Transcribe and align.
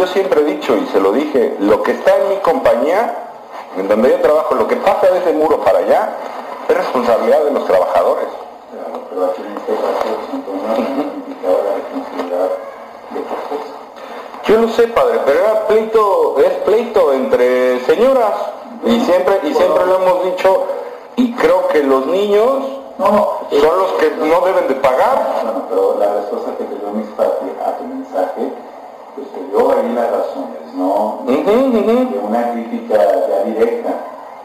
yo 0.00 0.06
siempre 0.06 0.40
he 0.40 0.44
dicho 0.44 0.74
y 0.78 0.86
se 0.86 0.98
lo 0.98 1.12
dije, 1.12 1.56
lo 1.60 1.82
que 1.82 1.92
está 1.92 2.16
en 2.16 2.30
mi 2.30 2.36
compañía, 2.36 3.14
en 3.76 3.86
donde 3.86 4.08
yo 4.08 4.20
trabajo, 4.20 4.54
lo 4.54 4.66
que 4.66 4.76
pasa 4.76 5.10
de 5.10 5.18
ese 5.18 5.32
muro 5.34 5.60
para 5.60 5.80
allá, 5.80 6.16
es 6.66 6.74
responsabilidad 6.74 7.44
de 7.44 7.50
los 7.50 7.66
trabajadores. 7.66 8.24
Yo 14.46 14.56
lo 14.56 14.68
sé, 14.70 14.88
padre, 14.88 15.20
pero 15.26 15.38
era 15.38 15.66
pleito, 15.66 16.38
es 16.38 16.52
pleito 16.64 17.12
entre 17.12 17.80
señoras. 17.84 18.32
Y 18.86 19.00
siempre, 19.00 19.38
y 19.42 19.54
siempre 19.54 19.84
lo 19.84 19.96
hemos 19.96 20.24
dicho, 20.24 20.64
y 21.16 21.34
creo 21.34 21.68
que 21.68 21.82
los 21.82 22.06
niños 22.06 22.64
son 22.96 23.78
los 23.78 23.92
que 23.98 24.10
no 24.12 24.40
deben 24.46 24.66
de 24.66 24.76
pagar. 24.76 25.42
Bueno, 25.42 25.66
pero 25.68 25.96
la 25.98 26.14
respuesta 26.14 26.52
que 26.56 26.64
te 26.64 26.74
dio 26.74 26.88
a 26.88 27.76
tu 27.76 27.84
mensaje, 27.84 28.69
pues 29.14 29.26
te 29.32 29.40
dio 29.48 29.70
ahí 29.72 29.92
las 29.94 30.10
razones, 30.10 30.74
¿no? 30.76 31.20
De 32.10 32.18
una 32.18 32.52
crítica 32.52 32.96
ya 32.96 33.44
directa 33.44 33.90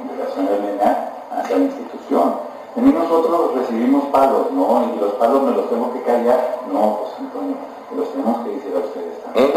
en 0.02 0.10
relación 0.10 0.48
a 0.48 0.56
Elena 0.56 1.10
hacia 1.38 1.58
la 1.58 1.64
institución. 1.66 2.34
También 2.76 2.96
nosotros 3.00 3.56
recibimos 3.56 4.06
palos, 4.06 4.52
¿no? 4.52 4.92
Y 4.96 5.00
los 5.00 5.14
palos 5.14 5.44
me 5.44 5.52
los 5.52 5.70
tengo 5.70 5.94
que 5.94 6.02
callar. 6.02 6.58
No, 6.74 7.00
pues 7.02 7.12
Antonio, 7.20 7.56
los 7.96 8.10
tenemos 8.12 8.38
que 8.44 8.50
decir 8.52 8.74
a 8.76 8.80
ustedes 8.80 9.24
también. 9.24 9.52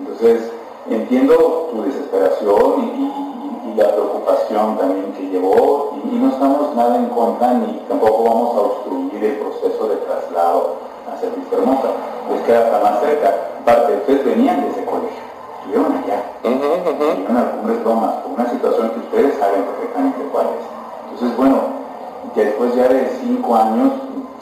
Entonces, 0.00 0.52
entiendo 0.90 1.68
tu 1.72 1.82
desesperación 1.82 2.92
y, 2.96 3.02
y- 3.02 3.72
y 3.72 3.74
la 3.74 3.90
preocupación 3.92 4.76
también 4.78 5.12
que 5.14 5.22
llevó 5.28 5.94
y, 6.04 6.14
y 6.14 6.18
no 6.18 6.30
estamos 6.30 6.74
nada 6.76 6.96
en 6.96 7.06
contra 7.06 7.52
ni 7.54 7.80
tampoco 7.88 8.22
vamos 8.24 8.56
a 8.56 8.60
obstruir 8.60 9.24
el 9.24 9.36
proceso 9.38 9.88
de 9.88 9.96
traslado 9.96 10.74
hacia 11.12 11.30
Vista 11.30 11.56
Hermosa, 11.56 11.88
pues 12.28 12.42
queda 12.42 12.60
hasta 12.66 12.80
más 12.90 13.00
cerca. 13.00 13.34
Aparte, 13.66 13.96
ustedes 13.96 14.24
venían 14.24 14.60
de 14.62 14.70
ese 14.70 14.84
colegio, 14.84 15.24
estuvieron 15.58 15.90
allá, 15.96 16.22
Ujú, 16.44 16.54
ujú. 16.54 16.88
estuvieron 16.88 17.36
a 17.36 17.50
Cumbres 17.50 17.82
Lomas, 17.82 18.14
por 18.22 18.32
una 18.38 18.48
situación 18.48 18.90
que 18.90 18.98
ustedes 19.00 19.38
saben 19.40 19.64
perfectamente 19.64 20.18
cuál 20.30 20.46
es. 20.46 21.10
Entonces, 21.10 21.36
bueno, 21.36 21.58
que 22.32 22.44
después 22.44 22.76
ya 22.76 22.86
de 22.86 23.10
cinco 23.20 23.56
años 23.56 23.92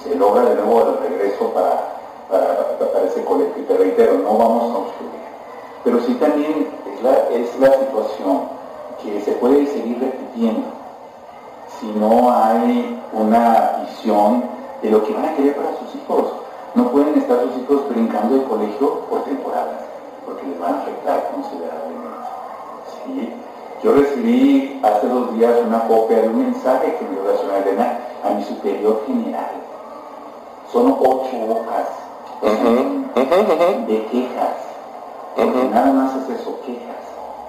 se 0.03 0.15
logra 0.15 0.45
de 0.45 0.57
nuevo 0.57 0.99
el 1.01 1.09
regreso 1.09 1.49
para, 1.55 1.97
para, 2.31 2.93
para 2.93 3.05
ese 3.07 3.25
colegio. 3.25 3.55
Y 3.57 3.63
te 3.63 3.75
reitero, 3.79 4.13
no 4.19 4.37
vamos 4.37 4.75
a 4.75 4.77
obstruir. 4.77 5.13
Pero 5.85 6.01
sí 6.01 6.13
también 6.21 6.69
es 6.95 7.03
la, 7.03 7.15
es 7.31 7.59
la 7.59 7.73
situación 7.79 8.43
que 9.03 9.23
se 9.23 9.33
puede 9.33 9.67
seguir 9.69 10.01
repitiendo 10.01 10.69
si 11.81 11.87
no 11.93 12.31
hay 12.31 13.01
una 13.15 13.87
visión 13.87 14.45
de 14.83 14.91
lo 14.91 15.03
que 15.03 15.15
van 15.15 15.25
a 15.25 15.35
querer 15.35 15.57
para 15.57 15.71
sus 15.79 15.95
hijos. 15.95 16.44
No 16.75 16.91
pueden 16.91 17.19
estar 17.19 17.39
sus 17.41 17.63
hijos 17.63 17.89
brincando 17.89 18.37
de 18.37 18.45
colegio 18.45 19.01
por 19.09 19.23
temporadas, 19.25 19.85
porque 20.25 20.47
les 20.47 20.59
van 20.59 20.75
a 20.75 20.79
afectar 20.83 21.31
considerablemente. 21.33 22.29
¿sí? 23.05 23.33
Yo 23.83 23.93
recibí 23.93 24.81
hace 24.83 25.07
dos 25.09 25.35
días 25.35 25.53
una 25.67 25.87
copia 25.87 26.23
de 26.23 26.29
un 26.29 26.39
mensaje 26.39 26.97
que 26.97 27.05
me 27.05 27.11
dio 27.13 27.31
la 27.31 27.39
señora 27.39 27.59
Elena 27.59 27.99
a 28.25 28.31
mi 28.31 28.45
superior 28.45 29.03
general. 29.07 29.53
Son 30.73 30.97
ocho 30.99 31.37
hojas 31.49 31.87
de 33.87 34.07
quejas. 34.07 34.57
Porque 35.37 35.65
nada 35.71 35.93
más 35.93 36.15
es 36.17 36.41
eso, 36.41 36.59
quejas. 36.67 37.04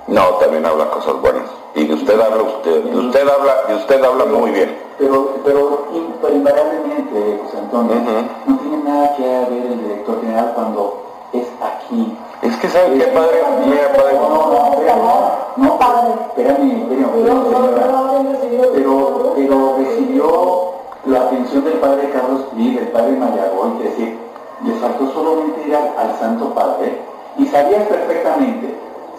No, 0.08 0.22
también 0.36 0.66
habla 0.66 0.90
cosas 0.92 1.20
buenas. 1.22 1.44
Y 1.74 1.86
de 1.88 1.94
usted 1.96 2.20
habla 2.20 2.44
usted, 2.44 2.84
de 2.84 2.98
usted 2.98 3.28
habla, 3.28 3.56
de 3.68 3.76
usted 3.76 4.04
habla 4.04 4.26
muy 4.26 4.52
bien. 4.52 4.78
Pero, 4.98 5.30
pero 5.44 5.88
in- 5.94 6.36
invariablemente, 6.38 7.40
José 7.44 7.58
Antonio, 7.58 7.96
Ujú. 7.96 8.12
no 8.46 8.58
tiene 8.60 8.78
nada 8.84 9.16
que 9.16 9.24
ver 9.24 9.52
el 9.52 9.82
director 9.84 10.22
general 10.22 10.52
cuando 10.56 11.02
es 11.34 11.48
aquí. 11.62 12.18
Es 12.44 12.56
que 12.58 12.70
sabe 12.70 12.98
qué 12.98 13.06
padre, 13.08 13.42
mira 13.66 13.92
padre, 13.94 14.14
No, 14.14 14.30
no, 14.30 14.38
no, 14.38 14.52
no, 14.56 15.32
no, 15.58 15.74
espérame, 15.74 16.86
espérame, 16.86 17.12
espérame. 17.18 18.72
Pero, 18.74 19.34
pero 19.36 19.76
recibió 19.78 20.72
la 21.06 21.22
atención 21.22 21.64
del 21.66 21.74
padre 21.74 22.10
Carlos 22.12 22.42
Pli, 22.54 22.76
del 22.76 22.88
padre 22.90 23.12
Mayagón, 23.18 23.78
es 23.80 23.90
decir, 23.92 24.18
le 24.64 24.74
faltó 24.76 25.12
solamente 25.12 25.68
ir 25.68 25.76
al, 25.76 25.92
al 25.98 26.16
Santo 26.20 26.54
Padre 26.54 27.02
y 27.38 27.46
sabías 27.48 27.84
perfectamente, 27.88 28.74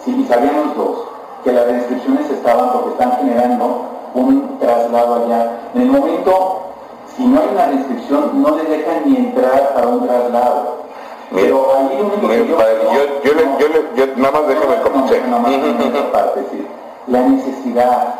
sí, 0.07 0.21
y 0.21 0.27
sabían 0.27 0.55
los 0.67 0.75
dos, 0.75 0.97
que 1.43 1.51
las 1.51 1.67
restricciones 1.67 2.29
estaban 2.29 2.71
porque 2.71 2.89
están 2.91 3.11
generando 3.17 3.81
un 4.13 4.57
traslado 4.59 5.25
allá. 5.25 5.59
En 5.75 5.81
el 5.81 5.91
momento, 5.91 6.61
si 7.15 7.25
no 7.25 7.41
hay 7.41 7.49
una 7.51 7.65
restricción, 7.67 8.41
no 8.41 8.55
les 8.55 8.69
dejan 8.69 9.01
ni 9.05 9.17
entrar 9.17 9.73
para 9.73 9.87
un 9.87 10.07
traslado. 10.07 10.77
Mira, 11.29 11.43
Pero 11.43 11.67
ahí 11.75 11.97
lo 11.97 12.05
único 12.05 12.27
que 12.29 12.47
yo... 12.47 12.57
padre, 12.57 12.77
yo, 12.93 13.23
yo 13.23 13.33
le, 13.33 13.45
no, 13.45 13.59
yo 13.59 13.67
le, 13.67 13.85
yo, 13.95 14.15
nada 14.15 14.31
más 14.31 14.47
déjame 14.47 14.77
no, 15.27 15.89
no, 15.89 16.11
parte, 16.11 16.39
decir, 16.41 16.67
la 17.07 17.21
necesidad 17.21 18.15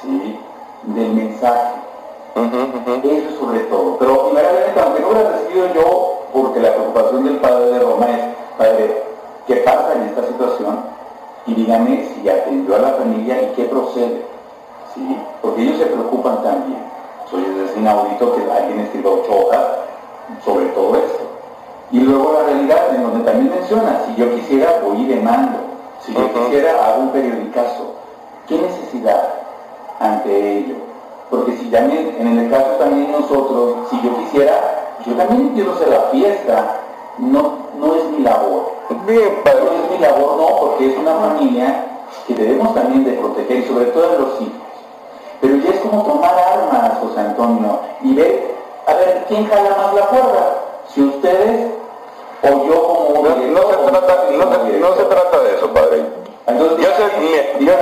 ¿sí? 0.00 0.38
del 0.84 1.12
mensaje, 1.12 1.74
eso 2.34 3.38
sobre 3.40 3.60
todo. 3.60 3.98
Pero 3.98 4.32
aunque 4.82 5.00
no 5.00 5.12
lo 5.12 5.20
he 5.20 5.32
recibido 5.32 5.74
yo, 5.74 6.20
porque 6.32 6.60
la 6.60 6.72
preocupación 6.72 7.24
del 7.24 7.36
padre 7.36 7.66
de 7.66 7.78
Roma 7.78 8.06
es, 8.10 8.24
padre, 8.56 9.13
¿qué 9.46 9.56
pasa 9.56 9.94
en 9.94 10.02
esta 10.02 10.26
situación? 10.26 10.80
Y 11.46 11.54
dígame 11.54 12.08
si 12.08 12.28
atendió 12.28 12.76
a 12.76 12.78
la 12.78 12.92
familia 12.92 13.42
y 13.42 13.46
qué 13.54 13.64
procede. 13.64 14.26
¿sí? 14.94 15.16
Porque 15.42 15.62
ellos 15.62 15.78
se 15.78 15.86
preocupan 15.86 16.42
también. 16.42 16.82
Soy 17.30 17.42
es 17.42 17.76
inaudito 17.76 18.36
que 18.36 18.50
alguien 18.50 18.80
escriba 18.80 19.10
ocho 19.10 19.46
hojas 19.46 19.84
sobre 20.44 20.66
todo 20.66 20.96
esto. 20.96 21.24
Y 21.90 22.00
luego 22.00 22.32
la 22.32 22.46
realidad 22.46 22.94
en 22.94 23.02
donde 23.02 23.24
también 23.24 23.50
menciona, 23.50 24.02
si 24.06 24.14
yo 24.16 24.34
quisiera 24.34 24.80
voy 24.82 25.02
y 25.02 25.06
demando, 25.06 25.58
si 26.00 26.12
yo 26.12 26.32
quisiera 26.32 26.86
hago 26.86 27.02
un 27.02 27.10
periodicazo. 27.10 27.94
¿Qué 28.46 28.58
necesidad 28.58 29.34
ante 30.00 30.58
ello? 30.58 30.74
Porque 31.30 31.56
si 31.56 31.66
también, 31.70 32.14
en 32.18 32.38
el 32.38 32.50
caso 32.50 32.72
también 32.78 33.10
nosotros, 33.10 33.88
si 33.90 34.00
yo 34.02 34.16
quisiera, 34.18 34.96
yo 35.06 35.14
también 35.14 35.50
quiero 35.54 35.72
hacer 35.72 35.88
la 35.88 36.00
fiesta, 36.10 36.80
no, 37.18 37.63
mi 38.16 38.22
labor. 38.22 38.72
Bien, 39.06 39.40
padre. 39.44 39.60
es 39.84 39.90
mi 39.90 39.98
labor, 39.98 40.36
no, 40.36 40.46
porque 40.60 40.86
es 40.92 40.98
una 40.98 41.14
familia 41.14 41.86
que 42.26 42.34
debemos 42.34 42.74
también 42.74 43.04
de 43.04 43.12
proteger, 43.12 43.58
y 43.58 43.64
sobre 43.66 43.86
todo 43.86 44.04
a 44.04 44.18
los 44.20 44.40
hijos. 44.40 44.52
Pero 45.40 45.56
ya 45.56 45.70
es 45.70 45.80
como 45.80 46.02
tomar 46.04 46.34
armas, 46.38 46.98
José 47.00 47.20
Antonio, 47.20 47.80
y 48.02 48.14
ver, 48.14 48.54
a 48.86 48.94
ver, 48.94 49.24
¿quién 49.28 49.46
jala 49.46 49.76
más 49.76 49.94
la 49.94 50.06
cuerda? 50.06 50.56
Si 50.94 51.02
ustedes 51.02 51.70
o 52.42 52.66
yo 52.66 52.82
como 52.82 53.22
No, 53.24 53.36
no 53.36 53.60
se 53.70 53.90
trata, 53.90 54.24
no 54.32 54.42
se, 54.42 54.58
no 54.58 54.62
se 54.64 54.72
director. 54.72 55.08
trata 55.08 55.38
de 55.40 55.56
eso, 55.56 55.68
padre. 55.72 56.04
Entonces, 56.46 56.78
Yo, 56.78 56.90
sé, 56.92 57.20
mire, 57.20 57.56
yo, 57.60 57.72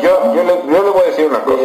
yo, 0.00 0.34
yo 0.34 0.42
le- 0.44 0.90
voy 0.90 1.02
a 1.02 1.06
decir 1.06 1.26
una 1.26 1.40
cosa. 1.40 1.56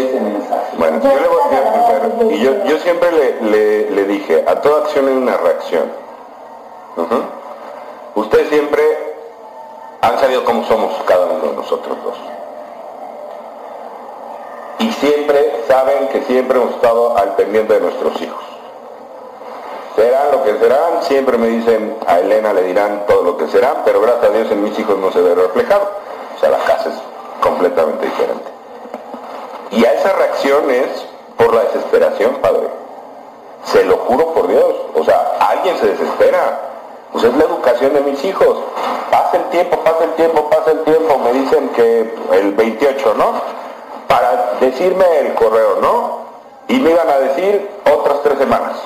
Bueno, 0.78 1.00
yo 1.02 1.20
le 1.20 1.28
voy 1.28 1.42
a 1.42 1.50
decir 1.50 2.32
y 2.32 2.70
yo, 2.70 2.78
siempre 2.80 3.10
le, 3.12 3.42
le, 3.50 3.90
le 3.92 4.04
dije, 4.06 4.44
a 4.46 4.56
toda 4.62 4.82
acción 4.84 5.08
hay 5.08 5.14
una 5.16 5.38
reacción. 5.38 5.86
Ustedes 8.18 8.50
siempre 8.50 8.82
han 10.02 10.20
sabido 10.20 10.44
cómo 10.44 10.66
somos 10.66 11.04
cada 11.06 11.28
uno 11.28 11.52
de 11.52 11.56
nosotros 11.56 11.96
dos. 12.04 12.18
Y 14.80 14.92
siempre 14.94 15.64
saben 15.68 16.08
que 16.08 16.24
siempre 16.24 16.58
hemos 16.58 16.74
estado 16.74 17.16
al 17.16 17.36
pendiente 17.36 17.76
de 17.76 17.80
nuestros 17.80 18.20
hijos. 18.20 18.44
Serán 19.96 20.32
lo 20.32 20.44
que 20.44 20.58
serán, 20.58 21.04
siempre 21.04 21.38
me 21.38 21.46
dicen, 21.46 21.96
a 22.08 22.18
Elena 22.18 22.54
le 22.54 22.64
dirán 22.64 23.06
todo 23.06 23.22
lo 23.22 23.38
que 23.38 23.48
serán, 23.50 23.84
pero 23.86 24.02
gracias 24.02 24.32
a 24.32 24.34
Dios 24.34 24.52
en 24.52 24.64
mis 24.64 24.80
hijos 24.80 24.98
no 24.98 25.12
se 25.12 25.22
ve 25.22 25.36
reflejado. 25.36 25.88
O 26.36 26.40
sea, 26.40 26.50
la 26.50 26.58
casa 26.58 26.90
es 26.90 26.96
completamente 27.40 28.04
diferente. 28.04 28.50
Y 29.70 29.86
a 29.86 29.94
esa 29.94 30.14
reacción 30.14 30.72
es 30.72 31.06
por 31.38 31.54
la 31.54 31.66
desesperación, 31.66 32.38
Padre. 32.42 32.68
Se 33.66 33.86
lo 33.86 33.98
juro 33.98 34.34
por 34.34 34.48
Dios. 34.48 34.74
O 34.96 35.04
sea, 35.04 35.38
alguien 35.40 35.78
se 35.78 35.86
desespera. 35.90 36.77
Pues 37.12 37.24
es 37.24 37.34
la 37.36 37.46
educación 37.46 37.94
de 37.94 38.02
mis 38.02 38.24
hijos. 38.24 38.58
Pasa 39.12 39.38
el 39.38 39.44
tiempo, 39.50 39.78
pasa 39.84 40.04
el 40.04 40.14
tiempo, 40.14 40.50
pasa 40.50 40.72
el 40.72 40.84
tiempo. 40.84 41.20
Me 41.20 41.34
dicen 41.34 41.70
que 41.70 42.14
el 42.34 42.54
28, 42.54 43.14
¿no? 43.16 43.34
Para 44.08 44.58
decirme 44.60 45.06
el 45.20 45.34
correo, 45.34 45.78
¿no? 45.82 46.28
Y 46.68 46.80
me 46.80 46.92
iban 46.92 47.10
a 47.10 47.18
decir 47.20 47.70
otras 47.86 48.22
tres 48.24 48.38
semanas. 48.38 48.78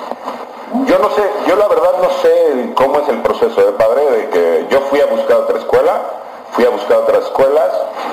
Yo 0.85 0.99
no 0.99 1.09
sé, 1.11 1.23
yo 1.47 1.55
la 1.57 1.67
verdad 1.67 1.93
no 2.01 2.09
sé 2.21 2.71
cómo 2.75 2.99
es 2.99 3.09
el 3.09 3.21
proceso 3.21 3.61
de 3.61 3.71
padre, 3.73 4.09
de 4.09 4.29
que 4.29 4.67
yo 4.69 4.79
fui 4.89 5.01
a 5.01 5.05
buscar 5.05 5.37
otra 5.37 5.57
escuela, 5.57 6.01
fui 6.51 6.63
a 6.65 6.69
buscar 6.69 6.97
otras 6.99 7.25
escuelas, 7.25 7.69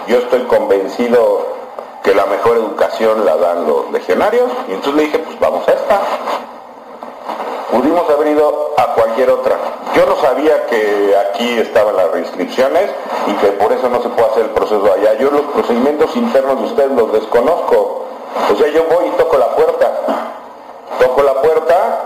yo 0.08 0.18
estoy 0.18 0.42
convencido 0.44 1.46
que 2.02 2.14
la 2.14 2.26
mejor 2.26 2.56
educación 2.56 3.24
la 3.24 3.36
dan 3.36 3.66
los 3.66 3.90
legionarios, 3.92 4.50
y 4.66 4.72
entonces 4.72 4.94
le 4.94 5.02
dije, 5.04 5.18
pues 5.18 5.38
vamos 5.38 5.68
a 5.68 5.72
esta. 5.72 6.00
Pudimos 7.70 8.08
haber 8.10 8.28
ido 8.28 8.74
a 8.76 8.94
cualquier 8.94 9.30
otra. 9.30 9.56
Yo 9.94 10.06
no 10.06 10.16
sabía 10.16 10.66
que 10.66 11.14
aquí 11.16 11.58
estaban 11.58 11.96
las 11.96 12.10
reinscripciones 12.10 12.90
y 13.26 13.32
que 13.34 13.48
por 13.52 13.72
eso 13.72 13.88
no 13.88 14.02
se 14.02 14.08
puede 14.08 14.30
hacer 14.30 14.44
el 14.44 14.50
proceso 14.50 14.92
allá. 14.92 15.14
Yo 15.14 15.30
los 15.30 15.42
procedimientos 15.42 16.14
internos 16.16 16.60
de 16.60 16.66
ustedes 16.66 16.92
los 16.92 17.12
desconozco. 17.12 18.06
O 18.52 18.56
sea, 18.56 18.68
yo 18.68 18.84
voy 18.84 19.06
y 19.08 19.10
toco 19.18 19.36
la 19.36 19.54
puerta. 19.54 19.92
Toco 20.98 21.22
la 21.22 21.42
puerta, 21.42 22.00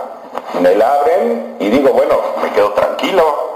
me 0.59 0.75
la 0.75 0.93
abren 0.95 1.55
y 1.59 1.69
digo, 1.69 1.91
bueno, 1.91 2.19
me 2.41 2.51
quedo 2.51 2.71
tranquilo 2.73 3.52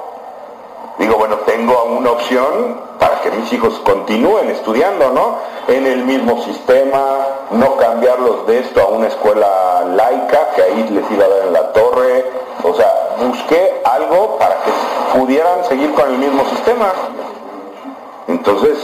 Digo, 0.97 1.15
bueno, 1.15 1.35
tengo 1.45 1.83
una 1.83 2.11
opción 2.11 2.81
para 2.99 3.21
que 3.21 3.29
mis 3.31 3.51
hijos 3.53 3.79
continúen 3.85 4.49
estudiando, 4.49 5.11
¿no? 5.11 5.35
En 5.67 5.85
el 5.85 6.03
mismo 6.05 6.41
sistema, 6.43 7.19
no 7.51 7.75
cambiarlos 7.77 8.47
de 8.47 8.59
esto 8.59 8.81
a 8.81 8.87
una 8.87 9.07
escuela 9.07 9.85
laica, 9.95 10.49
que 10.55 10.63
ahí 10.63 10.89
les 10.89 11.11
iba 11.11 11.25
a 11.25 11.29
dar 11.29 11.47
en 11.47 11.53
la 11.53 11.71
torre. 11.73 12.25
O 12.63 12.73
sea, 12.73 12.91
busqué 13.19 13.81
algo 13.85 14.37
para 14.37 14.55
que 14.55 15.19
pudieran 15.19 15.63
seguir 15.65 15.93
con 15.93 16.09
el 16.11 16.17
mismo 16.17 16.43
sistema. 16.49 16.91
Entonces, 18.27 18.77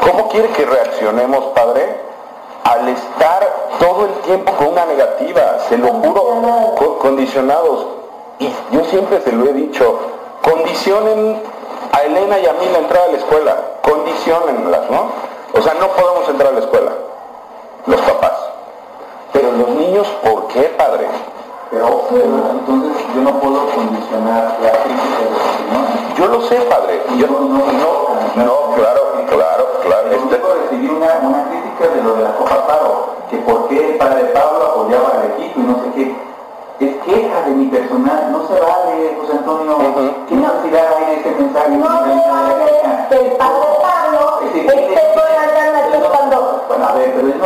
¿cómo 0.00 0.28
quiere 0.28 0.48
que 0.50 0.64
reaccionemos, 0.64 1.44
padre? 1.54 2.00
Al 2.62 2.88
estar 2.88 3.48
todo 3.80 4.06
el 4.06 4.12
tiempo 4.22 4.52
con 4.52 4.68
una 4.68 4.86
negativa, 4.86 5.58
se 5.68 5.76
lo 5.76 5.88
juro, 5.88 6.98
condicionados. 7.00 7.86
Y 8.38 8.48
yo 8.70 8.84
siempre 8.84 9.20
se 9.22 9.32
lo 9.32 9.46
he 9.46 9.52
dicho, 9.52 9.98
condicionen 10.46 11.42
a 11.92 12.02
Elena 12.02 12.38
y 12.38 12.46
a 12.46 12.52
mí 12.52 12.66
la 12.70 12.78
entrada 12.78 13.06
a 13.06 13.12
la 13.12 13.18
escuela, 13.18 13.56
condicionenlas, 13.82 14.90
¿no? 14.90 15.10
O 15.52 15.62
sea, 15.62 15.74
no 15.74 15.88
podemos 15.88 16.28
entrar 16.28 16.50
a 16.50 16.54
la 16.54 16.60
escuela, 16.60 16.92
los 17.86 18.00
papás. 18.02 18.32
Pero 19.32 19.50
los 19.52 19.68
niños, 19.70 20.06
¿por 20.22 20.46
qué, 20.48 20.62
padre? 20.78 21.08
Pero, 21.70 22.06
entonces 22.10 23.04
yo 23.14 23.22
no 23.22 23.40
puedo 23.40 23.66
condicionar 23.74 24.56
la 24.62 24.70
crítica 24.70 25.18
de 25.18 25.30
los 25.30 25.42
niños. 25.60 26.18
Yo 26.18 26.26
lo 26.28 26.42
sé, 26.42 26.56
padre. 26.62 27.02
Yo, 27.16 27.26
no, 27.26 27.40
no, 27.40 27.58
no, 28.36 28.74
claro, 28.76 29.02
claro, 29.28 29.66
claro. 29.82 30.10
Yo 30.10 30.16
este... 30.16 30.38
recibir 30.62 30.92
una, 30.92 31.18
una 31.22 31.44
crítica 31.48 31.92
de 31.92 32.02
lo 32.02 32.14
de 32.14 32.22
la 32.22 32.36
Copa 32.36 32.66
Paro, 32.66 33.16
que 33.30 33.36
por 33.38 33.68
qué 33.68 33.90
el 33.90 33.96
padre 33.96 34.24
Pablo 34.26 34.64
apoyaba 34.64 35.10
al 35.18 35.32
equipo 35.32 35.60
y 35.60 35.62
no 35.64 35.74
sé 35.82 35.90
qué 35.96 36.25
es 36.80 36.96
queja 37.04 37.40
de 37.46 37.50
mi 37.52 37.66
personal, 37.66 38.32
no 38.32 38.46
se 38.46 38.60
vale, 38.60 39.16
José 39.20 39.32
Antonio, 39.38 39.78
¿qué 40.28 40.34
necesidad 40.34 40.84
hay 40.96 41.06
de 41.06 41.20
ese 41.20 41.30
mensaje? 41.30 41.70
No 41.70 41.86
se 41.86 42.30
vale 42.30 42.64
que 43.08 43.16
el 43.16 43.32
padre 43.32 43.66
Pablo 43.80 44.40
esté 44.42 44.70
alternativa 44.70 46.08
cuando... 46.10 46.64
Bueno, 46.68 46.86
a 46.86 46.92
ver, 46.92 47.14
pero 47.14 47.28
él 47.28 47.38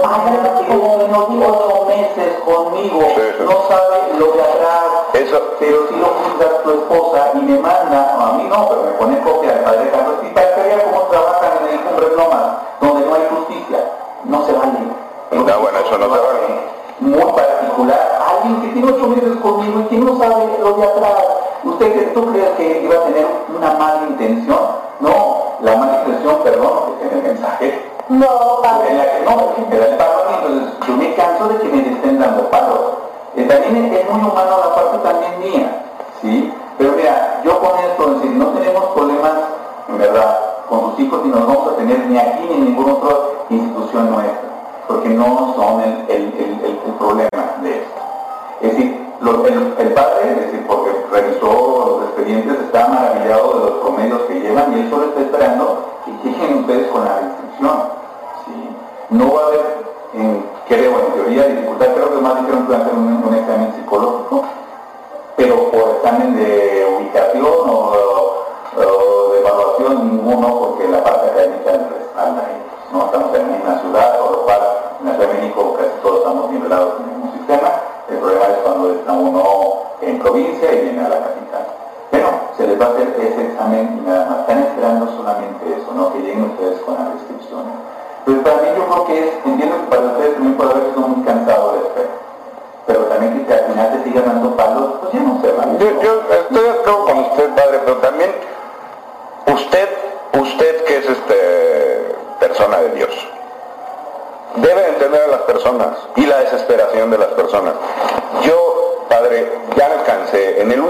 no 1.10 1.24
tiene 1.26 1.46
ocho 1.46 1.86
meses 1.86 2.40
conmigo, 2.44 3.00
no 3.44 3.68
sabe 3.68 3.96
lo 4.18 4.32
de 4.32 4.42
atrás, 4.42 4.84
pero 5.12 5.88
si 5.88 5.96
lo 5.96 6.06
juzga 6.06 6.62
tu 6.64 6.70
esposa 6.70 7.30
y 7.34 7.38
me 7.38 7.58
manda, 7.58 8.16
a 8.18 8.32
mí 8.32 8.44
no, 8.48 8.68
pero 8.68 8.82
me 8.82 8.92
pone 8.92 9.20
copia 9.20 9.52
del 9.52 9.64
padre 9.64 9.90
Carlos, 9.90 10.14
y 10.22 10.34
para 10.34 10.54
que 10.54 10.62
vea 10.62 10.84
cómo 10.84 11.02
trabajan 11.02 11.50
en 11.62 11.74
el 11.74 11.80
Cumbre 11.84 12.08
Lomas, 12.16 12.46
donde 12.80 13.06
no 13.06 13.14
hay 13.14 13.26
justicia, 13.30 13.78
no 14.24 14.46
se 14.46 14.52
vale. 14.52 14.78
No, 15.30 15.60
bueno, 15.60 15.78
eso 15.78 15.98
no 15.98 16.04
se 16.04 16.20
vale. 16.20 16.40
Muy 17.00 17.32
que 18.82 19.98
no 19.98 20.18
sabe 20.18 20.58
lo 20.60 20.72
de 20.74 20.84
atrás. 20.84 21.24
¿Usted 21.64 21.92
tú 22.14 22.26
crees 22.32 22.50
que 22.56 22.82
iba 22.84 22.94
a 22.94 23.04
tener 23.04 23.26
una 23.56 23.74
mala 23.74 24.06
intención? 24.08 24.69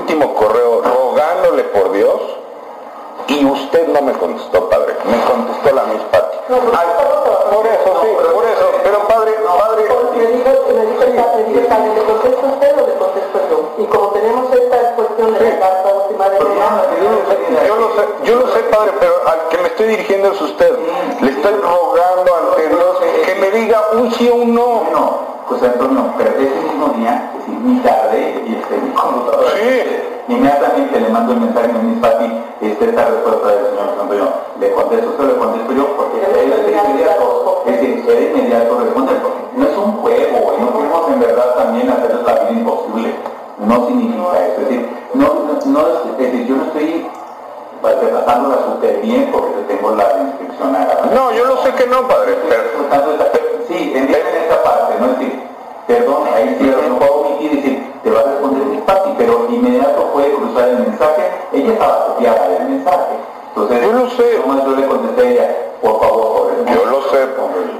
Último 0.00 0.34
correo 0.34 0.82
rogándole 0.82 1.64
por 1.64 1.92
Dios 1.92 2.20
y 3.28 3.44
usted 3.44 3.88
no 3.88 4.02
me 4.02 4.12
contestó, 4.14 4.68
Padre. 4.68 4.94
Me 5.04 5.22
contestó 5.24 5.74
la 5.74 5.84
misma 5.84 6.08
Pati. 6.10 6.36
por 6.48 7.66
eso, 7.66 8.00
sí, 8.02 8.08
por 8.34 8.44
eso. 8.44 8.66
Pero 8.82 8.98
Padre, 9.06 9.34
Padre... 9.44 9.84
Me 10.16 10.26
dijo, 10.26 10.50
me 10.74 10.86
dijo 10.86 11.02
el 11.02 11.66
Padre, 11.66 11.94
¿le 11.94 12.04
contesto 12.04 12.46
usted 12.46 12.82
o 12.82 12.86
le 12.86 12.94
contesto 12.94 13.40
yo? 13.50 13.82
Y 13.82 13.86
como 13.86 14.08
tenemos 14.08 14.52
esta 14.52 14.94
cuestión 14.96 15.34
de 15.34 15.40
la 15.40 15.60
carta 15.60 15.94
última 15.94 16.28
de 16.28 16.38
yo 16.38 17.76
lo 17.76 17.88
sé, 17.94 18.08
yo 18.24 18.34
lo 18.36 18.46
sé, 18.52 18.60
Padre, 18.64 18.92
pero 18.98 19.14
al 19.26 19.48
que 19.48 19.58
me 19.58 19.68
estoy 19.68 19.86
dirigiendo 19.88 20.32
es 20.32 20.40
usted. 20.40 20.78
Le 21.20 21.30
estoy 21.30 21.54
rogando 21.54 22.36
ante 22.36 22.68
Dios 22.68 22.96
que 23.24 23.34
me 23.36 23.50
diga 23.50 23.82
un 23.92 24.10
sí 24.12 24.28
o 24.28 24.34
un 24.34 24.54
no. 24.54 24.82
No, 24.92 25.18
José 25.46 25.66
Antonio, 25.66 26.12
pero 26.18 26.30
ese 26.30 26.60
mismo 26.60 26.88
día, 26.96 27.32
es 27.40 27.46
decir, 27.46 27.60
muy 27.60 27.80
tarde, 27.80 28.44
y 28.46 28.54
este, 28.54 28.76
mi 28.76 28.90
computadora. 28.90 29.50
Sí. 29.56 29.80
Inmediatamente 30.28 31.00
le 31.00 31.08
mando 31.08 31.32
el 31.32 31.40
mensaje 31.40 31.70
a 31.70 31.82
mi 31.82 31.94
Pati, 32.00 32.30
este, 32.60 32.84
esta 32.84 33.04
respuesta 33.06 33.48
del 33.48 33.66
señor 33.66 33.88
Antonio. 34.00 34.28
Le 34.60 34.72
contesto 34.72 35.08
usted, 35.10 35.24
le 35.24 35.36
contesto 35.36 35.72
yo, 35.72 35.96
porque 35.96 36.18
él 36.20 36.52
es 36.52 36.68
inmediato, 36.68 37.64
es 37.66 37.80
decir, 37.80 38.04
él 38.08 38.32
inmediato 38.36 38.78
responde, 38.78 39.12
porque 39.22 39.40
no 39.56 39.64
es 39.66 39.76
un 39.76 39.92
juego, 40.02 40.54
y 40.56 40.60
no 40.60 40.76
queremos 40.76 41.10
en 41.10 41.20
verdad 41.20 41.54
también 41.56 41.90
hacerles 41.90 42.24
la 42.24 42.34
vida 42.34 42.50
imposible. 42.50 43.14
No 43.58 43.86
significa 43.86 44.38
eso, 44.38 44.60
es 44.60 44.68
decir, 44.68 44.88
no, 45.14 45.26
no, 45.66 45.80
es 45.88 46.18
decir, 46.18 46.46
yo 46.46 46.56
no 46.56 46.64
estoy 46.64 47.06
pasándola 47.80 48.56
súper 48.66 49.00
bien 49.00 49.30
porque 49.32 49.62
tengo 49.68 49.94
la 49.94 50.04
inscripción 50.20 50.76
No, 51.14 51.32
yo 51.32 51.44
lo 51.46 51.62
sé 51.62 51.72
que 51.72 51.86
no, 51.86 52.06
padre. 52.06 52.36
Pero, 52.48 52.70
perdón, 55.90 56.22
ahí 56.32 56.56
sí 56.58 56.66
lo 56.66 56.98
puedo 56.98 57.12
omitir 57.14 57.52
y 57.52 57.56
decir, 57.56 57.92
te 58.04 58.10
va 58.10 58.20
a 58.20 58.24
responder 58.24 58.62
mi 58.62 58.78
papi, 58.78 59.10
pero 59.18 59.46
inmediato 59.50 60.12
puede 60.12 60.32
cruzar 60.32 60.68
el 60.68 60.78
mensaje, 60.78 61.30
ella 61.52 61.72
estaba 61.72 62.06
copiada 62.06 62.48
del 62.48 62.68
mensaje. 62.68 63.14
Entonces, 63.48 63.82
yo 63.82 63.92
lo 63.92 64.10
sé. 64.10 64.40
yo 64.46 64.76
le 64.76 64.86
contesté 64.86 65.20
a 65.20 65.30
ella, 65.30 65.56
por 65.82 66.00
favor, 66.00 66.48
por 66.48 66.74
Yo 66.74 66.84
lo 66.84 67.02
sé, 67.10 67.28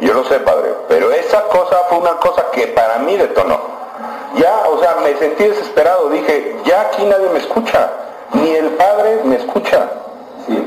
yo 0.00 0.14
lo 0.14 0.24
sé, 0.24 0.40
padre, 0.40 0.74
pero 0.88 1.12
esa 1.12 1.42
cosa 1.44 1.76
fue 1.88 1.98
una 1.98 2.16
cosa 2.18 2.46
que 2.52 2.66
para 2.68 2.98
mí 2.98 3.16
detonó. 3.16 3.58
Ya, 4.34 4.62
o 4.68 4.78
sea, 4.78 4.96
me 5.02 5.14
sentí 5.16 5.44
desesperado, 5.44 6.08
dije, 6.10 6.56
ya 6.64 6.82
aquí 6.82 7.04
nadie 7.04 7.28
me 7.32 7.38
escucha, 7.38 7.90
ni 8.32 8.50
el 8.50 8.70
padre 8.70 9.20
me 9.24 9.36
escucha. 9.36 9.88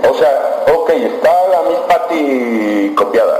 O 0.10 0.14
sea, 0.14 0.64
ok, 0.74 0.90
está 0.92 1.30
la 1.50 1.88
Patty 1.88 2.94
copiada, 2.96 3.40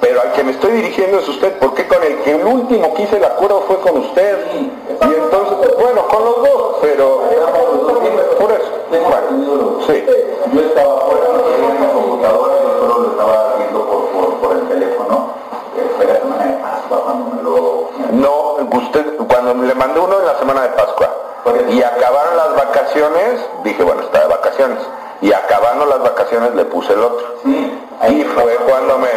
pero 0.00 0.20
al 0.20 0.32
que 0.32 0.44
me 0.44 0.52
estoy 0.52 0.72
dirigiendo 0.72 1.18
es 1.18 1.28
usted, 1.28 1.58
porque 1.58 1.86
con 1.88 2.02
el 2.02 2.18
que 2.22 2.32
el 2.32 2.46
último 2.46 2.94
que 2.94 3.02
hice 3.02 3.16
el 3.16 3.24
acuerdo 3.24 3.62
fue 3.66 3.78
con 3.80 3.98
usted. 3.98 4.38
Y 4.52 4.70
entonces, 5.00 5.76
bueno, 5.80 6.06
con 6.06 6.24
los 6.24 6.36
dos, 6.36 6.76
pero 6.80 7.22
por 8.38 8.52
eso. 8.52 8.70
Bueno, 8.90 9.80
sí. 9.86 10.04
Yo 10.52 10.60
estaba 10.60 11.00
fuera, 11.00 11.26
en 11.26 11.80
la 11.80 11.92
computadora, 11.92 12.54
yo 12.62 12.78
solo 12.80 12.98
lo 13.00 13.10
estaba 13.10 13.54
viendo 13.58 13.84
por, 13.86 14.40
por, 14.40 14.56
el 14.56 14.68
teléfono. 14.68 15.34
De. 15.98 16.06
No, 18.12 18.56
usted, 18.78 19.16
cuando 19.28 19.54
le 19.54 19.74
mandé 19.74 20.00
uno 20.00 20.20
en 20.20 20.26
la 20.26 20.38
semana 20.38 20.62
de 20.62 20.68
Pascua 20.68 21.10
y 21.68 21.82
acabaron 21.82 22.36
las 22.36 22.54
vacaciones, 22.56 23.40
dije, 23.64 23.82
bueno, 23.82 24.02
está 24.02 24.20
de 24.20 24.26
vacaciones 24.28 24.78
y 25.20 25.32
acabando 25.32 25.86
las 25.86 26.00
vacaciones 26.00 26.54
le 26.54 26.64
puse 26.66 26.92
el 26.92 27.02
otro. 27.02 27.26
Sí, 27.42 27.78
y 28.08 28.22
fue 28.24 28.54
cuando 28.68 28.98
me 28.98 29.08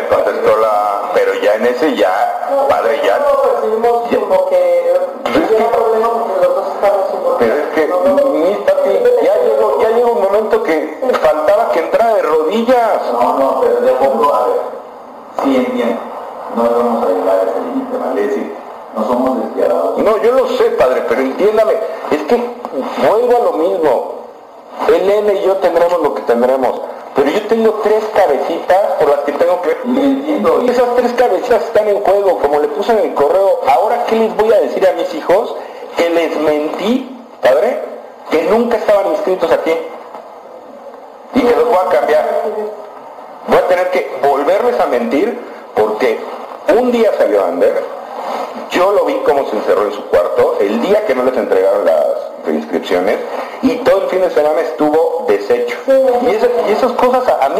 ya 1.96 2.68
padre, 2.70 3.00
ya... 3.06 3.20
No, 3.20 4.12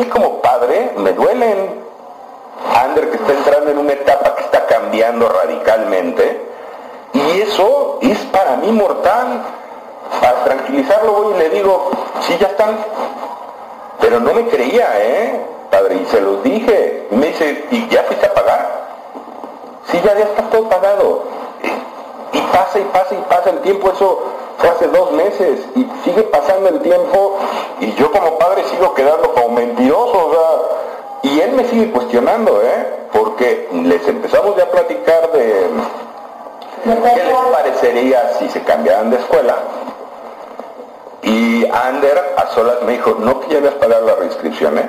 mí 0.02 0.10
como 0.10 0.42
padre 0.42 0.94
me 0.98 1.14
duelen. 1.14 1.82
Ander 2.76 3.10
que 3.10 3.18
está 3.18 3.34
entrando 3.34 3.72
en 3.72 3.78
una 3.78 3.94
etapa 3.94 4.36
que 4.36 4.44
está 4.44 4.66
cambiando 4.68 5.28
radicalmente 5.30 6.52
y 7.14 7.42
eso 7.42 8.00
es 8.02 8.18
para 8.26 8.58
mí 8.58 8.72
mortal. 8.72 9.42
Para 10.20 10.44
tranquilizarlo 10.44 11.14
voy 11.14 11.36
y 11.36 11.40
le 11.40 11.50
digo, 11.50 11.90
sí, 12.22 12.38
ya 12.40 12.48
están. 12.48 12.78
Pero 14.00 14.20
no 14.20 14.34
me 14.34 14.48
creía, 14.48 14.90
¿eh? 14.98 15.46
Padre, 15.70 15.96
y 15.96 16.06
se 16.08 16.22
los 16.22 16.44
dije. 16.44 17.08
Me 17.12 17.28
dice, 17.28 17.66
¿y 17.72 17.88
ya 17.88 18.04
fuiste 18.04 18.26
a 18.26 18.34
pagar? 18.34 18.70
Sí, 19.88 20.00
ya, 20.04 20.18
ya 20.18 20.26
está 20.26 20.44
todo 20.50 20.68
pagado. 20.70 21.24
Y, 22.34 22.40
pasa 22.40 22.80
y 22.80 22.84
pasa 22.86 23.16
y 23.16 23.24
pasa 23.30 23.50
el 23.50 23.60
tiempo, 23.60 23.92
eso 23.92 24.24
fue 24.62 24.70
hace 24.70 24.88
dos 24.88 25.12
meses 25.12 25.60
y 25.76 25.88
sigue 26.04 26.22
pasando 26.24 26.70
el 26.70 26.80
tiempo 26.82 27.38
y 27.80 27.94
yo 27.96 28.12
como 28.12 28.38
padre 28.38 28.64
sigo 28.70 28.94
quedando 28.94 29.34
como 29.34 29.50
mentiroso, 29.50 30.28
o 30.28 30.32
sea, 30.32 31.32
y 31.32 31.40
él 31.40 31.52
me 31.54 31.66
sigue 31.66 31.92
cuestionando, 31.92 32.62
¿eh? 32.62 33.08
Porque 33.12 33.68
les 33.72 34.08
empezamos 34.08 34.56
ya 34.56 34.64
a 34.64 34.68
platicar 34.68 35.32
de 35.32 35.68
qué 36.84 37.24
les 37.24 37.36
parecería 37.52 38.34
si 38.40 38.50
se 38.50 38.62
cambiaran 38.64 39.10
de 39.10 39.18
escuela. 39.18 39.56
Y 41.24 41.66
Ander 41.66 42.34
a 42.38 42.48
solas 42.48 42.82
me 42.84 42.94
dijo, 42.94 43.16
¿no 43.20 43.40
que 43.42 43.62
ya 43.62 43.80
pagar 43.80 44.02
las 44.04 44.18
reinscripciones? 44.18 44.88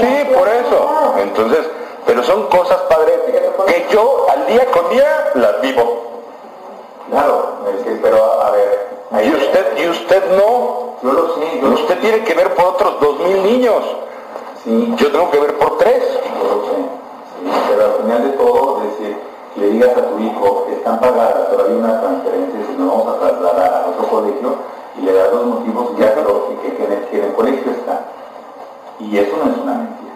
Sí, 0.00 0.34
por 0.34 0.48
eso. 0.48 1.14
Entonces, 1.18 1.66
pero 2.06 2.22
son 2.22 2.46
cosas, 2.46 2.78
padre, 2.88 3.12
que 3.66 3.86
yo 3.90 4.26
al 4.30 4.46
día 4.46 4.66
con 4.70 4.88
día 4.90 5.30
las 5.34 5.60
vivo. 5.60 6.07
Claro, 7.10 7.54
es 7.74 7.84
que, 7.84 7.90
pero 8.02 8.42
a 8.42 8.50
ver. 8.50 8.88
Y 9.24 9.34
usted, 9.34 9.78
y 9.78 9.88
usted 9.88 10.22
no. 10.36 10.88
Yo 11.02 11.12
lo 11.12 11.34
sé. 11.34 11.64
usted 11.64 12.00
tiene 12.00 12.24
que 12.24 12.34
ver 12.34 12.54
por 12.54 12.66
otros 12.66 13.00
dos 13.00 13.18
mil 13.20 13.42
niños. 13.42 13.82
Sí. 14.64 14.94
Yo 14.96 15.10
tengo 15.12 15.30
que 15.30 15.40
ver 15.40 15.56
por 15.58 15.78
tres. 15.78 16.02
Yo 16.02 16.56
lo 16.56 16.64
sé. 16.66 16.76
Sí, 16.76 17.50
pero 17.68 17.84
al 17.84 17.92
final 18.02 18.30
de 18.30 18.36
todo, 18.36 18.80
decir, 18.80 19.16
que 19.54 19.60
le 19.60 19.70
digas 19.70 19.96
a 19.96 20.02
tu 20.02 20.18
hijo, 20.18 20.66
están 20.70 21.00
pagadas, 21.00 21.46
pero 21.50 21.66
hay 21.66 21.72
una 21.72 22.00
transferencia, 22.00 22.66
si 22.66 22.72
no 22.78 22.88
vamos 22.88 23.14
a 23.14 23.18
trasladar 23.20 23.74
a 23.74 23.88
otro 23.88 24.08
colegio, 24.08 24.56
y 24.98 25.02
le 25.02 25.12
das 25.12 25.32
los 25.32 25.46
motivos 25.46 25.96
ya 25.98 26.14
que, 26.14 26.22
que, 26.22 26.76
que, 26.76 27.18
en 27.18 27.24
el 27.24 27.34
colegio 27.34 27.72
está. 27.72 28.00
Y 28.98 29.16
eso 29.16 29.36
no 29.36 29.52
es 29.52 29.58
una 29.58 29.74
mentira. 29.74 30.14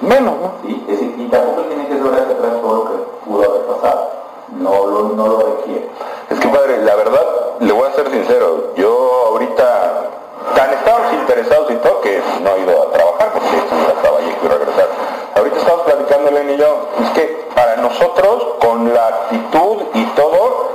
Menos, 0.00 0.34
¿no? 0.40 0.52
Sí, 0.62 0.84
es 0.88 1.00
decir, 1.00 1.14
y 1.16 1.28
tampoco 1.28 1.62
tiene 1.62 1.86
que 1.86 1.98
saber 1.98 2.22
atrás 2.22 2.60
todo 2.60 2.74
lo 2.74 2.84
que 2.90 2.96
pudo 3.24 3.44
haber 3.44 3.62
pasado. 3.62 4.23
No 4.48 4.86
lo, 4.86 5.02
no 5.10 5.26
lo 5.26 5.56
requiere. 5.56 5.88
Es 6.30 6.38
que 6.38 6.48
padre, 6.48 6.78
la 6.82 6.94
verdad, 6.96 7.26
le 7.60 7.72
voy 7.72 7.88
a 7.88 7.92
ser 7.94 8.10
sincero, 8.10 8.72
yo 8.76 9.26
ahorita 9.28 10.10
tan 10.54 10.72
estamos 10.72 11.12
interesados 11.14 11.70
y 11.70 11.74
todo 11.76 12.00
que 12.00 12.20
no 12.42 12.54
he 12.54 12.60
ido 12.60 12.82
a 12.82 12.90
trabajar 12.92 13.32
porque 13.32 13.56
estaba 13.56 14.20
y 14.20 14.32
quiero 14.40 14.58
regresar. 14.58 14.88
Ahorita 15.34 15.56
estamos 15.56 15.80
platicando 15.82 16.28
Elena 16.28 16.52
y 16.52 16.56
yo, 16.58 16.88
es 17.02 17.10
que 17.10 17.48
para 17.54 17.76
nosotros, 17.76 18.44
con 18.60 18.92
la 18.92 19.06
actitud 19.08 19.82
y 19.94 20.04
todo, 20.16 20.68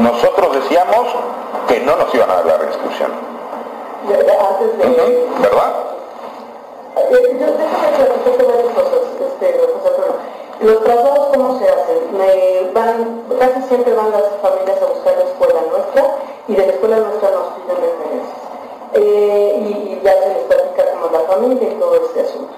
nosotros 0.00 0.54
decíamos 0.54 1.06
que 1.68 1.80
no 1.80 1.96
nos 1.96 2.14
iban 2.14 2.30
a 2.30 2.34
dar 2.34 2.46
la 2.46 2.58
reinscripción. 2.58 3.12
¿Verdad? 5.40 5.72
Eh, 6.96 7.38
yo 7.40 7.46
déjame 7.46 7.88
platicar 7.96 8.46
varias 8.46 8.74
cosas, 8.74 9.00
este, 9.20 9.60
Los 10.62 10.84
traslados, 10.84 11.28
¿cómo 11.34 11.58
se 11.58 11.68
hacen? 11.68 12.72
Van, 12.72 13.22
casi 13.38 13.62
siempre 13.68 13.94
van 13.94 14.12
las 14.12 14.22
familias 14.40 14.80
a 14.80 14.86
buscar 14.86 15.16
la 15.16 15.24
escuela 15.24 15.60
nuestra 15.68 16.16
y 16.46 16.54
de 16.54 16.66
la 16.66 16.72
escuela 16.72 16.96
nuestra 16.98 17.30
nos 17.30 17.46
piden 17.54 17.76
referencias. 17.82 18.38
Eh, 18.94 19.58
y, 19.58 20.00
ya 20.04 20.12
se 20.22 20.28
les 20.28 20.44
platica 20.44 20.92
como 20.92 21.10
la 21.12 21.20
familia 21.26 21.68
y 21.68 21.74
todo 21.74 21.96
este 21.96 22.20
asunto. 22.20 22.54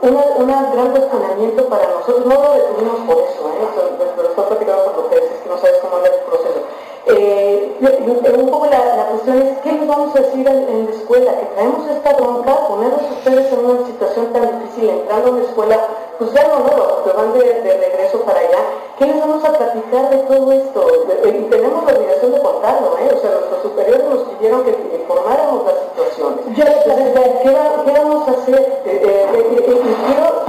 un 0.00 0.46
gran 0.46 0.90
cuestionamiento 0.92 1.68
para 1.68 1.86
nosotros, 1.88 2.24
no 2.24 2.34
lo 2.34 2.52
detuvimos 2.52 3.00
por 3.06 3.18
eso, 3.18 3.48
¿eh? 3.48 3.68
pero 4.16 4.28
estoy 4.28 4.44
platicando 4.44 4.84
con 4.84 4.96
lo 4.96 5.10
que 5.10 5.16
es, 5.16 5.24
es 5.24 5.40
que 5.42 5.48
no 5.48 5.58
sabes 5.58 5.76
cómo 5.82 5.96
anda 5.96 6.08
el 6.08 6.20
proceso 6.20 6.60
eh, 7.06 7.76
un 7.80 8.50
poco 8.50 8.66
la, 8.66 9.06
cuestión 9.10 9.38
es, 9.42 9.58
¿qué 9.58 9.72
les 9.72 9.86
vamos 9.86 10.14
a 10.14 10.20
decir 10.20 10.46
en, 10.48 10.86
la 10.86 10.90
escuela? 10.90 11.38
Que 11.38 11.46
traemos 11.46 11.88
esta 11.88 12.12
bronca, 12.14 12.66
ponerlos 12.66 13.02
ustedes 13.18 13.52
en 13.52 13.58
una 13.64 13.86
situación 13.86 14.32
tan 14.32 14.60
difícil, 14.60 14.90
entrando 14.90 15.28
en 15.28 15.36
la 15.36 15.42
escuela, 15.44 15.80
pues 16.18 16.32
ya 16.32 16.48
no, 16.48 16.58
no, 16.60 17.04
que 17.04 17.10
van 17.12 17.32
de, 17.34 17.42
regreso 17.62 18.20
para 18.22 18.40
allá. 18.40 18.58
¿Qué 18.98 19.06
les 19.06 19.20
vamos 19.20 19.44
a 19.44 19.52
platicar 19.52 20.10
de 20.10 20.16
todo 20.18 20.52
esto? 20.52 20.86
y 21.24 21.42
tenemos 21.50 21.84
la 21.84 21.92
obligación 21.92 22.32
de 22.32 22.40
contarlo, 22.40 22.98
¿eh? 22.98 23.10
O 23.14 23.20
sea, 23.20 23.30
nuestros 23.30 23.62
superiores 23.62 24.04
nos 24.08 24.20
pidieron 24.28 24.64
que 24.64 24.70
informáramos 25.00 25.64
las 25.66 25.74
situaciones. 25.80 26.40
¿qué, 26.54 27.52
¿qué, 27.84 27.92
vamos 27.92 28.28
a 28.28 28.30
hacer? 28.32 28.82
Eh, 28.86 29.00
eh, 29.04 29.46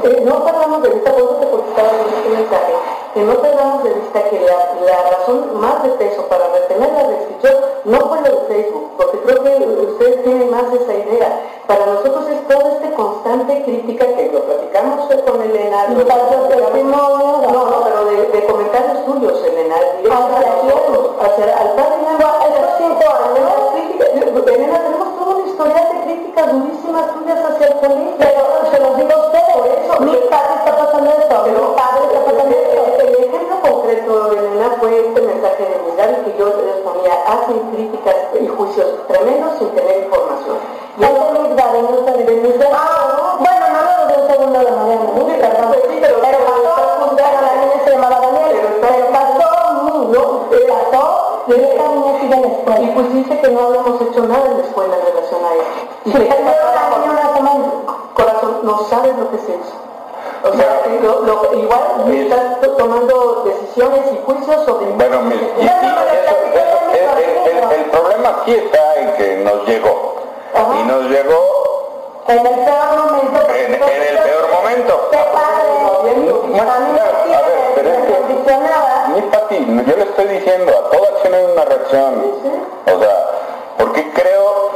eh, 0.04 0.22
no 0.24 0.46
perdamos 0.46 0.82
de 0.84 0.90
vista, 0.90 1.12
por 1.12 1.24
eso 1.24 1.36
te 1.36 1.50
contestaba 1.50 1.90
en 1.90 2.14
este 2.16 2.30
mensaje, 2.30 2.74
que 3.18 3.24
no 3.24 3.34
perdamos 3.42 3.84
de 3.84 3.94
vista 3.96 4.30
que 4.30 4.40
la, 4.42 4.78
la 4.86 5.10
razón 5.10 5.60
más 5.60 5.82
de 5.82 5.90
peso 5.98 6.22
para 6.28 6.50
retener 6.50 6.94
la 6.94 7.08
descripción 7.08 7.56
no 7.86 7.98
fue 8.10 8.22
lo 8.22 8.30
de 8.30 8.46
Facebook, 8.48 8.92
porque 8.96 9.18
creo 9.26 9.44
que 9.44 9.50
ustedes 9.90 10.24
tienen 10.24 10.52
más 10.52 10.72
esa 10.72 10.94
idea. 10.94 11.42
Para 11.66 11.88
nosotros 11.88 12.28
es 12.30 12.48
toda 12.48 12.74
esta 12.74 12.92
constante 12.92 13.64
crítica 13.64 14.06
que 14.06 14.30
lo 14.32 14.44
platicamos 14.44 15.10
con 15.26 15.42
Elena. 15.42 15.88
no, 15.88 17.42
no, 17.42 17.66
no, 17.66 17.84
pero 17.86 18.06
de, 18.06 18.28
de 18.28 18.46
comentarios 18.46 19.04
tuyos, 19.06 19.44
Elena, 19.44 19.76
hacia, 21.20 21.58
al 21.58 21.72
padre 21.74 21.98
estos 22.54 22.78
cinco 22.78 23.02
años, 23.02 23.50
Elena, 24.48 24.80
tenemos 24.80 25.18
toda 25.18 25.36
una 25.38 25.50
historia 25.50 25.74
de 25.74 26.04
críticas 26.04 26.54
durísimas 26.54 27.14
tuyas 27.16 27.40
hacia 27.50 27.66
el 27.66 27.74
colegio. 27.80 28.14
Pero 28.20 28.42
se 28.72 28.80
los 28.80 28.98
digo 28.98 29.12
a 29.12 29.26
ustedes, 29.26 30.00
mi 30.02 30.16
padre 30.30 30.54
está 30.60 30.78
pasando 30.78 31.10
esto, 31.10 31.44
mi 31.48 31.77
fue 34.80 35.08
este 35.08 35.22
mensaje 35.22 35.66
de 35.66 35.80
humildad 35.80 36.10
y 36.12 36.32
que 36.32 36.38
yo 36.38 36.46
respondía, 36.48 37.14
hacen 37.28 37.60
críticas 37.72 38.16
y 38.40 38.48
juicios 38.48 38.88
tremendos 39.08 39.58
sin 39.60 39.70
tener 39.72 40.04
información. 40.06 40.58
Y 40.98 41.02
la 41.02 41.10
de 41.10 42.70
ah, 42.72 43.38
Bueno, 43.40 43.66
no 43.70 43.82
lo 43.84 44.08
de 44.08 44.22
un 44.22 44.28
segundo 44.30 44.60
de 44.60 44.72
manera 44.72 45.04
muy 45.04 45.34
pero, 46.00 46.16
pero 46.22 46.38
pasó, 46.46 46.72
a 47.20 47.36
se 47.84 47.92
pero 48.82 49.06
pasó 49.12 49.46
un 49.72 49.86
mundo, 49.86 50.48
pasó, 50.68 51.44
y 51.48 51.54
esta 51.54 51.84
la. 51.84 52.82
Y 52.82 52.88
pues 52.88 53.14
dice 53.14 53.42
que 53.42 53.50
no 53.50 53.60
habíamos 53.60 54.02
hecho 54.02 54.26
nada 54.26 54.46
en 54.46 54.58
la 54.58 54.64
escuela 54.64 54.96
en 54.96 55.06
relación 55.06 55.42
a 55.44 55.54
eso. 55.54 55.88
Corazón, 58.14 58.60
no 58.64 58.80
sabes 58.86 59.18
lo 59.18 59.30
que 59.32 59.38
es. 59.54 59.87
O 60.44 60.54
sea, 60.56 60.82
lo- 61.02 61.22
lo- 61.22 61.54
igual 61.54 61.82
Mis- 62.06 62.24
estás 62.32 62.62
to- 62.62 62.72
tomando 62.72 63.44
decisiones 63.46 64.02
y 64.14 64.24
juicios 64.26 64.66
sobre... 64.66 64.86
Bueno, 64.92 65.22
mi- 65.22 65.36
y- 65.36 65.40
y 65.62 65.68
el, 65.68 65.68
el- 66.94 67.58
el- 67.58 67.72
el 67.80 67.86
problema 67.92 68.30
aquí 68.42 68.54
está 68.54 68.96
en 68.98 69.14
que 69.16 69.38
nos 69.44 69.66
llegó. 69.68 70.16
Y 70.80 70.84
nos 70.88 71.04
llegó 71.04 72.24
En 72.28 72.46
el 72.46 72.56
peor 72.66 72.98
momento. 72.98 73.40
en, 73.54 73.74
en 73.74 74.04
el 74.04 74.18
peor 74.20 74.50
momento. 74.52 75.10
Mi 79.14 79.22
Pati, 79.22 79.66
yo 79.88 79.96
le 79.98 80.04
estoy 80.04 80.26
diciendo, 80.28 80.72
a 80.72 80.90
toda 80.96 81.10
acción 81.10 81.34
hay 81.34 81.46
una 81.46 81.66
reacción. 81.66 82.24
O 82.86 83.00
sea, 83.00 83.26
porque 83.78 84.12
creo, 84.14 84.70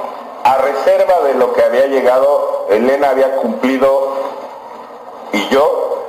a 0.44 0.58
reserva 0.58 1.22
de 1.28 1.34
lo 1.36 1.54
que 1.54 1.64
había 1.64 1.86
llegado, 1.88 2.66
Elena 2.70 3.10
había 3.10 3.36
cumplido 3.38 4.14
y 5.34 5.48
yo, 5.50 6.04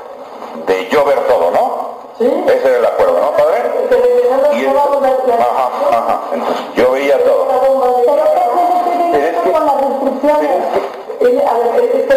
de 0.66 0.88
yo 0.88 1.04
ver 1.04 1.20
todo, 1.26 1.50
¿no? 1.50 1.92
Sí. 2.18 2.26
Ese 2.46 2.68
era 2.68 2.78
el 2.78 2.86
acuerdo, 2.86 3.20
¿no, 3.20 3.30
padre? 3.32 3.62
Y 4.54 4.66
ajá, 4.66 5.70
ajá. 5.90 6.20
Entonces, 6.32 6.64
yo 6.74 6.92
veía 6.92 7.18
todo. 7.24 7.46
Pero 7.48 9.42
que 9.44 9.52
con 9.52 9.66
las 9.66 9.74
a 9.74 10.38
ver, 10.38 11.84
es 11.84 12.06
que 12.06 12.14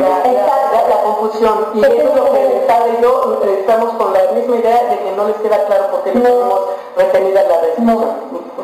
la- 0.00 1.02
confusión 1.04 1.70
y 1.74 1.80
eso 1.80 1.92
es 1.92 2.04
lo 2.16 2.32
que 2.32 2.56
el 2.56 2.62
padre 2.66 2.92
y 2.98 3.02
yo 3.02 3.40
eh, 3.44 3.56
estamos 3.60 3.94
con 3.94 4.12
la 4.12 4.20
misma 4.32 4.56
idea 4.56 4.82
de 4.84 4.98
que 4.98 5.12
no 5.16 5.26
les 5.28 5.36
queda 5.36 5.64
claro 5.66 5.90
por 5.90 6.02
qué 6.04 6.12
no 6.14 6.22
tenemos 6.22 6.60
retenida 6.96 7.42
la 7.42 7.60
restricción. 7.60 8.04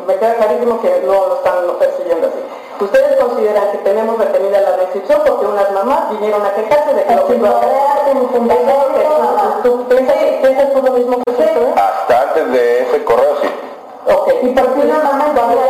Me 0.07 0.15
queda 0.15 0.35
clarísimo 0.35 0.81
que 0.81 1.01
no 1.05 1.13
lo 1.27 1.35
están 1.35 1.55
persiguiendo 1.79 2.27
así. 2.27 2.39
Ustedes 2.81 3.15
consideran 3.17 3.71
que 3.71 3.77
tenemos 3.79 4.17
retenida 4.17 4.59
la 4.61 4.75
restricción 4.77 5.21
porque 5.25 5.45
unas 5.45 5.71
mamás 5.71 6.09
vinieron 6.09 6.43
a 6.43 6.51
quejarse 6.55 6.93
de 6.95 7.03
que 7.03 7.15
lo 7.15 7.27
que 7.27 7.35
entender 7.35 8.57
todo. 8.65 8.91
¿Tú 9.63 9.87
piensas, 9.87 10.73
tú 10.73 10.81
lo 10.81 10.91
mismo 10.93 11.17
que 11.23 11.31
usted? 11.31 11.57
eh? 11.61 11.73
Hasta 11.75 12.21
antes 12.23 12.51
de 12.51 12.81
ese 12.81 13.03
correo, 13.03 13.35
sí. 13.41 13.49
Ok, 14.07 14.33
y 14.41 14.47
por 14.49 14.73
qué 14.73 14.79
una 14.81 14.97
mamá 14.99 15.25
cuando 15.35 15.61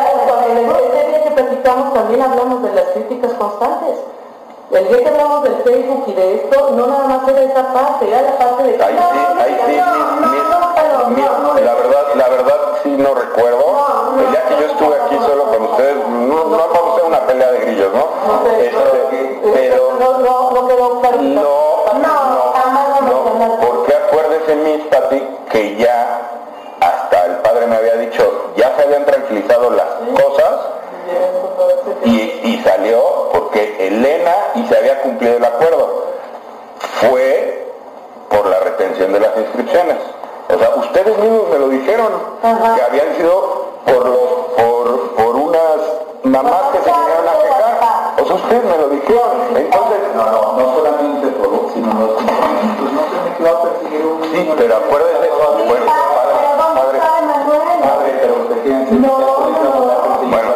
el 0.47 0.57
ese 0.57 1.07
día 1.09 1.23
que 1.23 1.31
platicamos 1.31 1.93
también 1.93 2.21
hablamos 2.21 2.63
de 2.63 2.73
las 2.73 2.85
críticas 2.93 3.33
constantes. 3.33 3.97
El 4.71 4.87
día 4.87 4.99
que 4.99 5.09
hablamos 5.09 5.43
del 5.43 5.55
Facebook 5.63 6.03
y 6.07 6.13
de 6.13 6.35
esto, 6.35 6.71
no 6.71 6.87
nada 6.87 7.07
más 7.07 7.27
era 7.27 7.41
esa 7.41 7.73
parte, 7.73 8.07
era 8.07 8.21
la 8.21 8.37
parte 8.37 8.63
de... 8.63 8.81
Ahí 8.81 8.95
sí, 8.95 9.19
ahí 9.37 9.61
sí, 9.67 9.75
no, 9.75 9.85
no, 9.85 11.39
no, 11.39 11.59
la 11.59 11.73
verdad, 11.73 12.03
la 12.15 12.29
verdad 12.29 12.57
sí 12.83 12.89
no 12.97 13.13
recuerdo. 13.13 14.15
El 14.17 14.31
día 14.31 14.43
que 14.47 14.55
yo 14.61 14.71
estuve 14.71 14.95
aquí 14.95 15.17
solo 15.25 15.50
que 25.61 25.75
ya 25.75 26.21
hasta 26.79 27.25
el 27.27 27.35
padre 27.37 27.67
me 27.67 27.75
había 27.75 27.93
dicho, 27.97 28.51
ya 28.55 28.75
se 28.75 28.81
habían 28.83 29.05
tranquilizado 29.05 29.69
las 29.69 29.85
cosas 30.19 30.59
y, 32.03 32.09
y 32.43 32.61
salió 32.65 33.29
porque 33.31 33.87
Elena 33.87 34.33
y 34.55 34.65
se 34.65 34.75
había 34.77 35.01
cumplido 35.01 35.37
el 35.37 35.45
acuerdo. 35.45 36.05
Fue 36.99 37.67
por 38.29 38.47
la 38.47 38.59
retención 38.61 39.13
de 39.13 39.19
las 39.19 39.37
inscripciones. 39.37 39.97
O 40.53 40.57
sea, 40.57 40.69
ustedes 40.77 41.15
mismos 41.19 41.43
me 41.51 41.59
lo 41.59 41.69
dijeron, 41.69 42.11
Ajá. 42.41 42.75
que 42.75 42.81
habían 42.81 43.15
sido 43.15 43.67
por 43.85 44.05
los, 44.09 44.19
por, 44.57 45.15
por 45.15 45.35
unas 45.35 45.77
mamás 46.23 46.61
que 46.71 46.79
se 46.79 46.91
vinieron 46.91 47.27
a 47.29 47.41
quejar. 47.43 48.21
O 48.21 48.25
sea, 48.25 48.35
ustedes 48.35 48.63
me 48.63 48.77
lo 48.77 48.89
dijeron. 48.89 49.31
Entonces, 49.55 49.97
No, 50.15 50.25
no, 50.25 50.53
no 50.57 50.75
solamente 50.75 51.27
todo, 51.37 51.69
sino 51.73 51.93
los. 51.93 52.21
No 53.39 53.49
se 53.63 53.89
me 53.89 53.89
un 54.41 54.47
sí, 54.47 54.53
pero 54.57 54.77
acuérdense, 54.77 55.29
bueno, 55.29 55.85
padre, 55.85 56.33
Pero 56.41 56.57
¿dónde 56.57 56.81
padre? 56.81 56.99
Padre, 57.81 58.09
pero 58.21 58.33
usted 58.41 58.57
No, 58.91 59.11
usted 59.11 59.31
puede 59.37 59.63
no, 59.63 59.69
no. 59.71 59.93
con 60.01 60.31
Bueno, 60.31 60.49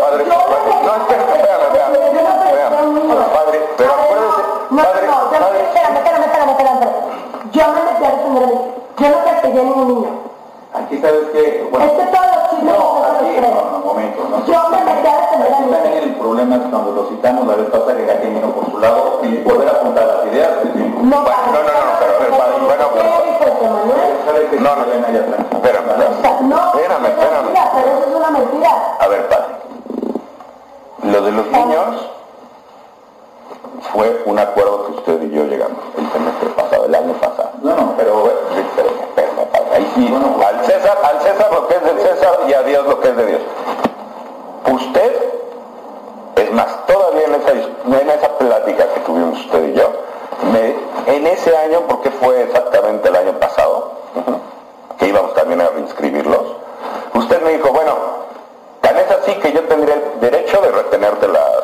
padre, 0.00 0.24
no, 0.24 0.36
espérame, 0.96 1.32
espérame, 1.36 1.64
espérame, 1.66 1.94
espérame. 1.96 2.76
Padre, 3.32 3.58
pero 3.76 3.92
acuérdese, 3.92 4.42
No, 4.70 4.82
padre, 4.82 5.06
no, 5.06 5.12
no, 5.12 5.30
padre, 5.30 5.60
espérame, 5.66 5.96
espérame, 5.96 6.24
espérame, 6.24 6.50
espérame. 6.50 6.86
Yo 7.52 7.62
me 7.72 7.80
a 7.80 7.84
defender 7.84 8.10
a 8.10 8.16
mi 8.16 8.32
Yo 8.98 9.08
no 9.08 9.18
perseguí 9.24 9.58
a 9.58 9.62
ningún 9.62 9.88
niño. 9.88 10.10
Aquí 10.74 10.98
sabes 11.00 11.28
que, 11.32 11.68
bueno, 11.70 11.86
Es 11.86 11.92
que 11.92 12.04
todos 12.12 12.26
los 12.26 12.50
chismes 12.50 12.74
no, 12.76 13.04
aquí, 13.04 13.40
no, 13.40 13.48
no, 13.48 13.78
momento, 13.84 14.28
no. 14.30 14.46
Yo 14.46 14.68
me 14.70 14.85
también 15.38 16.02
el 16.02 16.14
problema 16.16 16.56
es 16.56 16.62
cuando 16.70 16.92
lo 16.92 17.08
citamos 17.08 17.46
la 17.46 17.54
vez 17.56 17.66
pasada 17.70 17.96
que 17.96 18.06
cada 18.06 18.20
vino 18.20 18.50
por 18.52 18.70
su 18.70 18.78
lado 18.78 19.20
y 19.22 19.36
volver 19.42 19.68
a 19.68 19.72
apuntar 19.72 20.06
las 20.06 20.26
ideas. 20.32 20.50
No, 20.74 21.02
no, 21.02 21.16
no, 21.16 21.22
no, 21.22 21.92
pero 22.00 22.14
a 22.14 22.18
ver, 22.18 22.30
padre, 22.30 22.58
bueno, 22.60 22.86
No, 24.60 24.76
no. 24.76 26.56
Espérame, 26.74 27.06
espérame, 27.06 27.06
es 27.06 27.14
espérame. 27.14 27.70
pero 27.74 27.88
eso 27.98 28.08
es 28.08 28.16
una 28.16 28.30
mentira. 28.30 28.96
A 29.00 29.08
ver, 29.08 29.28
padre. 29.28 29.46
Lo 31.04 31.20
de 31.20 31.32
los 31.32 31.46
niños 31.46 32.10
fue 33.92 34.22
un 34.24 34.38
acuerdo 34.38 34.86
que 34.86 34.92
usted 34.92 35.22
y 35.22 35.30
yo 35.30 35.44
llegamos 35.44 35.78
el 35.96 36.10
semestre 36.10 36.48
pasado, 36.50 36.86
el 36.86 36.94
año 36.94 37.12
pasado. 37.14 37.50
No, 37.62 37.76
no, 37.76 37.94
pero 37.96 38.30
espérame, 38.56 39.00
espérame, 39.08 39.46
padre. 39.52 39.66
Ahí 39.74 39.92
sí, 39.94 40.14
al 40.46 40.64
César, 40.64 40.98
al 41.02 41.20
César 41.22 41.52
lo 41.52 41.68
que 41.68 41.74
es 41.76 41.82
del 41.84 41.98
César 42.00 42.38
y 42.48 42.52
a 42.54 42.62
Dios 42.62 42.86
lo 42.86 43.00
que 43.00 43.08
es 43.08 43.16
de 43.16 43.26
Dios. 43.26 43.40
Usted, 44.72 45.12
es 46.36 46.52
más, 46.52 46.86
todavía 46.86 47.26
en 47.26 47.34
esa, 47.34 47.52
en 47.52 48.10
esa 48.10 48.38
plática 48.38 48.86
que 48.94 49.00
tuvimos 49.00 49.40
usted 49.40 49.68
y 49.68 49.74
yo, 49.74 49.92
en 51.06 51.26
ese 51.26 51.56
año, 51.56 51.82
porque 51.88 52.10
fue 52.10 52.42
exactamente 52.42 53.08
el 53.08 53.16
año 53.16 53.32
pasado, 53.38 53.92
que 54.98 55.06
íbamos 55.08 55.34
también 55.34 55.60
a 55.60 55.68
reinscribirlos, 55.68 56.42
usted 57.14 57.42
me 57.42 57.52
dijo, 57.52 57.70
bueno, 57.70 57.94
tan 58.80 58.96
es 58.96 59.10
así 59.10 59.34
que 59.36 59.52
yo 59.52 59.62
tendría 59.64 59.94
el 59.94 60.20
derecho 60.20 60.60
de 60.60 60.70
retenerte 60.72 61.28
las, 61.28 61.62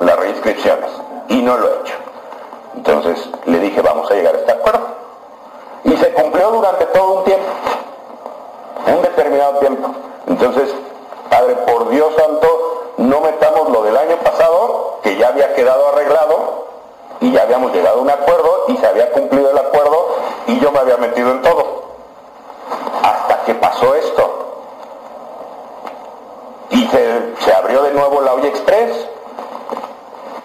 las 0.00 0.18
reinscripciones, 0.18 0.90
y 1.28 1.42
no 1.42 1.56
lo 1.58 1.68
he 1.68 1.80
hecho. 1.80 1.94
Entonces 2.76 3.28
le 3.44 3.58
dije, 3.58 3.82
vamos 3.82 4.10
a 4.10 4.14
llegar 4.14 4.34
a 4.34 4.38
este 4.38 4.52
acuerdo. 4.52 4.86
Y 5.84 5.96
se 5.96 6.12
cumplió 6.12 6.50
durante 6.50 6.86
todo 6.86 7.18
un 7.18 7.24
tiempo, 7.24 7.46
un 8.86 9.02
determinado 9.02 9.58
tiempo. 9.58 9.94
Entonces, 10.26 10.74
Padre, 11.28 11.54
por 11.66 11.88
Dios 11.90 12.14
santo, 12.16 12.92
no 12.98 13.20
metamos 13.20 13.70
lo 13.70 13.82
del 13.82 13.96
año 13.96 14.16
pasado, 14.18 14.98
que 15.02 15.16
ya 15.16 15.28
había 15.28 15.54
quedado 15.54 15.88
arreglado, 15.88 16.66
y 17.20 17.32
ya 17.32 17.42
habíamos 17.42 17.72
llegado 17.72 17.98
a 17.98 18.02
un 18.02 18.10
acuerdo, 18.10 18.64
y 18.68 18.76
se 18.76 18.86
había 18.86 19.10
cumplido 19.12 19.50
el 19.50 19.58
acuerdo, 19.58 20.16
y 20.46 20.58
yo 20.60 20.70
me 20.72 20.78
había 20.78 20.96
metido 20.96 21.30
en 21.30 21.42
todo. 21.42 21.82
Hasta 23.02 23.44
que 23.44 23.54
pasó 23.54 23.94
esto. 23.94 24.34
Y 26.70 26.86
se, 26.86 27.52
abrió 27.54 27.82
de 27.82 27.92
nuevo 27.92 28.20
la 28.20 28.34
olla 28.34 28.48
express, 28.48 29.08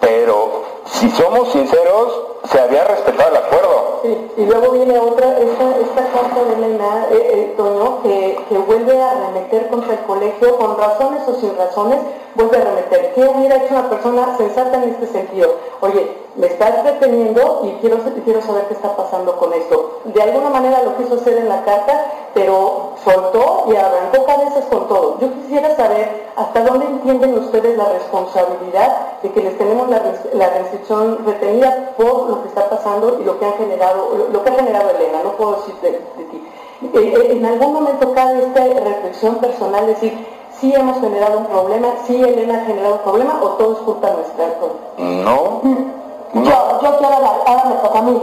pero 0.00 0.64
si 0.86 1.10
somos 1.10 1.52
sinceros, 1.52 2.33
se 2.50 2.60
había 2.60 2.84
respetado 2.84 3.30
el 3.30 3.36
acuerdo. 3.36 4.00
Sí, 4.02 4.30
y 4.36 4.44
luego 4.44 4.72
viene 4.72 4.98
otra, 4.98 5.38
esta, 5.38 5.78
esta 5.78 6.12
carta 6.12 6.44
de 6.44 6.52
Elena, 6.54 7.06
eh, 7.10 7.30
eh, 7.32 7.54
Toño, 7.56 8.02
que, 8.02 8.38
que 8.48 8.58
vuelve 8.58 9.00
a 9.00 9.14
remeter 9.14 9.68
contra 9.68 9.94
el 9.94 10.00
colegio, 10.00 10.58
con 10.58 10.76
razones 10.76 11.22
o 11.26 11.34
sin 11.34 11.56
razones, 11.56 12.00
vuelve 12.34 12.58
a 12.58 12.64
remeter. 12.64 13.14
¿Qué 13.14 13.24
hubiera 13.24 13.56
hecho 13.56 13.74
una 13.74 13.88
persona 13.88 14.36
sensata 14.36 14.82
en 14.82 14.90
este 14.90 15.06
sentido? 15.06 15.54
Oye, 15.80 16.16
me 16.36 16.48
estás 16.48 16.84
deteniendo 16.84 17.62
y 17.64 17.80
quiero, 17.80 17.98
y 18.14 18.20
quiero 18.20 18.42
saber 18.42 18.64
qué 18.66 18.74
está 18.74 18.94
pasando 18.94 19.36
con 19.36 19.52
esto. 19.54 20.00
De 20.04 20.20
alguna 20.20 20.50
manera 20.50 20.82
lo 20.82 20.96
quiso 20.96 21.14
hacer 21.14 21.38
en 21.38 21.48
la 21.48 21.64
carta, 21.64 22.12
pero 22.34 22.93
soltó 23.04 23.64
y 23.68 23.76
arrancó 23.76 24.24
cabezas 24.24 24.64
con 24.70 24.88
todo. 24.88 25.18
Yo 25.20 25.32
quisiera 25.34 25.76
saber 25.76 26.26
hasta 26.36 26.64
dónde 26.64 26.86
entienden 26.86 27.38
ustedes 27.38 27.76
la 27.76 27.88
responsabilidad 27.90 29.20
de 29.22 29.30
que 29.30 29.42
les 29.42 29.58
tenemos 29.58 29.88
la, 29.88 30.00
la 30.32 30.48
restricción 30.50 31.18
retenida 31.24 31.92
por 31.96 32.28
lo 32.28 32.42
que 32.42 32.48
está 32.48 32.68
pasando 32.68 33.18
y 33.20 33.24
lo 33.24 33.38
que 33.38 33.44
han 33.44 33.54
generado, 33.54 34.16
lo, 34.16 34.28
lo 34.28 34.44
que 34.44 34.50
ha 34.50 34.54
generado 34.54 34.90
Elena, 34.90 35.22
no 35.22 35.32
puedo 35.32 35.56
decir 35.56 35.74
de, 35.82 35.90
de 35.90 36.24
ti. 36.30 36.48
Eh, 36.82 36.88
eh, 36.94 37.32
en 37.32 37.46
algún 37.46 37.72
momento 37.72 38.12
cabe 38.14 38.42
esta 38.42 38.64
reflexión 38.64 39.36
personal, 39.36 39.86
decir, 39.86 40.26
si 40.60 40.74
hemos 40.74 41.00
generado 41.00 41.38
un 41.38 41.46
problema, 41.46 41.88
si 42.06 42.22
Elena 42.22 42.62
ha 42.62 42.64
generado 42.64 42.94
un 42.94 43.00
problema 43.00 43.38
o 43.42 43.48
todo 43.50 43.72
es 43.72 43.78
culpa 43.80 44.10
nuestra. 44.10 44.44
Antonio? 44.46 45.24
No, 45.24 45.60
Yo, 46.34 46.80
yo 46.82 46.98
quiero 46.98 47.14
hablar, 47.14 47.42
ahora 47.46 47.64
me 47.66 47.74
toca 47.76 47.98
a 48.00 48.02
mí, 48.02 48.20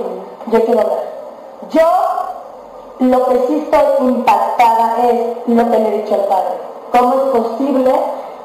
yo 0.48 0.66
quiero 0.66 0.82
hablar. 0.82 1.04
Yo 1.70 1.82
lo 3.02 3.26
que 3.26 3.48
sí 3.48 3.58
estoy 3.58 4.08
impactada 4.08 4.96
es 5.10 5.48
lo 5.48 5.72
que 5.72 5.80
me 5.80 5.88
ha 5.88 5.92
dicho 5.92 6.14
el 6.14 6.22
padre. 6.22 6.54
cómo 6.92 7.14
es 7.16 7.42
posible, 7.42 7.96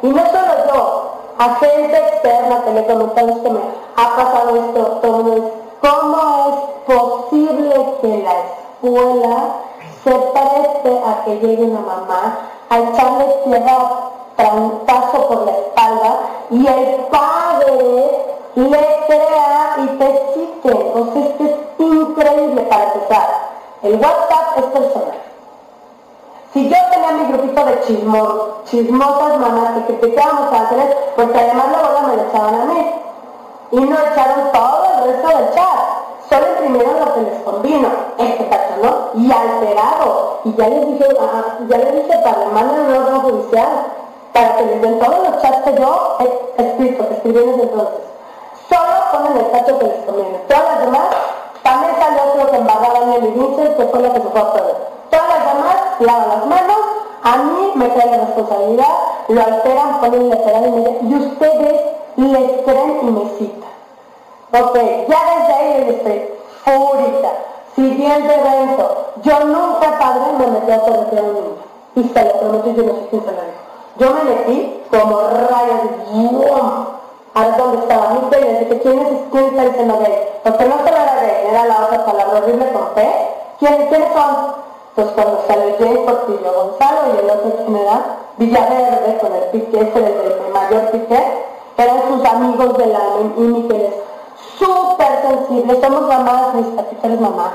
y 0.01 0.07
no 0.07 0.23
solo 0.27 0.53
yo, 0.73 1.11
a 1.39 1.55
gente 1.57 1.95
externa 1.95 2.63
que 2.65 2.71
le 2.71 2.87
comentamos 2.87 3.39
que 3.41 3.51
me 3.51 3.61
ha 3.97 4.17
pasado 4.17 4.57
esto, 4.57 4.83
todo 5.03 5.51
¿cómo 5.83 6.19
es 6.49 6.97
posible 6.97 7.97
que 8.01 8.23
la 8.23 8.33
escuela 8.33 9.37
se 10.03 10.11
preste 10.11 11.03
a 11.05 11.25
que 11.25 11.39
llegue 11.39 11.65
una 11.65 11.81
mamá 11.81 12.39
a 12.71 12.79
echarle 12.79 13.27
tierra 13.45 13.91
trancazo 14.37 15.29
por 15.29 15.45
la 15.45 15.53
espalda 15.53 16.17
y 16.51 16.67
el 16.67 16.95
padre 17.11 18.25
le 18.55 19.05
crea 19.07 19.77
y 19.83 19.87
te 19.99 20.15
exige? 20.15 20.93
O 20.95 21.13
sea, 21.13 21.23
es 21.23 21.41
es 21.41 21.57
increíble 21.79 22.63
para 22.63 22.85
empezar. 22.85 23.46
El 23.87 23.95
WhatsApp 24.01 24.59
es 24.59 24.65
personal. 24.65 25.21
Si 26.53 26.69
yo 26.69 26.77
tenía 26.91 27.13
mi 27.13 27.33
grupito 27.33 27.65
de 27.67 27.81
chismos, 27.83 28.35
chismosas 28.65 29.39
mamás 29.39 29.75
que 29.75 29.95
criticábamos 29.95 30.53
ángeles, 30.53 30.87
pues 31.15 31.29
además 31.33 31.67
la 31.71 31.79
bola 31.79 32.01
me 32.09 32.17
lo 32.17 32.23
echaban 32.25 32.55
a 32.63 32.65
mí. 32.65 32.91
Y 33.71 33.77
no 33.77 33.97
echaron 33.97 34.51
todo 34.53 34.85
el 34.87 35.13
resto 35.13 35.29
del 35.29 35.55
chat. 35.55 35.79
Solo 36.29 36.47
imprimieron 36.49 36.99
lo 36.99 37.15
que 37.15 37.21
les 37.21 37.43
convino. 37.43 37.89
Este 38.19 38.49
cacho, 38.49 38.75
¿no? 38.83 39.21
Y 39.21 39.31
alterado. 39.31 40.41
Y 40.43 40.55
ya 40.57 40.69
les 40.69 40.87
dije, 40.89 41.07
ya 41.69 41.79
les 41.79 41.93
dije 41.93 42.19
para 42.25 42.39
le 42.39 42.47
manden 42.47 42.81
un 42.87 42.97
orden 42.97 43.21
judicial 43.21 43.69
para 44.33 44.57
que 44.57 44.65
les 44.65 44.83
den 44.83 44.99
todos 44.99 45.29
los 45.29 45.43
chats 45.43 45.63
que 45.63 45.75
yo 45.77 46.17
he 46.19 46.63
escrito, 46.63 47.07
escribí 47.13 47.39
desde 47.39 47.63
entonces. 47.63 48.01
Solo 48.69 49.13
ponen 49.13 49.37
el 49.37 49.51
cacho 49.53 49.79
que 49.79 49.87
les 49.87 50.05
conviene. 50.05 50.39
Todas 50.49 50.65
las 50.65 50.81
demás, 50.81 51.07
también 51.67 51.97
salió 51.99 52.23
otro 52.33 52.51
que 52.51 52.57
embarraba 52.59 52.99
en 53.01 53.13
el 53.15 53.25
inicio, 53.25 53.77
que 53.77 53.85
fue 53.87 54.01
lo 54.01 54.13
que 54.13 54.21
se 54.21 54.29
fue 54.29 54.41
a 54.41 54.53
perder. 54.53 54.77
Todas 55.11 55.29
las 55.29 55.55
demás 55.55 55.77
lavan 55.99 56.29
las 56.29 56.47
manos, 56.47 56.77
a 57.25 57.37
mí 57.39 57.73
me 57.75 57.89
cae 57.93 58.07
la 58.09 58.19
responsabilidad, 58.19 58.95
lo 59.27 59.43
alteran, 59.43 60.01
ponen 60.01 60.31
lateral 60.31 60.67
y 60.67 60.71
media, 60.71 60.99
y 61.03 61.15
ustedes 61.15 61.81
les 62.17 62.63
creen 62.63 62.99
y 63.03 63.07
me 63.07 63.31
citan. 63.31 63.71
Ok, 64.53 64.77
ya 65.09 65.19
desde 65.35 65.55
ahí 65.55 65.85
les 65.85 65.97
estoy 65.97 66.31
fúrica. 66.65 67.31
Siguiente 67.75 68.33
evento. 68.33 69.07
Yo 69.23 69.41
nunca, 69.41 69.99
padre, 69.99 70.39
me 70.39 70.47
metí 70.47 70.71
a 70.71 70.81
corregir 70.81 71.19
a 71.19 71.23
un 71.23 71.35
niño. 71.35 71.57
Y 71.97 72.05
se 72.05 72.25
lo 72.25 72.33
prometo, 72.39 72.71
yo 72.71 72.83
no 72.85 72.93
sé 72.93 73.07
quién 73.11 73.23
se 73.23 73.33
lo 73.33 73.43
dijo. 73.43 73.63
Yo 73.99 74.15
me 74.15 74.31
metí 74.31 74.83
como 74.89 75.21
rayos 75.21 75.83
de 75.83 76.13
a 77.37 77.41
ver 77.43 77.57
dónde 77.59 77.79
estaba 77.83 78.15
mi 78.15 78.31
pene, 78.31 78.61
de 78.61 78.69
que 78.69 78.81
quién 78.81 78.99
es, 78.99 79.09
quién 79.31 79.69
diciendo 79.69 79.99
gay. 79.99 80.41
Porque 80.43 80.65
no 80.65 80.77
solo 80.79 80.97
era 80.97 81.21
gay, 81.21 81.49
era 81.51 81.67
la 81.67 81.85
otra 81.85 82.07
palabra 82.07 82.39
horrible 82.39 82.73
con 82.73 82.95
P. 82.95 83.29
¿Quiénes, 83.59 83.89
¿Quiénes 83.91 84.09
son? 84.15 84.55
Pues 84.95 85.09
cuando 85.09 85.45
sale 85.47 85.77
Jay 85.79 85.99
Portillo 86.07 86.53
Gonzalo 86.55 87.01
y 87.13 87.19
el 87.19 87.31
otro 87.31 87.67
que 87.67 87.83
era 87.83 88.01
Villaverde 88.39 89.19
con 89.19 89.35
el 89.35 89.45
pique, 89.51 89.81
ese 89.81 89.99
el 89.99 90.53
mayor 90.53 90.91
pique, 90.93 91.23
eran 91.77 92.09
sus 92.09 92.25
amigos 92.25 92.79
alma 92.79 93.33
y 93.37 93.41
Miquel 93.41 93.95
súper 94.59 95.23
sensibles, 95.29 95.79
somos 95.83 96.09
mamás, 96.09 96.55
mis 96.55 96.67
patitas 96.69 97.21
mamá, 97.21 97.53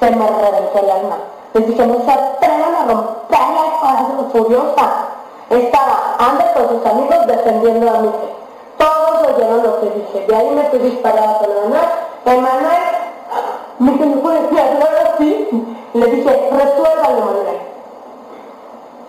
se 0.00 0.10
me 0.10 0.26
reventó 0.26 0.78
el 0.80 0.90
alma. 0.90 1.18
Les 1.54 1.66
dije, 1.68 1.86
no 1.86 2.04
se 2.04 2.10
atrevan 2.10 2.74
a 2.74 2.84
romper 2.84 3.38
la 3.38 3.78
corazón 3.80 4.30
furiosa. 4.32 4.90
Estaba 5.50 6.16
Ander 6.18 6.52
con 6.54 6.68
sus 6.68 6.86
amigos 6.86 7.26
defendiendo 7.28 7.88
a 7.88 7.98
Miquel. 8.00 8.37
Oyeron 9.48 9.62
lo 9.62 9.80
que 9.80 9.90
dije, 9.90 10.26
de 10.26 10.36
ahí 10.36 10.50
me 10.50 10.78
disparada 10.78 11.38
con 11.38 11.50
Emanuel. 11.50 11.88
Emanuel, 12.26 12.82
Miquel 13.78 14.16
no 14.16 14.20
puede 14.20 14.38
hablar 14.38 15.14
así. 15.14 15.48
Le 15.94 16.06
dije, 16.06 16.50
resuélvalo, 16.52 17.20
Manuel. 17.20 17.58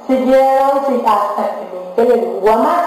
Siguieron 0.08 0.86
sí, 0.88 1.04
hasta 1.06 1.44
que 1.96 2.04
me 2.04 2.10
le 2.10 2.16
digo 2.22 2.58
más. 2.58 2.86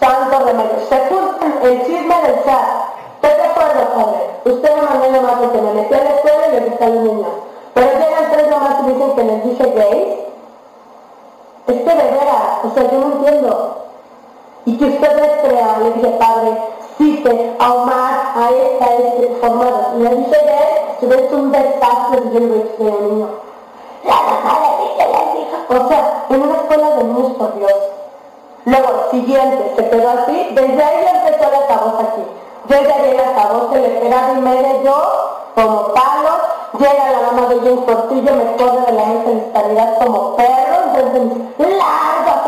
Santo 0.00 0.44
remedio. 0.46 0.80
Se 0.88 0.98
juntan 1.08 1.58
el 1.62 1.84
chisme 1.84 2.22
del 2.22 2.44
chat. 2.44 2.66
De 3.20 3.28
acuerdo, 3.28 3.88
padre. 3.94 4.30
Usted 4.44 4.74
me 4.74 4.82
mandó 4.82 5.10
nomás 5.10 5.34
porque 5.34 5.60
me 5.60 5.74
metí 5.74 5.94
a 5.94 6.04
la 6.04 6.10
escuela 6.10 6.48
y 6.48 6.52
le 6.52 6.60
dije 6.60 6.84
a 6.84 6.88
los 6.88 7.02
niños. 7.02 7.28
Pero 7.74 7.86
llegan 7.92 8.32
tres 8.32 8.48
nomás 8.50 8.76
y 8.80 8.92
dicen 8.92 9.14
que 9.14 9.24
les 9.24 9.44
dije 9.44 9.72
gays. 9.72 10.18
Es 11.66 11.76
que 11.76 11.90
de 11.90 12.10
veras, 12.10 12.64
o 12.64 12.70
sea, 12.74 12.90
yo 12.90 12.98
no 12.98 13.12
entiendo. 13.12 13.91
Y 14.64 14.76
que 14.76 14.84
ustedes 14.84 15.30
crean, 15.42 15.82
le 15.82 15.90
dije, 15.92 16.08
padre, 16.18 16.56
cite 16.96 17.56
a 17.58 17.72
Omar, 17.72 18.32
a 18.36 18.50
esta, 18.50 18.94
este, 18.94 19.36
formado. 19.40 19.98
Le 19.98 20.14
dije 20.16 20.30
gay, 20.30 20.96
si 21.00 21.06
ves 21.06 21.32
un 21.32 21.50
desastre 21.50 22.20
de 22.20 22.38
un 22.38 23.10
niño. 23.10 23.28
La 24.04 24.14
dice. 24.80 25.02
O 25.68 25.88
sea, 25.88 26.24
en 26.28 26.42
una 26.42 26.54
escuela 26.54 26.90
de 26.90 27.04
niños, 27.04 27.54
Dios. 27.56 27.72
Luego, 28.64 28.88
siguiente, 29.10 29.72
se 29.76 29.90
quedó 29.90 30.10
así, 30.10 30.48
desde 30.52 30.82
ahí 30.82 31.04
empezó 31.14 31.50
la 31.50 31.58
altavoz 31.58 32.00
aquí. 32.00 32.22
Yo 32.68 32.76
llegué 32.76 33.10
el 33.10 33.20
altavoz, 33.20 33.72
se 33.72 33.80
le 33.80 33.94
esperaba 33.94 34.32
y 34.32 34.40
medio 34.40 34.82
yo, 34.84 35.42
como 35.56 35.88
palo, 35.88 36.30
llega 36.78 37.10
la 37.10 37.32
mamá 37.32 37.48
de 37.48 37.60
James 37.60 37.84
Portillo, 37.84 38.34
me 38.34 38.56
corre 38.56 38.86
de 38.86 38.92
la 38.92 39.04
mesa 39.06 39.62
de 39.68 40.04
como 40.04 40.36
perro, 40.36 40.76
entonces, 40.94 41.38
largo 41.58 42.41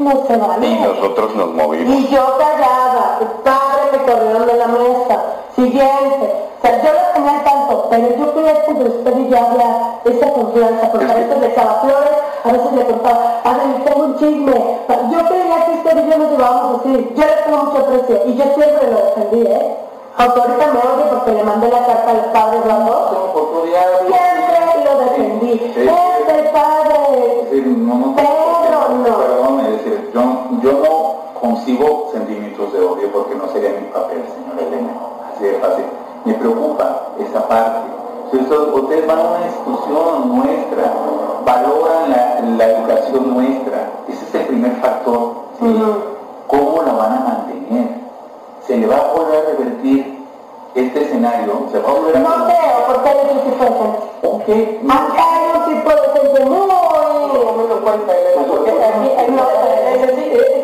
Y 0.00 0.02
nosotros 0.02 1.34
nos 1.34 1.48
movimos. 1.50 1.94
Y 1.94 2.08
yo 2.08 2.24
callaba, 2.38 3.18
el 3.20 3.26
padre 3.44 3.82
me 3.92 3.98
corrieron 3.98 4.46
de 4.46 4.54
la 4.54 4.66
mesa. 4.66 5.22
Siguiente, 5.54 6.34
o 6.58 6.66
sea, 6.66 6.82
yo 6.82 6.90
lo 6.90 7.00
tenía 7.12 7.44
tanto, 7.44 7.86
pero 7.90 8.08
yo 8.16 8.34
quería 8.34 8.64
que 8.64 8.72
usted 8.72 9.18
y 9.18 9.28
yo 9.28 9.36
había 9.36 10.00
esa 10.04 10.32
confianza, 10.32 10.90
porque 10.90 11.04
a 11.04 11.14
veces 11.14 11.38
le 11.38 11.46
echaba 11.48 11.80
flores, 11.82 12.16
a 12.44 12.52
veces 12.52 12.72
le 12.72 12.86
contaba, 12.86 13.40
a 13.44 13.52
ver, 13.52 13.84
tengo 13.84 14.04
un 14.06 14.16
chisme. 14.16 14.78
Yo 15.10 15.18
creía 15.28 15.66
que 15.66 15.72
usted 15.72 16.06
y 16.06 16.10
yo 16.10 16.18
nos 16.18 16.30
llevábamos 16.30 16.80
así. 16.80 17.12
Yo 17.14 17.24
le 17.26 17.32
tengo 17.44 17.56
mucho 17.64 17.78
aprecio 17.78 18.22
y 18.24 18.36
yo 18.36 18.44
siempre 18.54 18.90
lo 18.90 18.96
defendí, 18.96 19.42
¿eh? 19.48 19.76
Aunque 20.16 20.40
ahorita 20.40 20.66
me 20.66 20.80
oye 20.80 21.04
porque 21.10 21.32
le 21.32 21.44
mandé 21.44 21.68
la 21.68 21.86
carta 21.86 22.10
al 22.10 22.24
padre 22.32 22.58
Eduardo. 22.58 23.32
Siempre 24.06 24.84
lo 24.84 24.98
defendí. 24.98 25.52
Este 25.76 26.50
padre. 26.54 28.39
Sentimientos 32.12 32.72
de 32.72 32.80
odio 32.80 33.12
porque 33.12 33.34
no 33.34 33.48
sería 33.52 33.70
mi 33.70 33.86
papel, 33.88 34.22
señor 34.34 34.60
Elena. 34.60 34.92
Así 35.32 35.44
de 35.44 35.58
fácil 35.58 35.84
me 36.24 36.34
preocupa 36.34 37.12
esa 37.18 37.46
parte. 37.48 37.90
ustedes 38.32 39.06
van 39.06 39.18
a 39.18 39.22
una 39.22 39.46
discusión 39.46 40.36
nuestra, 40.36 40.92
valoran 41.44 42.58
la, 42.58 42.66
educación 42.66 43.34
nuestra, 43.34 43.90
ese 44.08 44.24
es 44.24 44.34
el 44.34 44.46
primer 44.46 44.72
factor. 44.80 45.34
¿Cómo 46.46 46.82
la 46.82 46.92
van 46.92 47.12
a 47.12 47.20
mantener? 47.20 48.00
¿Se 48.66 48.76
le 48.76 48.86
va 48.86 48.96
a 48.96 49.12
poder 49.12 49.44
revertir 49.56 50.26
este 50.74 51.02
escenario? 51.02 51.66
¿Se 51.70 51.78
va 51.78 51.90
a 51.90 51.92
volver 51.92 52.16
a... 52.16 52.20
No 52.20 52.46
creo, 52.46 52.86
porque 52.86 53.08
hay 53.08 53.16
otro 53.18 53.40
tipo 53.42 53.64
de 53.64 53.70
gente. 53.70 53.98
Ok. 54.22 54.90
Acá 54.90 55.24
hay 55.32 55.44
un 55.56 55.76
tipo 55.76 55.90
de 55.90 56.20
gente 56.20 56.44
muy... 56.46 56.89
No 57.90 57.96
es 57.96 58.70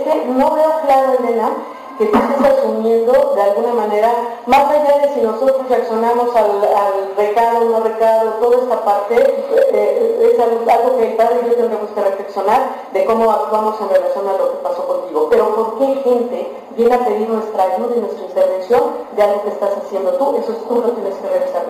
es 0.07 0.55
veo 0.55 0.73
claro, 0.85 1.13
Elena, 1.19 1.51
que 1.99 2.07
tú 2.07 2.19
estás 2.19 2.59
asumiendo 2.59 3.33
de 3.35 3.43
alguna 3.43 3.75
manera, 3.75 4.13
más 4.47 4.71
allá 4.71 4.99
de 4.99 5.15
si 5.15 5.21
nosotros 5.23 5.69
reaccionamos 5.69 6.37
al, 6.37 6.63
al 6.63 7.17
recado, 7.17 7.65
no 7.65 7.81
recado, 7.81 8.31
toda 8.35 8.63
esta 8.63 8.85
parte 8.85 9.17
eh, 9.17 10.33
es 10.33 10.39
algo, 10.39 10.99
que 10.99 11.09
el 11.09 11.17
padre 11.17 11.41
y 11.43 11.49
yo 11.49 11.57
tendremos 11.57 11.91
que 11.91 12.01
reflexionar 12.01 12.63
de 12.93 13.05
cómo 13.07 13.29
actuamos 13.29 13.81
en 13.81 13.89
relación 13.89 14.29
a 14.29 14.33
lo 14.35 14.53
que 14.53 14.59
pasó 14.59 14.87
contigo. 14.87 15.27
Pero 15.29 15.55
¿por 15.57 15.79
qué 15.79 15.87
gente 16.05 16.53
viene 16.77 16.95
a 16.95 17.05
pedir 17.05 17.29
nuestra 17.29 17.65
ayuda 17.65 17.97
y 17.97 18.01
nuestra 18.01 18.25
intervención 18.25 18.83
de 19.17 19.23
algo 19.23 19.43
que 19.43 19.49
estás 19.49 19.71
haciendo 19.79 20.13
tú? 20.13 20.37
Eso 20.37 20.53
tú 20.69 20.77
lo 20.77 20.93
tienes 20.93 21.15
que 21.17 21.29
revisar 21.29 21.65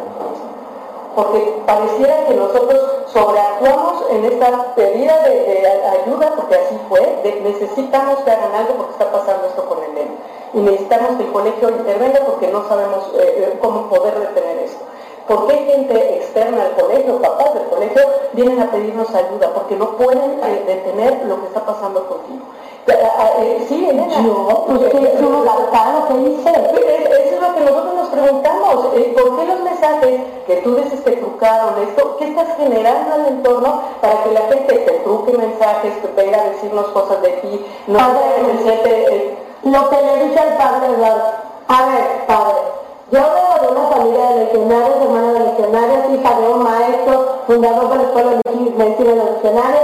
porque 1.17 1.63
pareciera 1.65 2.27
que 2.27 2.35
nosotros 2.35 2.79
sobreactuamos 3.07 4.05
en 4.11 4.27
esta 4.27 4.75
pedida 4.75 5.19
de, 5.23 5.67
ayuda, 6.03 6.35
porque 6.37 6.57
así 6.57 6.79
fue, 6.91 7.41
necesitamos 7.43 8.19
que 8.21 8.31
hagan 8.31 8.55
algo 8.55 8.75
porque 8.75 8.93
está 8.93 9.11
pasando 9.11 9.47
esto 9.47 9.65
con 9.65 9.83
el 9.83 9.95
niño. 9.95 10.17
Y 10.53 10.59
necesitamos 10.59 11.17
que 11.17 11.25
el 11.25 11.33
colegio 11.33 11.71
intervenga 11.71 12.21
porque 12.21 12.49
no 12.49 12.69
sabemos 12.69 13.11
eh, 13.15 13.35
eh, 13.39 13.59
cómo 13.63 13.89
poder 13.89 14.19
detener 14.21 14.59
esto. 14.59 14.85
¿Por 15.27 15.47
qué 15.47 15.55
gente 15.55 16.17
externa 16.17 16.67
al 16.67 16.73
colegio, 16.73 17.21
papás 17.21 17.55
del 17.55 17.65
colegio, 17.65 18.03
vienen 18.35 18.61
a 18.61 18.71
pedirnos 18.71 19.09
ayuda? 19.15 19.55
Porque 19.55 19.75
no 19.75 19.97
pueden 19.97 20.39
eh, 20.45 20.65
detener 20.67 21.25
lo 21.27 21.41
que 21.41 21.47
está 21.47 21.65
pasando 21.65 22.07
contigo. 22.07 22.45
Sí, 23.69 23.89
Elena. 23.89 24.23
Yo, 24.23 24.65
pues 24.67 24.81
que 24.91 24.99
es 24.99 25.21
uno 25.21 25.45
que 26.09 26.15
hice. 26.31 26.51
Eso 26.51 27.35
es 27.35 27.41
lo 27.41 27.55
que 27.55 27.61
nosotros 27.61 27.95
nos 27.95 28.09
preguntamos. 28.09 28.75
¿Por 28.87 28.95
qué 28.95 29.47
los 29.47 29.61
mensajes 29.61 30.21
que 30.47 30.57
tú 30.57 30.77
dices 30.77 31.01
que 31.01 31.13
trucaron 31.13 31.75
esto, 31.83 32.17
qué 32.19 32.29
estás 32.29 32.57
generando 32.57 33.15
al 33.15 33.27
entorno 33.27 33.83
para 34.01 34.23
que 34.23 34.33
la 34.33 34.41
gente 34.43 34.79
te 34.79 34.93
truque 35.01 35.33
mensajes, 35.37 35.95
que 35.97 36.23
venga 36.23 36.41
a 36.41 36.51
decirnos 36.51 36.87
cosas 36.89 37.23
de 37.23 37.31
ti? 37.31 37.67
No 37.87 37.99
padre, 37.99 39.37
Lo 39.65 39.91
que 39.91 39.97
le 39.97 40.25
dije 40.27 40.39
al 40.39 40.57
padre 40.57 40.93
Eduardo. 40.95 41.47
A 41.69 41.87
ver, 41.87 42.27
padre, 42.29 42.55
yo 43.11 43.21
vengo 43.21 43.55
de 43.61 43.81
una 43.81 43.89
familia 43.89 44.27
de 44.31 44.45
legionarios, 44.45 45.03
hermana 45.03 45.33
de 45.33 45.41
legionarios, 45.41 46.21
hija 46.21 46.41
de 46.41 46.49
un 46.49 46.63
maestro, 46.63 47.39
fundador 47.47 47.89
de 47.89 47.97
la 47.97 48.03
Escuela 48.03 48.31
de 48.31 48.41
Medicina 48.51 48.85
de 48.85 49.33
Legionarios, 49.33 49.83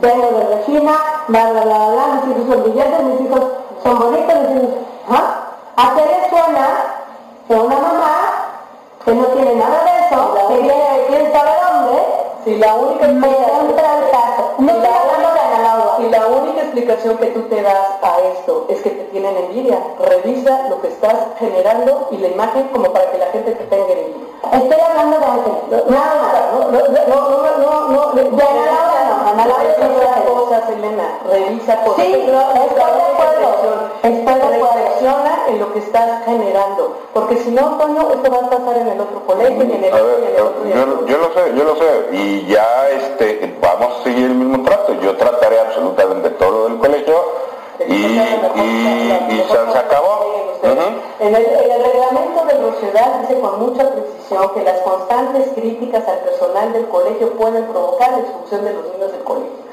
vengo 0.00 0.26
de 0.38 0.56
Regina, 0.56 0.92
bla, 1.28 1.50
bla, 1.50 1.64
bla, 1.64 1.88
bla, 1.88 2.22
mis 2.26 2.36
hijos 2.36 2.54
son 2.54 2.62
brillantes, 2.62 3.02
mis 3.04 3.20
hijos 3.20 3.42
son 3.82 3.98
bonitos, 3.98 4.34
mis 4.50 4.62
hijos... 4.62 4.74
¿Ah? 5.08 5.40
¿A 5.76 5.94
qué 5.94 6.02
le 6.02 6.28
suena 6.30 6.66
que 7.48 7.54
una 7.54 7.76
mamá 7.76 8.14
que 9.04 9.14
no 9.14 9.24
tiene 9.26 9.54
nada 9.56 9.84
de 9.84 10.06
eso, 10.06 10.34
que 10.48 10.54
viene 10.54 10.74
de 10.74 11.06
quién 11.08 11.32
sabe 11.32 11.50
dónde, 11.62 12.02
Si 12.44 12.56
la 12.56 12.74
única 12.74 13.08
me 13.08 13.28
explicación 16.74 17.16
que 17.18 17.26
tú 17.26 17.42
te 17.42 17.62
das 17.62 17.86
a 18.02 18.18
esto 18.34 18.66
es 18.68 18.82
que 18.82 18.90
te 18.90 19.04
tienen 19.04 19.36
envidia. 19.36 19.78
Revisa 20.00 20.68
lo 20.68 20.80
que 20.80 20.88
estás 20.88 21.14
generando 21.38 22.08
y 22.10 22.16
la 22.18 22.28
imagen 22.28 22.68
como 22.68 22.92
para 22.92 23.12
que 23.12 23.18
la 23.18 23.26
gente 23.26 23.52
te 23.52 23.64
tenga 23.64 23.92
envidia. 23.92 24.26
Estoy 24.52 24.80
hablando 24.80 25.18
de 25.18 25.24
Ángel. 25.24 25.84
Nada 25.88 26.14
más. 26.20 26.34
No, 26.52 26.70
no, 26.70 26.80
no, 26.88 27.04
no, 27.08 27.44
no, 27.48 27.94
no, 27.94 28.14
Analogua 28.14 28.94
no, 29.08 29.30
Analogua 29.30 29.64
es 29.64 29.84
Revisa 29.84 30.24
cosas, 30.26 30.70
Elena, 30.70 31.18
revisa 31.30 31.84
cosas. 31.84 32.04
Sí, 32.04 32.24
no, 32.26 32.40
estoy 32.40 32.76
de 32.76 32.82
acuerdo. 32.82 33.74
Reflexiona 34.04 35.44
en 35.48 35.60
lo 35.60 35.72
que 35.72 35.78
estás 35.78 36.24
generando, 36.24 36.96
porque 37.12 37.36
si 37.38 37.50
no, 37.50 37.76
Toño, 37.78 38.10
esto 38.12 38.30
va 38.30 38.38
a 38.38 38.50
pasar 38.50 38.78
en 38.78 38.88
el 38.88 39.00
otro 39.00 39.20
colegio 39.26 39.64
y 39.64 39.72
en 39.72 39.84
el 39.84 39.92
otro 39.94 40.18
y 40.20 40.24
en 40.24 40.78
el 40.78 40.82
otro. 40.82 41.06
yo 41.06 41.18
lo 41.18 41.32
sé, 41.32 41.56
yo 41.56 41.64
lo 41.64 41.76
sé, 41.76 42.16
y 42.16 42.46
ya 42.46 42.88
este, 42.90 43.56
vamos 43.60 44.00
a 44.00 44.04
seguir 44.04 44.26
el 44.26 44.34
mismo 44.34 44.62
trato. 44.64 44.94
Yo 45.00 45.16
trataré 45.16 45.60
absolutamente 45.60 46.30
todo 46.30 46.43
del 46.68 46.78
colegio 46.78 47.14
y, 47.86 47.92
y, 47.92 49.44
se, 49.50 49.78
acabó. 49.78 50.24
En 51.20 51.34
el, 51.34 51.44
en 51.44 51.70
el 51.70 51.84
reglamento 51.84 52.44
del 52.46 52.62
Rosedal 52.62 53.20
dice 53.22 53.40
con 53.40 53.60
mucha 53.60 53.90
precisión 53.90 54.50
que 54.54 54.62
las 54.62 54.80
constantes 54.80 55.48
críticas 55.54 56.06
al 56.08 56.18
personal 56.18 56.72
del 56.72 56.88
colegio 56.88 57.32
pueden 57.32 57.64
provocar 57.66 58.12
la 58.12 58.18
expulsión 58.18 58.64
de 58.64 58.72
los 58.72 58.84
niños 58.92 59.12
del 59.12 59.24
colegio. 59.24 59.64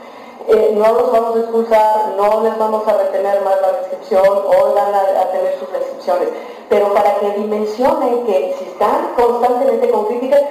Eh, 0.48 0.74
no 0.76 0.92
los 0.94 1.12
vamos 1.12 1.36
a 1.36 1.40
expulsar, 1.40 2.14
no 2.18 2.42
les 2.44 2.58
vamos 2.58 2.88
a 2.88 2.98
retener 2.98 3.42
más 3.42 3.62
la 3.62 3.72
restricción, 3.80 4.26
hoy 4.26 4.74
van 4.74 4.94
a, 4.94 5.22
a 5.22 5.32
tener 5.32 5.56
sus 5.60 5.72
restricciones, 5.72 6.30
pero 6.68 6.94
para 6.94 7.16
que 7.16 7.30
dimensionen 7.32 8.26
que 8.26 8.56
si 8.58 8.66
están 8.66 9.14
constantemente 9.16 9.90
con 9.92 10.06
críticas, 10.08 10.42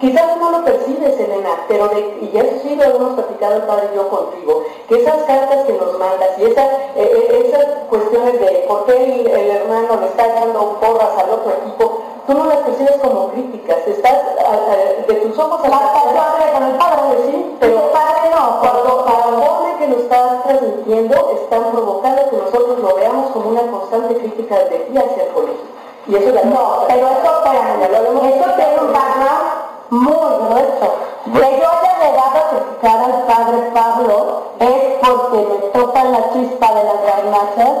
quizás 0.00 0.36
no 0.36 0.50
lo 0.50 0.64
percibes, 0.64 1.18
Elena, 1.18 1.50
pero 1.68 1.88
de, 1.88 2.00
y 2.20 2.36
eso 2.36 2.56
sí 2.62 2.76
lo 2.76 2.84
hemos 2.84 3.14
platicado 3.14 3.56
el 3.56 3.62
padre 3.62 3.88
y 3.92 3.96
yo 3.96 4.08
contigo, 4.08 4.62
que 4.88 5.02
esas 5.02 5.16
cartas 5.24 5.64
que 5.66 5.72
nos 5.72 5.98
mandas 5.98 6.30
y 6.38 6.44
esa, 6.44 6.64
eh, 6.64 6.96
eh, 6.96 7.44
esas 7.48 7.64
cuestiones 7.88 8.38
de 8.40 8.64
por 8.68 8.84
qué 8.86 8.92
el, 9.04 9.26
el 9.26 9.50
hermano 9.50 10.00
le 10.00 10.06
está 10.06 10.28
dando 10.34 10.78
porras 10.80 11.10
al 11.18 11.30
otro 11.30 11.52
equipo, 11.52 12.02
tú 12.26 12.34
no 12.34 12.44
las 12.46 12.58
percibes 12.58 12.96
como 13.02 13.28
críticas, 13.30 13.78
estás 13.86 14.12
a- 14.44 14.72
a- 14.72 15.06
de 15.06 15.14
tus 15.14 15.38
ojos 15.38 15.60
a 15.64 15.68
yo 15.68 16.20
hablé 16.20 16.52
con 16.52 16.62
el 16.64 16.76
padre, 16.76 17.18
sí, 17.26 17.56
pero 17.60 17.90
padre 17.92 18.30
no, 18.34 18.60
cuando 18.60 19.04
la 19.06 19.22
forma 19.46 19.78
que 19.78 19.88
lo 19.88 19.96
estás 19.96 20.42
transmitiendo 20.44 21.30
están 21.42 21.72
provocando 21.72 22.30
que 22.30 22.36
nosotros 22.36 22.78
lo 22.80 22.94
veamos 22.96 23.30
como 23.30 23.50
una 23.50 23.62
constante 23.70 24.14
crítica 24.16 24.58
de 24.64 24.78
ti 24.80 24.96
hacia 24.98 25.22
el 25.24 25.32
colegio. 25.32 25.75
Y 26.08 26.14
eso 26.14 26.30
ya 26.34 26.42
No, 26.44 26.84
pero 26.88 27.08
eso, 27.08 27.30
espérame, 27.36 27.82
eso 27.82 28.50
tiene 28.56 28.78
un 28.80 28.92
background 28.92 29.46
muy 29.90 30.14
grueso. 30.14 30.94
Que 31.24 31.40
yo 31.60 31.66
haya 31.66 31.92
llegado 32.00 32.38
a 32.38 32.48
criticar 32.50 32.98
al 33.04 33.22
padre 33.26 33.70
Pablo 33.74 34.42
es 34.60 34.76
porque 35.02 35.38
le 35.38 35.58
tocan 35.70 36.12
la 36.12 36.32
chispa 36.32 36.68
de 36.74 36.84
las 36.84 37.02
garnachas. 37.06 37.74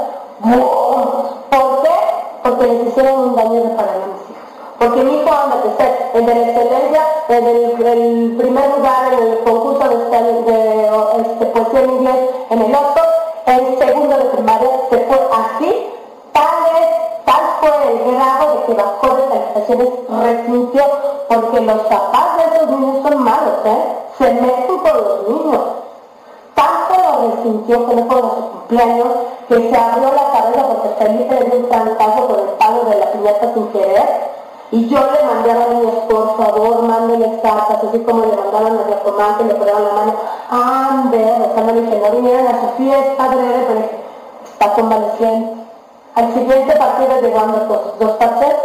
¿Por 1.50 1.82
qué? 1.82 1.90
Porque 2.42 2.66
les 2.66 2.86
hicieron 2.88 3.20
un 3.20 3.36
daño 3.36 3.62
de 3.62 3.68
para 3.70 3.92
mis 3.92 4.06
hijos. 4.06 4.36
Porque 4.78 5.02
mi 5.04 5.12
hijo 5.16 5.30
anda 5.32 5.62
que 5.62 5.68
esté 5.68 6.10
en 6.18 6.26
de 6.26 6.34
la 6.34 6.40
excelencia, 6.42 7.02
en 7.28 7.46
el, 7.46 7.86
el 7.86 8.36
primer 8.36 8.70
lugar 8.76 9.12
en 9.12 9.22
el 9.22 9.38
concurso 9.44 9.88
de, 9.88 9.94
este- 9.94 10.50
de, 10.50 10.86
este, 11.22 11.46
poesía 11.46 11.80
en 11.80 11.90
inglés 11.90 12.16
en 12.50 12.62
el 12.62 12.74
Oxford, 12.74 13.08
en 13.46 13.78
segundo 13.78 14.16
de 14.18 14.24
primaria, 14.24 14.70
se 14.90 14.98
fue 14.98 15.18
así, 15.32 15.92
tal 16.32 16.44
vez, 16.74 16.88
tal 17.26 17.42
fue 17.60 17.92
el 17.92 18.14
grado 18.14 18.52
de 18.52 18.64
que 18.64 18.74
bajó 18.74 19.16
de 19.16 19.24
calificaciones, 19.28 19.88
resintió, 20.22 20.84
porque 21.28 21.60
los 21.60 21.78
papás 21.82 22.36
de 22.38 22.56
esos 22.56 22.70
niños 22.70 23.02
son 23.02 23.22
malos, 23.22 23.54
¿eh? 23.64 23.84
Se 24.16 24.32
meten 24.32 24.78
por 24.78 24.94
los 24.94 25.28
niños. 25.28 25.60
Tanto 26.54 26.94
lo 26.94 27.36
resintió 27.36 27.86
que 27.86 27.96
no 27.96 28.06
fue 28.06 28.20
su 28.22 28.50
cumpleaños, 28.50 29.08
que 29.48 29.70
se 29.70 29.76
abrió 29.76 30.12
la 30.12 30.30
cabeza 30.32 30.66
porque 30.68 31.04
Felipe 31.04 31.34
le 31.34 31.44
dio 31.50 31.56
un 31.56 31.68
trancazo 31.68 32.26
con 32.28 32.38
el 32.38 32.48
palo 32.58 32.84
de 32.84 32.96
la 32.96 33.12
piñata 33.12 33.52
sin 33.52 33.66
querer. 33.68 34.36
Y 34.72 34.88
yo 34.88 34.98
le 34.98 35.26
mandé 35.26 35.50
a 35.50 35.54
los 35.54 35.68
niños, 35.68 35.94
por 36.08 36.36
favor, 36.36 36.82
mándenle 36.82 37.40
cartas, 37.40 37.84
así 37.88 37.98
como 38.00 38.24
le 38.24 38.36
mandaron 38.36 38.78
a 38.78 38.82
Diacomán, 38.84 39.38
que 39.38 39.44
le 39.44 39.54
ponían 39.54 39.84
la 39.84 39.92
mano, 39.92 40.14
ande, 40.50 41.38
rezándole 41.38 41.88
que 41.88 41.98
no 41.98 42.10
vinieran 42.16 42.46
a 42.46 42.60
su 42.60 42.68
fiesta 42.76 43.28
breve, 43.28 43.64
pero 43.68 43.80
dije, 43.80 44.00
está 44.44 44.72
convaleciente. 44.74 45.55
Al 46.16 46.32
siguiente 46.32 46.74
partido 46.76 47.20
llegando 47.20 47.58
dos, 47.66 47.98
dos 47.98 48.10
parches, 48.16 48.56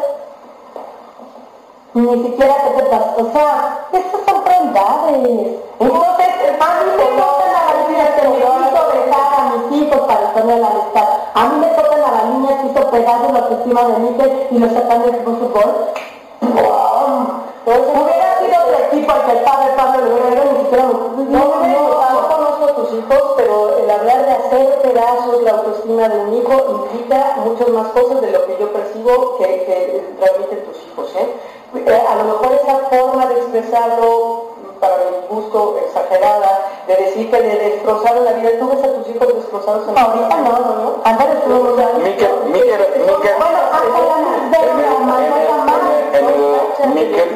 ni 1.94 2.24
siquiera 2.24 2.56
te 2.64 2.84
pasa. 2.84 3.14
O 3.18 3.32
sea, 3.34 3.88
estas 3.92 4.22
son 4.26 4.44
prioridades. 4.46 5.60
Entonces, 5.78 6.28
a 6.62 6.80
mí 6.80 6.92
me 6.96 7.04
tocan 7.04 7.50
a 7.54 7.74
las 7.74 7.90
niñas 7.90 8.10
que 8.16 8.28
me 8.30 8.38
hizo 8.38 8.48
dejar 8.48 9.34
a 9.36 9.52
mis 9.52 9.82
hijos 9.82 10.00
para 10.08 10.34
poner 10.34 10.60
la 10.60 10.68
amistad. 10.68 11.08
A 11.34 11.46
mí 11.48 11.60
me 11.60 11.68
tocan 11.68 12.00
a 12.00 12.12
las 12.12 12.26
niñas 12.26 12.54
que 12.62 12.68
hizo 12.68 12.90
pedazos 12.90 13.34
la 13.34 13.40
autoestima 13.40 13.84
de 13.84 13.98
Mikel 14.00 14.48
y 14.52 14.58
lo 14.58 14.70
sacan 14.70 15.02
del 15.04 15.16
fútbol. 15.26 15.92
¡Wow! 16.42 17.44
Entonces, 17.66 17.94
hubiera 17.94 18.40
sido 18.40 18.64
otro 18.64 18.86
equipo 18.88 19.12
al 19.12 19.26
que 19.26 19.32
el 19.32 19.44
padre 19.44 19.74
Pablo 19.78 20.06
le 20.06 20.14
hubiera 20.14 20.44
ido, 20.44 20.54
ni 20.54 20.60
siquiera 20.64 20.84
No, 20.84 21.02
no, 21.16 21.68
no, 21.68 22.12
no 22.12 22.28
conozco 22.28 22.66
a 22.66 22.76
tus 22.76 22.94
hijos, 22.94 23.34
pero 23.38 23.78
el 23.78 23.90
hablar 23.90 24.26
de 24.26 24.32
hacer 24.32 24.82
pedazos 24.82 25.44
la 25.44 25.52
autoestima 25.52 26.10
de 26.10 26.20
un 26.20 26.34
hijo 26.34 26.54
implica 26.70 27.36
muchas 27.46 27.70
más 27.70 27.88
cosas 27.90 28.22
de 28.22 28.32
lo 28.32 28.46
que 28.48 28.58
yo 28.60 28.74
percibo 28.74 29.38
que, 29.38 29.46
que 29.46 30.16
transmiten 30.20 30.66
tus 30.66 30.78
hijos. 30.88 31.16
¿eh? 31.16 31.30
Eh, 31.76 32.04
a 32.10 32.16
lo 32.16 32.24
mejor 32.26 32.54
esa 32.54 32.78
forma 32.90 33.26
de 33.28 33.36
expresarlo, 33.36 34.52
para 34.80 34.98
mi 34.98 35.28
gusto 35.30 35.78
exagerada, 35.86 36.68
de 36.88 36.96
decir 36.96 37.30
que 37.30 37.40
le 37.40 37.56
destrozaron 37.56 38.26
la 38.26 38.34
vida, 38.34 38.50
¿tú 38.60 38.68
ves 38.68 38.84
a 38.84 38.94
tus 38.94 39.08
hijos 39.08 39.36
destrozados 39.36 39.88
en 39.88 39.96
la 39.96 40.02
Ahorita 40.02 40.38
no, 40.38 40.52
no, 40.52 40.76
no. 40.84 40.96
Antes 41.04 41.28
estuvimos 41.36 41.78
Miquel, 41.98 42.32
Miquel, 42.48 42.88
Miquel. 42.98 43.36
Bueno, 43.38 43.58
hasta 43.72 44.66
la 44.66 45.00
más 45.00 45.61
Miquel, 46.94 47.30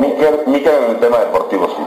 Miquel, 0.00 0.42
Miquel 0.46 0.74
en 0.84 0.90
el 0.90 1.00
tema 1.00 1.18
deportivo 1.18 1.66
sí. 1.68 1.86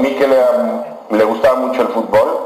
Miquel 0.00 0.32
era- 0.32 0.96
le 1.10 1.24
gustaba 1.24 1.56
mucho 1.56 1.82
el 1.82 1.88
fútbol 1.88 2.40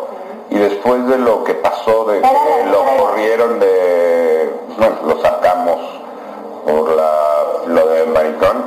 y 0.50 0.58
después 0.58 1.06
de 1.06 1.18
lo 1.18 1.44
que 1.44 1.54
pasó 1.54 2.04
de 2.06 2.20
que 2.20 2.70
lo 2.70 2.84
corrieron 3.04 3.58
de, 3.60 4.50
bueno, 4.78 4.96
lo 5.06 5.20
sacamos 5.22 5.78
por 6.66 6.90
la, 6.96 7.10
lo 7.66 7.86
de 7.88 8.06
Maricón, 8.06 8.64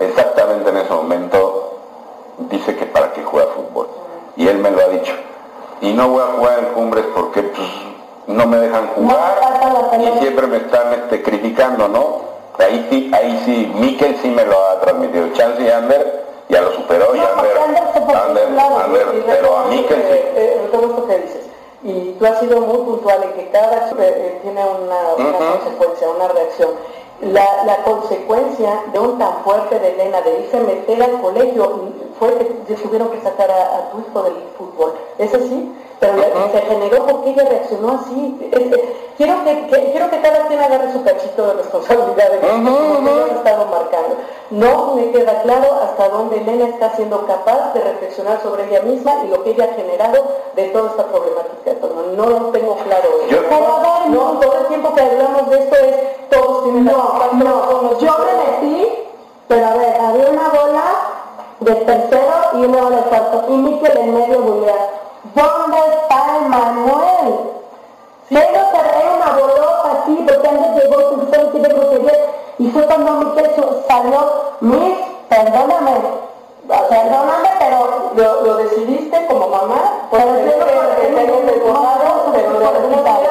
exactamente 0.00 0.70
en 0.70 0.76
ese 0.78 0.92
momento 0.92 1.78
dice 2.50 2.74
que 2.76 2.86
para 2.86 3.12
qué 3.12 3.22
juega 3.22 3.48
fútbol. 3.54 3.88
Y 4.36 4.46
él 4.48 4.58
me 4.58 4.70
lo 4.70 4.80
ha 4.80 4.88
dicho. 4.88 5.12
Y 5.80 5.92
no 5.92 6.08
voy 6.08 6.22
a 6.22 6.26
jugar 6.38 6.58
en 6.60 6.64
cumbres 6.74 7.04
porque 7.14 7.42
pues, 7.42 7.68
no 8.26 8.46
me 8.46 8.56
dejan 8.58 8.88
jugar 8.88 9.38
No, 9.92 10.02
y 10.02 10.18
siempre 10.20 10.46
me 10.46 10.56
están 10.58 10.92
este, 10.94 11.22
criticando, 11.22 11.88
¿no? 11.88 12.28
Ahí 12.58 12.86
sí, 12.90 13.10
ahí 13.14 13.42
sí, 13.44 13.72
Miquel 13.76 14.16
sí 14.20 14.28
me 14.28 14.44
lo 14.44 14.56
ha 14.66 14.80
transmitido. 14.80 15.28
Chance 15.34 15.62
y 15.62 15.68
Ander 15.70 16.24
ya 16.48 16.60
lo 16.62 16.72
superó 16.72 17.14
y 17.14 17.18
No, 17.18 17.26
Ander, 17.26 17.58
Ander 17.58 17.82
fue 17.92 18.14
Ander, 18.14 18.48
Y 19.16 19.20
pero 19.26 19.58
a 19.58 19.74
esto 19.74 19.94
sí. 19.94 19.94
que- 19.94 20.32
eh, 20.36 20.60
retomo 20.64 20.88
esto 20.88 21.06
que 21.06 21.18
dices. 21.18 21.46
Y 21.84 22.12
tú 22.18 22.26
has 22.26 22.40
sido 22.40 22.60
muy 22.60 22.78
puntual 22.78 23.22
en 23.22 23.32
que 23.34 23.50
cada 23.50 23.76
acción 23.76 23.98
eh, 24.02 24.38
tiene 24.42 24.60
una, 24.64 25.38
consecuencia, 25.38 26.08
una 26.10 26.28
reacción. 26.28 26.70
La, 27.20 27.64
la 27.64 27.76
consecuencia 27.84 28.82
de 28.92 28.98
un 28.98 29.18
tan 29.18 29.42
fuerte 29.44 29.78
de 29.78 29.90
Elena 29.92 30.20
de 30.22 30.40
irse 30.40 30.56
a 30.56 30.60
meter 30.60 31.02
al 31.02 31.20
colegio 31.20 31.90
fue 32.18 32.28
que 32.66 32.74
tuvieron 32.74 33.10
que 33.10 33.20
sacar 33.20 33.50
a, 33.50 33.76
a 33.76 33.90
tu 33.90 33.98
hijo 34.00 34.22
del 34.22 34.34
fútbol. 34.56 34.94
¿Es 35.18 35.32
así? 35.34 35.72
Pero 36.00 36.14
se 36.52 36.60
generó 36.62 37.06
porque 37.06 37.30
ella 37.30 37.44
reaccionó 37.48 38.00
así. 38.00 38.38
Quiero, 39.16 39.42
que, 39.44 39.66
que- 39.66 39.90
quiero 39.90 40.10
que 40.10 40.20
cada 40.20 40.46
quien 40.46 40.60
agarre 40.60 40.92
su 40.92 41.02
cachito 41.02 41.46
de 41.48 41.54
responsabilidad 41.54 42.30
de 42.30 42.38
Ujú, 42.38 43.04
lo 43.04 43.24
que 43.26 43.32
estado 43.34 43.66
marcando. 43.66 44.16
No 44.50 44.94
me 44.94 45.10
queda 45.10 45.42
claro 45.42 45.80
hasta 45.82 46.08
dónde 46.08 46.36
Elena 46.38 46.68
está 46.68 46.94
siendo 46.94 47.26
capaz 47.26 47.72
de 47.74 47.80
reflexionar 47.80 48.40
sobre 48.42 48.68
ella 48.68 48.82
misma 48.82 49.24
y 49.24 49.28
lo 49.28 49.42
que 49.42 49.50
ella 49.50 49.64
ha 49.64 49.74
generado 49.74 50.24
de 50.54 50.64
toda 50.68 50.90
esta 50.90 51.04
problemática. 51.06 51.74
Toño. 51.80 52.02
No 52.16 52.26
lo 52.26 52.36
tengo 52.50 52.76
claro. 52.76 53.08
Yo- 53.28 53.38
Pero 53.48 54.08
no, 54.08 54.38
todo 54.40 54.52
el 54.60 54.66
tiempo 54.68 54.94
que 54.94 55.00
hablamos 55.00 55.50
de 55.50 55.58
esto 55.58 55.76
es 55.76 56.28
todos 56.30 56.62
tienen 56.64 56.84
No, 56.84 57.32
no, 57.32 57.98
yo 57.98 58.12
me 58.18 58.66
metí, 58.68 58.92
pero 59.48 59.66
a 59.66 59.74
ver, 59.74 60.00
había 60.00 60.30
una 60.30 60.48
bola 60.48 60.84
de 61.60 61.74
tercero 61.74 62.32
y 62.54 62.64
una 62.66 62.82
bola 62.84 62.96
de 62.98 63.02
cuarto, 63.02 63.44
y 63.48 63.52
Miquel 63.52 63.96
en 63.98 64.14
medio 64.14 64.38
bulea. 64.42 64.90
¿Dónde 65.34 65.78
está 65.78 66.36
Emanuel? 66.38 67.50
Menos 68.30 68.66
era 68.74 69.16
una 69.16 69.38
bolota 69.38 70.02
así, 70.02 70.24
porque 70.26 70.48
antes 70.48 70.84
llegó 70.84 71.00
y 71.00 71.04
se 71.04 71.16
pusieron 71.20 71.48
siete 71.52 71.68
groserías, 71.74 72.18
y 72.58 72.70
fue 72.70 72.82
cuando 72.86 73.12
Miquel 73.14 73.54
su- 73.54 73.82
salió, 73.88 74.20
Miss, 74.60 74.98
perdóname, 75.28 75.92
perdóname, 76.68 77.48
pero 77.58 78.10
lo, 78.14 78.40
lo 78.42 78.56
decidiste 78.58 79.26
como 79.26 79.48
mamá, 79.48 80.08
Pero 80.10 80.24
pero 80.34 80.58
de 82.52 82.58
no, 82.58 82.70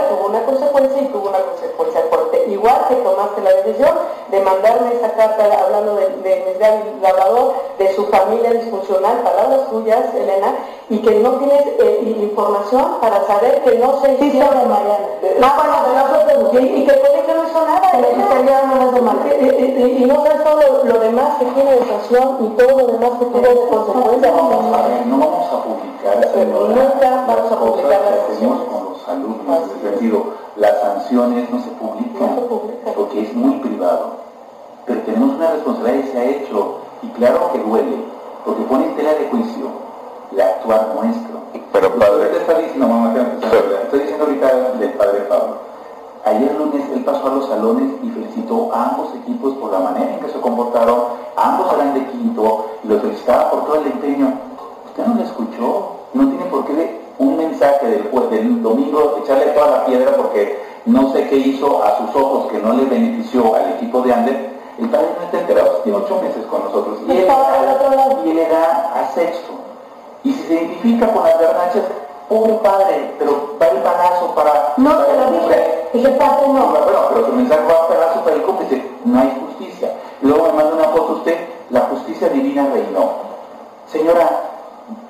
tuvo 0.09 0.27
una 0.29 0.43
consecuencia 0.43 1.01
y 1.01 1.05
tuvo 1.07 1.29
una 1.29 1.39
consecuencia 1.39 2.01
fuerte. 2.09 2.45
Igual 2.47 2.85
que 2.89 2.95
tomaste 2.95 3.41
la 3.41 3.53
decisión 3.53 3.91
de 4.29 4.39
mandarme 4.41 4.93
esa 4.95 5.11
carta 5.13 5.43
hablando 5.63 5.95
de, 5.95 6.07
de 6.23 6.35
Miguel 6.53 7.01
Labrador, 7.01 7.53
de 7.77 7.93
su 7.95 8.05
familia 8.07 8.51
disfuncional, 8.51 9.17
palabras 9.21 9.69
tuyas, 9.69 10.13
Elena, 10.15 10.53
y 10.89 10.99
que 10.99 11.15
no 11.19 11.31
tienes 11.31 11.65
eh, 11.79 12.15
información 12.21 12.97
para 13.01 13.25
saber 13.27 13.61
que 13.63 13.77
no 13.77 13.99
se 14.01 14.17
Sí, 14.17 14.25
hicieron 14.27 14.49
sobre 14.53 14.65
Mariana. 14.67 15.05
Eh, 15.21 15.37
Ah, 15.41 15.53
bueno, 15.57 15.75
de 15.87 16.33
nosotros 16.33 16.53
y, 16.53 16.65
y 16.81 16.85
que 16.85 16.93
puede 16.93 17.21
que 17.23 17.33
no 17.33 17.43
hizo 17.47 17.65
nada, 17.67 17.91
que 17.91 17.97
unas 17.97 18.93
de 18.93 19.01
Mariana. 19.01 19.35
Y, 19.39 19.81
y- 19.81 20.03
y 20.03 20.05
no 20.05 20.15
sabes 20.23 20.43
todo 20.43 20.59
lo, 20.61 20.83
lo 20.85 20.99
demás 20.99 21.37
que 21.39 21.45
tiene 21.45 21.71
de 21.75 21.85
sanción 21.85 22.37
y 22.41 22.47
todo 22.57 22.77
lo 22.77 22.87
demás 22.87 23.11
que 23.19 23.25
tuvo 23.25 23.41
de 23.41 23.67
consecuencia. 23.69 24.31
No 24.31 24.49
vamos 24.49 24.77
a 24.77 24.87
ver, 24.87 25.05
no 25.05 25.17
vamos 25.17 25.47
a 25.53 25.63
publicar 25.63 26.17
nunca 26.35 27.25
vamos 27.27 27.51
a 27.51 27.55
publicar 27.59 28.01
las 28.01 28.76
alumnos, 29.07 29.71
es 29.77 29.91
decir, 29.91 30.13
las 30.57 30.81
sanciones 30.81 31.49
no 31.49 31.61
se 31.61 31.69
publican 31.71 32.39
porque 32.95 33.21
es 33.21 33.33
muy 33.33 33.59
privado. 33.59 34.17
Pero 34.85 35.01
tenemos 35.01 35.35
una 35.35 35.51
responsabilidad 35.51 36.05
y 36.05 36.11
se 36.11 36.17
ha 36.17 36.23
hecho, 36.25 36.77
y 37.03 37.07
claro 37.09 37.51
que 37.51 37.59
duele, 37.59 37.97
porque 38.45 38.63
pone 38.63 38.85
en 38.85 38.95
tela 38.95 39.13
de 39.13 39.27
juicio 39.29 39.67
el 40.31 40.41
actuar 40.41 40.95
nuestro. 40.95 41.39
Pero 41.73 41.87
Usted 41.87 41.99
padre, 41.99 42.37
está 42.37 42.57
diciendo, 42.57 42.87
mamá, 42.87 43.13
que 43.13 43.21
estoy 43.83 43.99
diciendo 43.99 44.25
ahorita 44.25 44.71
del 44.79 44.93
padre 44.93 45.19
Pablo. 45.21 45.67
Ayer 46.25 46.55
lunes 46.55 46.83
él 46.93 47.03
pasó 47.05 47.27
a 47.27 47.35
los 47.35 47.47
salones 47.47 47.89
y 48.03 48.09
felicitó 48.09 48.73
a 48.73 48.89
ambos 48.89 49.15
equipos 49.15 49.53
por 49.55 49.71
la 49.71 49.79
manera 49.79 50.13
en 50.13 50.19
que 50.19 50.29
se 50.29 50.41
comportaron. 50.41 51.03
Ambos 51.37 51.73
eran 51.73 51.93
de 51.93 52.05
quinto 52.07 52.65
y 52.83 52.87
los 52.87 53.01
felicitaba 53.01 53.51
por 53.51 53.65
todo 53.65 53.75
el 53.75 53.87
empeño. 53.87 54.33
Usted 54.87 55.05
no 55.05 55.15
lo 55.15 55.23
escuchó. 55.23 55.91
No 56.13 56.27
tiene 56.27 56.45
por 56.45 56.65
qué 56.65 56.73
un 57.19 57.37
mensaje 57.37 57.85
del, 57.87 58.11
jue- 58.11 58.29
del 58.29 58.61
domingo 58.61 59.19
echarle 59.23 59.45
toda 59.47 59.67
la 59.79 59.85
piedra 59.85 60.13
porque 60.15 60.59
no 60.85 61.11
sé 61.13 61.27
qué 61.29 61.35
hizo 61.37 61.83
a 61.83 61.97
sus 61.97 62.15
ojos 62.15 62.51
que 62.51 62.59
no 62.59 62.73
le 62.73 62.85
benefició 62.85 63.55
al 63.55 63.73
equipo 63.73 64.01
de 64.01 64.13
Ander. 64.13 64.57
El 64.79 64.89
padre 64.89 65.07
no 65.17 65.25
está 65.25 65.39
enterado, 65.39 65.69
tiene 65.83 65.97
ocho 65.97 66.21
meses 66.21 66.45
con 66.45 66.63
nosotros. 66.63 66.99
Y 67.07 67.11
él, 67.11 67.27
y 68.25 68.29
él 68.29 68.37
era 68.39 68.91
a 68.93 69.07
sexto. 69.13 69.53
Y 70.23 70.31
si 70.33 70.43
se 70.43 70.53
identifica 70.53 71.07
con 71.11 71.23
las 71.23 71.39
garnachas, 71.41 71.83
pobre 72.29 72.53
padre, 72.55 73.11
pero 73.17 73.55
va 73.59 73.67
el 73.67 73.81
balazo 73.81 74.35
para... 74.35 74.73
No, 74.77 74.89
para 74.91 75.27
el 75.27 75.33
dije. 75.41 75.89
Dije, 75.93 76.09
padre, 76.11 76.47
No, 76.49 76.67
bueno, 76.67 76.85
pero 77.13 77.25
su 77.25 77.31
mensaje 77.33 77.61
va 77.67 77.85
a 77.85 77.87
pedazo 77.87 78.19
para 78.23 78.35
el 78.35 78.43
cómplice. 78.43 78.91
No 79.05 79.19
hay 79.19 79.41
justicia. 79.47 79.93
Y 80.21 80.27
luego 80.27 80.45
me 80.47 80.53
manda 80.53 80.75
una 80.75 80.89
foto 80.89 81.13
usted, 81.13 81.37
la 81.71 81.79
justicia 81.81 82.29
divina 82.29 82.67
reinó. 82.71 83.09
Señora, 83.87 84.29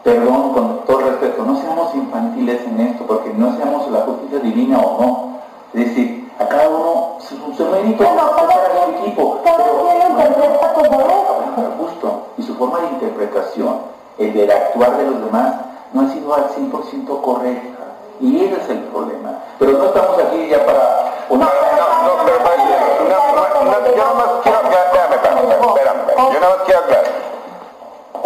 perdón, 0.04 0.54
con 0.54 0.80
todo 0.86 1.00
respeto, 1.00 1.44
no 1.44 1.56
seamos 1.60 1.94
infantiles 1.96 2.62
en 2.66 2.80
esto, 2.82 3.06
porque 3.06 3.30
no 3.34 3.56
seamos 3.58 3.90
la 3.92 4.02
justicia 4.02 4.40
divina 4.40 4.80
o 4.80 5.02
no. 5.02 5.28
Es 5.74 5.90
decir, 5.90 6.32
a 6.40 6.46
cada 6.48 6.70
uno 6.70 7.18
su, 7.20 7.36
su 7.54 7.66
mérito 7.66 8.04
Bueno, 8.04 8.22
es 8.38 8.44
para 8.44 8.86
su 8.86 8.92
equipo. 9.04 9.42
cada 9.44 9.58
pero- 9.58 9.84
quien 9.86 10.00
lo 10.00 10.08
interpreta 10.10 10.74
como 10.74 11.02
es. 11.02 11.56
Bueno, 11.56 11.72
justo. 11.80 12.22
Y 12.38 12.44
su 12.44 12.56
forma 12.56 12.80
de 12.82 12.88
interpretación, 12.88 13.78
el 14.18 14.34
del 14.34 14.52
actuar 14.52 14.98
de 14.98 15.04
los 15.06 15.24
demás, 15.26 15.56
no 15.94 16.02
ha 16.02 16.10
sido 16.10 16.34
al 16.34 16.50
100% 16.50 17.22
correcta. 17.22 17.84
Y 18.20 18.46
ese 18.46 18.56
es 18.62 18.70
el 18.70 18.80
problema. 18.86 19.34
Pero 19.60 19.74
no 19.74 19.86
estamos 19.86 20.18
aquí 20.20 20.48
ya 20.50 20.66
para... 20.66 21.14
no, 21.30 21.36
no, 21.38 21.44
no, 21.44 22.24
pero 22.26 22.38
padre, 22.40 22.64
no, 23.10 23.36
no, 23.36 23.72
no, 23.72 23.88
yo 23.88 23.96
nada 23.96 24.14
más 24.16 24.28
quiero 24.44 24.58
aclarar, 24.58 24.86
espérame, 24.88 25.14
espérame, 25.14 25.40
espérame, 25.52 26.00
espérame, 26.00 26.34
yo 26.34 26.40
nada 26.40 26.56
más 26.56 26.66
quiero 26.66 26.80
aclarar. 26.80 27.06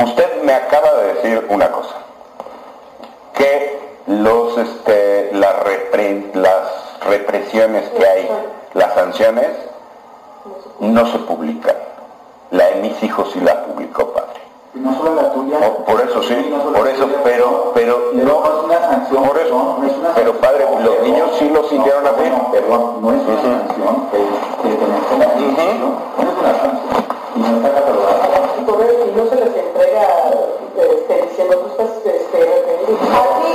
Usted 0.06 0.31
me 0.52 0.58
acaba 0.58 0.92
de 0.96 1.14
decir 1.14 1.46
una 1.50 1.72
cosa, 1.72 1.96
que 3.36 3.80
los, 4.08 4.58
este, 4.58 5.30
las, 5.32 5.56
repre- 5.64 6.34
las 6.34 7.00
represiones 7.08 7.88
que 7.92 8.06
hay, 8.06 8.30
las 8.74 8.94
sanciones, 8.94 9.48
no 10.80 11.06
se 11.10 11.20
publican. 11.20 11.76
La 12.50 12.66
de 12.66 12.76
mis 12.82 13.02
hijos 13.02 13.30
sí 13.32 13.40
la 13.40 13.64
publicó, 13.64 14.12
padre. 14.12 14.42
Y 14.76 14.80
no 14.80 14.94
solo 14.98 15.16
la 15.22 15.32
tuya. 15.32 15.58
Oh, 15.66 15.86
por 15.86 16.02
eso 16.02 16.22
sí, 16.24 16.36
no 16.50 16.74
por 16.74 16.86
la 16.86 16.92
eso, 16.92 17.06
tuya, 17.06 17.20
pero, 17.24 17.72
pero 17.74 18.10
no, 18.14 18.24
no, 18.26 18.44
es 18.44 18.64
una 18.66 18.90
sanción. 18.90 19.24
por 19.24 19.38
eso, 19.38 19.56
no, 19.56 19.78
no 19.78 19.88
es 19.88 19.96
una 19.98 20.14
pero 20.14 20.34
padre, 20.42 20.66
los 20.84 21.00
niños 21.04 21.30
sí 21.40 21.50
lo 21.50 21.64
sintieron 21.70 22.06
así. 22.08 22.30
No, 22.30 22.52
perdón, 22.52 23.02
no 23.02 23.14
es 23.14 23.22
una 23.22 23.42
sanción. 23.42 24.10
No 24.12 24.70
es 24.70 26.38
una 26.42 26.60
sanción. 26.60 27.06
Y 27.38 27.40
no 27.40 27.48
está 27.56 27.74
catalogada. 27.74 28.31
Eso- 28.62 29.06
y 29.08 29.12
no 29.17 29.26
se 29.30 29.36
les 29.36 29.56
entrega 29.58 30.08
este, 30.78 31.21
diciendo 31.28 31.58
tú 31.58 31.67
estás 31.71 31.97
este, 32.06 32.38
retenido. 32.38 33.00
No, 33.10 33.19
aquí 33.21 33.52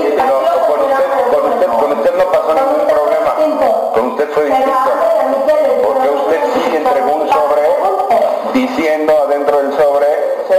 con 0.66 0.80
usted, 0.80 1.08
con 1.30 1.52
usted, 1.52 1.66
con 1.80 1.92
usted 1.98 2.14
no 2.16 2.24
pasó 2.32 2.54
ningún 2.54 2.86
problema. 2.86 3.34
Con 3.94 4.06
usted 4.08 4.28
fue 4.30 4.44
distinto. 4.46 4.90
Porque 5.84 6.08
usted 6.08 6.40
sí 6.54 6.76
entregó 6.76 7.14
un 7.14 7.28
sobre 7.28 7.62
diciendo 8.52 9.12
adentro 9.26 9.58
del 9.58 9.72
sobre 9.76 10.06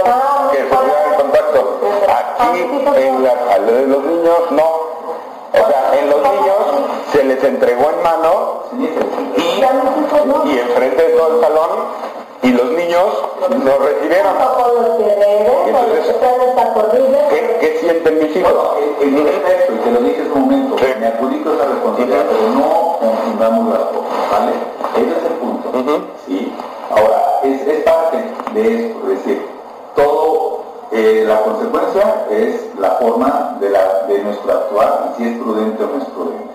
Ah, 0.06 0.48
que 0.50 0.58
se 0.58 0.62
en 0.64 1.14
contacto. 1.16 1.78
Aquí 2.08 2.60
en 2.96 3.24
la, 3.24 3.58
de 3.58 3.86
los 3.86 4.04
niños 4.04 4.50
no. 4.50 4.64
O 4.64 5.66
sea, 5.66 5.98
en 5.98 6.10
los 6.10 6.22
niños 6.22 6.56
se 7.12 7.24
les 7.24 7.42
entregó 7.44 7.90
en 7.90 8.02
mano 8.02 8.62
y, 8.78 8.84
y 10.48 10.58
enfrente 10.58 11.02
de 11.02 11.08
todo 11.16 11.34
el 11.36 11.40
salón 11.40 11.70
y 12.42 12.50
los 12.52 12.70
niños 12.72 13.06
nos 13.50 13.78
recibieron. 13.78 14.36
Hasta 15.58 16.72
corribles. 16.74 17.20
¿Qué, 17.30 17.56
qué 17.60 17.78
sienten 17.80 18.18
mis 18.18 18.36
hijos? 18.36 18.52
El 19.00 19.16
efecto, 19.26 19.72
y 19.74 19.78
te 19.78 19.90
lo 19.92 20.00
dije 20.00 20.22
hace 20.22 20.32
un 20.32 20.40
momento, 20.42 20.78
Sí. 20.78 20.84
me 20.98 21.06
adjudico 21.06 21.52
esa 21.52 21.64
responsabilidad, 21.66 22.24
pero 22.28 22.50
no 22.54 22.98
confundamos 23.00 23.68
las 23.74 23.82
cosas, 23.88 24.30
¿vale? 24.32 24.52
Ese 24.96 25.18
es 25.18 25.24
el 25.24 25.32
punto. 25.38 25.68
Ujú. 25.78 26.02
¿sí? 26.26 26.52
Ahora, 26.90 27.40
es, 27.44 27.66
es 27.66 27.82
parte 27.84 28.16
de 28.54 28.86
esto, 28.86 28.98
es 29.12 29.18
decir, 29.24 29.46
todo, 29.94 30.62
eh, 30.92 31.24
la 31.26 31.40
consecuencia 31.42 32.26
es 32.30 32.74
la 32.78 32.90
forma 32.92 33.56
de, 33.60 33.70
la, 33.70 34.02
de 34.08 34.18
nuestro 34.22 34.52
actuar, 34.52 35.12
y 35.14 35.22
si 35.22 35.28
es 35.28 35.38
prudente 35.38 35.84
o 35.84 35.86
no 35.86 35.98
es 36.02 36.08
prudente. 36.10 36.48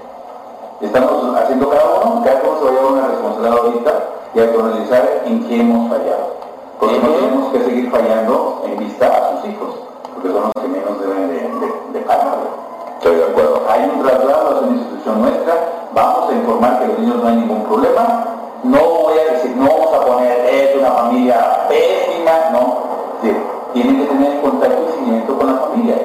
Estamos 0.81 1.35
haciendo 1.37 1.69
cada 1.69 1.83
uno, 2.03 2.23
cada 2.25 2.41
uno 2.43 2.57
se 2.59 2.63
va 2.65 2.69
a 2.69 2.73
llevar 2.73 2.91
una 2.91 3.07
responsabilidad 3.07 3.57
ahorita 3.59 4.03
y 4.33 4.39
autoanalizar 4.39 5.23
en 5.25 5.47
qué 5.47 5.59
hemos 5.59 5.89
fallado. 5.89 6.33
Porque 6.79 6.99
no 6.99 7.09
tenemos 7.09 7.51
que 7.53 7.63
seguir 7.63 7.89
fallando 7.91 8.63
en 8.65 8.77
vista 8.79 9.07
a 9.07 9.31
sus 9.41 9.49
hijos, 9.49 9.69
porque 10.13 10.29
son 10.29 10.43
los 10.43 10.51
que 10.63 10.67
menos 10.67 10.99
deben 10.99 11.27
de, 11.29 11.35
de, 11.35 11.99
de 11.99 12.05
pagarlo. 12.05 12.49
Estoy 12.97 13.15
de 13.15 13.23
acuerdo. 13.25 13.61
Hay 13.69 13.83
un 13.93 14.03
traslado 14.03 14.47
a 14.57 14.59
una 14.61 14.71
institución 14.77 15.21
nuestra, 15.21 15.53
vamos 15.93 16.29
a 16.29 16.33
informar 16.33 16.79
que 16.79 16.87
los 16.87 16.99
niños 16.99 17.17
no 17.21 17.27
hay 17.29 17.35
ningún 17.37 17.63
problema, 17.63 18.25
no 18.63 18.79
voy 18.79 19.13
a 19.19 19.33
decir, 19.33 19.55
no 19.55 19.65
vamos 19.69 19.93
a 19.93 20.05
poner, 20.05 20.45
es 20.45 20.75
una 20.77 20.91
familia 20.91 21.67
pésima, 21.69 22.31
no, 22.51 22.77
sí, 23.21 23.31
tienen 23.73 23.97
que 24.01 24.05
tener 24.07 24.41
contacto 24.41 24.77
y 24.87 24.91
seguimiento 24.93 25.37
con 25.37 25.47
la 25.47 25.59
familia, 25.61 25.95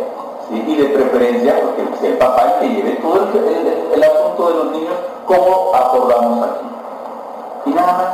¿sí? 0.48 0.64
y 0.66 0.76
de 0.76 0.84
preferencia, 0.86 1.54
porque 1.60 1.82
sea 2.00 2.10
el 2.10 2.18
papá 2.18 2.42
el 2.54 2.60
que 2.68 2.74
lleve 2.74 2.90
todo 2.96 3.28
el, 3.32 3.36
el- 3.44 3.92
el 3.94 4.02
asunto 4.04 4.48
de 4.48 4.54
los 4.54 4.72
niños, 4.72 4.94
como 5.26 5.72
acordamos 5.74 6.46
aquí. 6.48 6.66
Y 7.68 7.74
nada 7.74 7.92
más. 7.92 8.08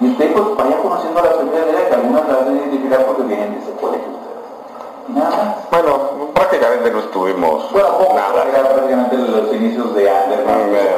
Y 0.00 0.10
usted 0.10 0.32
pues 0.32 0.56
vaya 0.56 0.76
conociendo 0.82 1.20
a 1.20 1.22
la 1.22 1.30
familia 1.30 1.64
de 1.64 1.88
que 1.88 1.94
algunas 1.94 2.28
las 2.28 2.38
van 2.44 2.48
a 2.48 2.52
identificar 2.58 3.06
porque 3.06 3.22
vienen 3.22 3.54
de 3.54 3.58
ese 3.60 3.72
colegio 3.80 4.08
ustedes. 4.08 5.08
Y 5.08 5.12
nada 5.12 5.30
más. 5.30 5.70
Bueno, 5.70 5.98
prácticamente 6.34 6.90
no 6.90 6.98
estuvimos 7.00 7.72
Bueno, 7.72 7.88
poco, 7.98 8.14
nada. 8.14 8.32
prácticamente 8.32 9.16
los 9.16 9.52
inicios 9.54 9.94
de 9.94 10.10
Anderman. 10.10 10.60
Eh, 10.74 10.96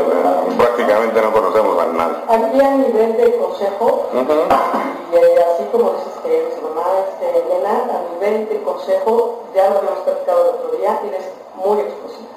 Prácticamente 0.56 1.20
no 1.20 1.32
conocemos 1.32 1.78
a 1.78 1.86
nadie. 1.86 2.16
Aquí 2.28 2.60
a 2.60 2.70
nivel 2.76 3.16
de 3.16 3.36
consejo, 3.36 4.08
y 4.14 4.18
eh, 4.18 5.44
así 5.54 5.64
como 5.70 5.90
dices 5.92 6.12
que 6.22 6.38
eres 6.38 6.62
mamá, 6.62 6.82
este, 7.08 7.38
Elena, 7.38 7.84
a 7.90 8.14
nivel 8.14 8.48
de 8.48 8.62
consejo, 8.62 9.40
ya 9.54 9.70
lo 9.70 9.78
habíamos 9.78 10.00
platicado 10.00 10.42
el 10.44 10.48
otro 10.50 10.78
día, 10.78 11.00
eres 11.06 11.30
muy 11.56 11.78
explosiva. 11.80 12.33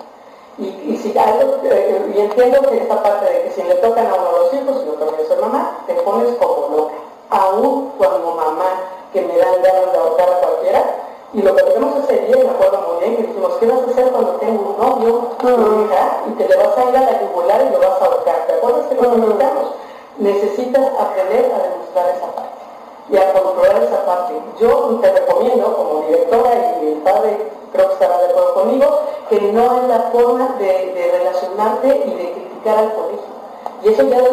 Y, 0.57 0.65
y 0.65 0.97
si 0.97 1.15
algo, 1.17 1.57
eh, 1.63 2.13
y 2.15 2.19
entiendo 2.19 2.61
que 2.63 2.77
esta 2.77 3.03
parte 3.03 3.31
de 3.31 3.43
que 3.43 3.51
si 3.51 3.63
le 3.63 3.75
tocan 3.75 4.07
a 4.07 4.15
uno 4.15 4.31
los 4.39 4.53
hijos, 4.53 4.85
yo 4.85 4.93
también 4.93 5.27
soy 5.27 5.37
mamá, 5.37 5.83
te 5.85 5.93
pones 5.93 6.35
como 6.37 6.75
loca. 6.75 6.93
Aún 7.29 7.91
cuando 7.97 8.31
mamá, 8.31 8.69
que 9.13 9.21
me 9.21 9.37
dan 9.37 9.61
ganas 9.61 9.91
de 9.91 9.97
ahorcar 9.99 10.29
a 10.29 10.39
cualquiera, 10.39 10.83
y 11.33 11.41
lo 11.43 11.55
que 11.55 11.61
hacemos 11.61 12.03
ese 12.03 12.25
día, 12.25 12.43
me 12.43 12.49
acuerdo 12.49 12.81
muy 12.87 12.99
bien, 13.01 13.17
que 13.17 13.23
dijimos, 13.27 13.51
¿qué 13.59 13.67
vas 13.67 13.81
a 13.81 13.91
hacer 13.91 14.11
cuando 14.11 14.31
tengo 14.37 14.61
un 14.61 14.77
novio, 14.79 15.13
tu 15.37 15.47
hija, 15.47 16.23
y 16.27 16.31
te 16.31 16.47
le 16.47 16.55
vas 16.57 16.77
a 16.77 16.89
ir 16.89 16.97
a 16.97 17.01
la 17.01 17.21
yugular 17.21 17.61
y 17.61 17.69
lo 17.73 17.79
vas 17.79 18.01
a 18.01 18.05
ahorcar? 18.05 18.47
¿Te 18.47 18.53
acuerdas 18.53 18.87
que 18.87 18.95
lo 18.95 19.09
comentamos? 19.11 19.73
Necesitas 20.17 20.91
aprender 20.99 21.51
a 21.53 21.69
demostrar 21.69 22.15
esa 22.15 22.27
parte 22.33 22.46
y 23.09 23.17
a 23.17 23.33
controlar 23.33 23.83
esa 23.83 24.05
parte. 24.05 24.33
Yo 24.59 24.99
te 25.01 25.11
recomiendo, 25.11 25.75
como 25.75 26.05
directora 26.07 26.79
y 26.81 26.87
el 26.87 26.97
padre 26.99 27.37
creo 27.71 27.87
que 27.87 27.93
estará 27.93 28.17
de 28.19 28.25
acuerdo 28.25 28.53
conmigo, 28.53 28.99
que 29.29 29.41
no 29.41 29.77
es 29.77 29.87
la 29.87 29.99
forma 30.11 30.55
de, 30.59 30.93
de 30.93 31.11
relacionarte 31.19 31.87
y 31.87 32.13
de 32.13 32.31
criticar 32.33 32.77
al 32.79 32.93
colegio. 32.93 33.37
Y 33.83 33.89
eso 33.89 34.03
ya 34.03 34.23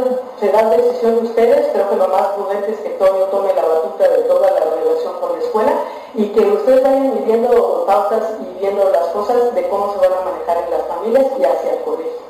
será 0.41 0.71
decisión 0.71 1.17
de 1.17 1.23
ustedes, 1.29 1.69
creo 1.73 1.91
que 1.91 1.97
lo 1.97 2.09
más 2.09 2.29
prudente 2.29 2.73
es 2.73 2.81
que 2.81 2.91
Toño 2.91 3.25
tome 3.31 3.53
la 3.55 3.63
batuta 3.63 4.09
de 4.09 4.23
toda 4.23 4.51
la 4.51 4.61
relación 4.61 5.13
con 5.21 5.33
la 5.33 5.45
escuela 5.45 5.73
y 6.15 6.29
que 6.29 6.41
ustedes 6.41 6.83
vayan 6.83 7.25
viendo 7.27 7.85
pautas 7.87 8.23
y 8.41 8.59
viendo 8.61 8.89
las 8.91 9.09
cosas 9.09 9.55
de 9.55 9.69
cómo 9.69 9.93
se 9.93 9.99
van 9.99 10.19
a 10.19 10.31
manejar 10.31 10.65
en 10.65 10.71
las 10.71 10.87
familias 10.89 11.27
y 11.39 11.45
hacia 11.45 11.73
el 11.75 11.83
colegio. 11.83 12.25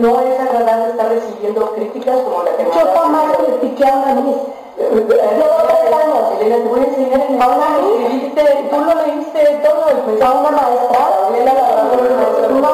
No 0.00 0.20
es 0.20 0.40
agradable 0.40 0.90
estar 0.90 1.08
recibiendo 1.08 1.72
críticas 1.72 2.20
como 2.22 2.44
la 2.44 2.56
que 2.56 2.64
Yo 2.64 2.86
jamás 2.94 3.36
critiqué 3.36 3.84
a 3.84 3.96
una 3.96 4.14
Elena, 4.78 6.56
te 6.56 6.68
voy 6.68 6.80
a 6.80 6.84
enseñar 6.84 7.20
en 7.28 7.38
¿A? 7.38 7.48
Tú 8.70 8.76
lo 8.80 8.94
leíste 9.06 9.60
todo 9.62 9.84
el 9.90 10.22
¿A 10.22 10.32
una 10.32 10.50
maestra? 10.50 11.00
No, 11.30 12.68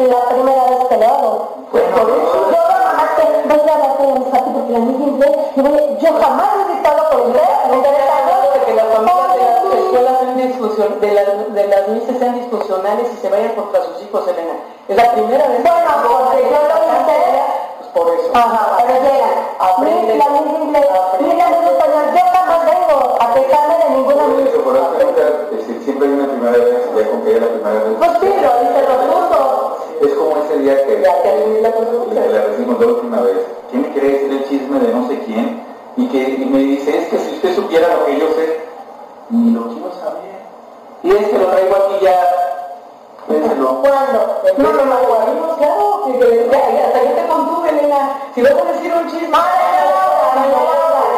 es 0.00 0.08
la 0.08 0.20
primera 0.28 0.64
vez 0.64 0.84
que 0.88 0.96
lo 0.96 1.06
hago. 1.06 1.32
Por 1.70 1.80
eso 1.80 2.50
yo 2.50 2.58
jamás 2.82 3.10
que 3.16 3.22
voy 3.48 3.60
a 3.60 3.78
la 3.78 3.88
yo 6.00 6.10
jamás 6.20 6.48
he 6.54 6.72
dictado 6.72 7.00
con 7.10 7.20
inglés, 7.28 7.48
me 7.70 7.76
interesa 7.76 8.16
de 8.52 8.58
que 8.66 8.72
las 8.74 8.86
de 8.90 9.40
las 9.40 9.80
escuelas 9.80 10.36
discusión, 10.36 11.00
de 11.00 11.12
las, 11.12 11.26
de 11.54 12.18
sean 12.18 12.34
disfuncionales 12.34 13.06
y 13.12 13.16
se 13.20 13.28
vayan 13.28 13.54
contra 13.54 13.82
sus 13.84 14.02
hijos, 14.02 14.28
Elena. 14.28 14.54
Es 14.88 14.96
la 14.96 15.12
primera 15.12 15.48
vez 15.48 15.62
Bueno, 15.62 15.90
porque 16.02 16.42
yo. 16.50 17.35
Por 17.96 18.12
eso. 18.12 18.30
Ajá, 18.34 18.76
pero 18.76 18.94
llegan. 19.00 19.56
Aprende. 19.58 20.18
La 20.18 20.28
niña 20.28 20.58
inglés, 20.64 20.84
mira, 21.18 21.48
mi 21.48 21.64
español, 21.64 22.04
yo 22.12 22.20
jamás 22.30 22.60
vengo 22.66 23.16
a 23.18 23.32
quejarme 23.32 23.74
de 23.78 23.90
ninguna 23.96 24.26
mis. 24.26 24.48
eso, 24.50 24.60
por 24.60 24.76
eso, 24.76 24.84
siempre 25.82 26.06
hay 26.06 26.12
una 26.12 26.28
primera 26.28 26.52
vez, 26.58 26.90
ya 26.94 27.10
con 27.10 27.22
que 27.22 27.36
es 27.36 27.40
la 27.40 27.48
primera 27.48 27.84
vez. 27.84 27.96
Pues 27.96 28.10
sí, 28.20 28.26
lo 28.26 28.52
dice. 28.60 28.80
Es 30.02 30.12
como 30.12 30.36
ese 30.44 30.58
día 30.58 30.86
que 30.86 31.00
Ya 31.00 31.22
que 31.22 31.60
la 31.62 32.30
la 32.30 32.42
recibimos 32.44 32.80
la 32.80 32.86
última 32.86 33.20
vez. 33.22 33.38
¿Quién 33.70 33.80
me 33.80 33.92
quiere 33.92 34.08
decir 34.10 34.30
el 34.30 34.44
chisme 34.46 34.78
de 34.78 34.92
no 34.92 35.08
sé 35.08 35.18
quién? 35.24 35.64
Y 35.96 36.06
que 36.08 36.18
y 36.18 36.44
me 36.44 36.58
dice, 36.58 36.98
es 36.98 37.08
que 37.08 37.18
si 37.18 37.36
usted 37.36 37.54
supiera 37.54 37.88
lo 37.96 38.04
que 38.04 38.20
yo 38.20 38.28
sé, 38.34 38.60
ni 39.30 39.52
lo 39.52 39.68
quiero 39.68 39.90
saber. 39.94 40.36
Y 41.02 41.12
es 41.12 41.28
que 41.30 41.38
lo 41.38 41.46
traigo 41.46 41.76
aquí 41.76 42.04
ya. 42.04 42.55
¿Cuándo? 43.26 44.40
No, 44.56 44.72
no, 44.72 44.84
no, 44.84 44.96
guardimos, 45.08 45.56
claro, 45.58 46.02
que, 46.06 46.18
que- 46.18 46.82
hasta 46.84 47.02
yo 47.02 47.10
te 47.10 47.26
contuve, 47.26 47.68
Elena. 47.70 48.20
Si 48.34 48.42
vas 48.42 48.52
a 48.52 48.72
decir 48.72 48.92
un 48.94 49.10
chisme, 49.10 49.28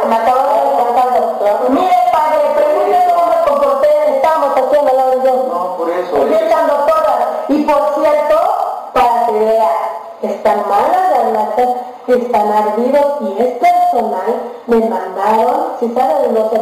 Me 0.08 0.16
acabo 0.16 0.40
de 0.40 0.84
contando. 0.84 1.68
Mire, 1.68 1.96
padre, 2.10 2.38
pregúntale 2.56 3.12
cómo 3.14 3.26
me 3.26 3.36
comporté. 3.46 4.16
Estamos 4.16 4.56
aquí 4.56 4.76
en 4.76 4.96
lado 4.96 5.10
de 5.10 5.20
Dios. 5.20 5.36
No, 5.48 5.76
por 5.76 5.90
eso. 5.90 6.16
Estoy 6.16 6.34
echando 6.46 6.74
todas. 6.74 7.28
Y 7.48 7.62
por 7.64 7.94
cierto, 7.94 8.36
para 8.94 9.26
que 9.26 9.32
vea, 9.32 9.70
están 10.22 10.62
malas 10.68 11.10
las 11.12 11.32
latas, 11.32 11.68
están 12.06 12.52
ardidos 12.52 13.06
y 13.20 13.42
es 13.42 13.52
personal. 13.58 14.34
Me 14.66 14.78
mandaron, 14.88 15.72
si 15.78 15.92
sabe 15.94 16.22
de 16.22 16.28
no 16.32 16.48
se. 16.50 16.58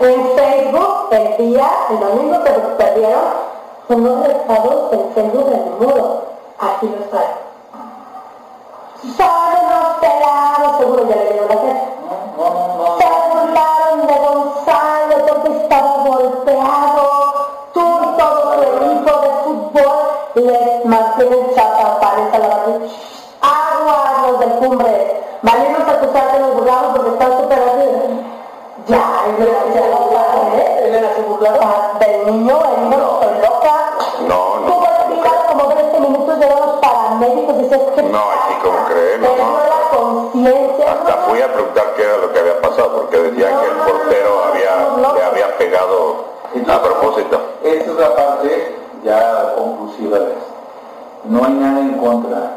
En 0.00 0.28
Facebook, 0.36 1.08
el 1.12 1.36
día, 1.36 1.70
el 1.90 2.00
domingo 2.00 2.42
que 2.42 2.50
los 2.50 2.62
perdieron, 3.88 4.12
unos 4.12 4.26
recados 4.26 4.92
en 4.92 5.14
Facebook 5.14 5.50
del 5.50 5.64
muro. 5.80 6.22
Aquí 6.58 6.86
los 6.86 7.10
traigo. 7.10 7.44
Son 9.16 9.64
unos 9.64 9.86
pelados, 10.00 10.78
seguro 10.78 11.08
ya 11.08 11.16
le 11.16 11.32
dio 11.32 11.48
la 11.48 11.54
no. 12.36 12.98
Se 12.98 13.06
burlaron 13.32 14.06
de 14.06 14.14
Gonzalo 14.14 15.26
porque 15.26 15.56
estaba 15.62 15.96
golpeado. 16.04 17.34
Tú 17.74 17.80
y 17.80 18.18
todo 18.18 18.52
tu 18.52 18.62
equipo 18.62 19.20
de 19.20 19.30
fútbol 19.44 19.96
les 20.34 20.84
mantienen 20.86 21.54
chapa, 21.54 22.00
parece 22.00 22.38
la 22.38 22.48
barriga. 22.48 22.86
Aguas 23.42 24.22
los 24.26 24.40
del 24.40 24.50
cumbre. 24.54 25.24
Valieron 25.42 25.82
acusar 25.82 26.32
que 26.32 26.38
nos 26.38 26.54
burlamos 26.54 26.96
porque 26.96 27.10
están 27.10 27.38
súper 27.38 27.58
así. 27.58 28.24
Ya, 28.86 29.24
ya, 29.38 29.44
ya 29.74 29.84
¿eh? 30.56 30.84
Elena 30.88 31.08
se 31.14 31.22
burlaron. 31.22 31.60
Ah, 31.62 31.98
Del 31.98 32.26
niño 32.26 32.56
herido, 32.56 33.20
estoy 33.20 33.28
loca. 33.28 33.33
Hasta 40.46 41.12
fui 41.26 41.40
a 41.40 41.50
preguntar 41.52 41.94
qué 41.96 42.02
era 42.02 42.18
lo 42.18 42.30
que 42.32 42.38
había 42.38 42.60
pasado, 42.60 42.96
porque 42.96 43.16
decían 43.16 43.50
que 43.60 43.66
el 43.66 43.76
portero 43.78 44.44
había, 44.44 45.14
le 45.14 45.22
había 45.24 45.56
pegado 45.56 46.24
a 46.68 46.82
propósito. 46.82 47.40
Esta 47.62 47.90
es 47.90 47.96
la 47.96 48.14
parte 48.14 48.76
ya 49.02 49.54
conclusiva 49.56 50.18
de 50.18 50.32
esto. 50.32 50.54
No 51.24 51.44
hay 51.44 51.52
nada 51.52 51.80
en 51.80 51.94
contra. 51.94 52.56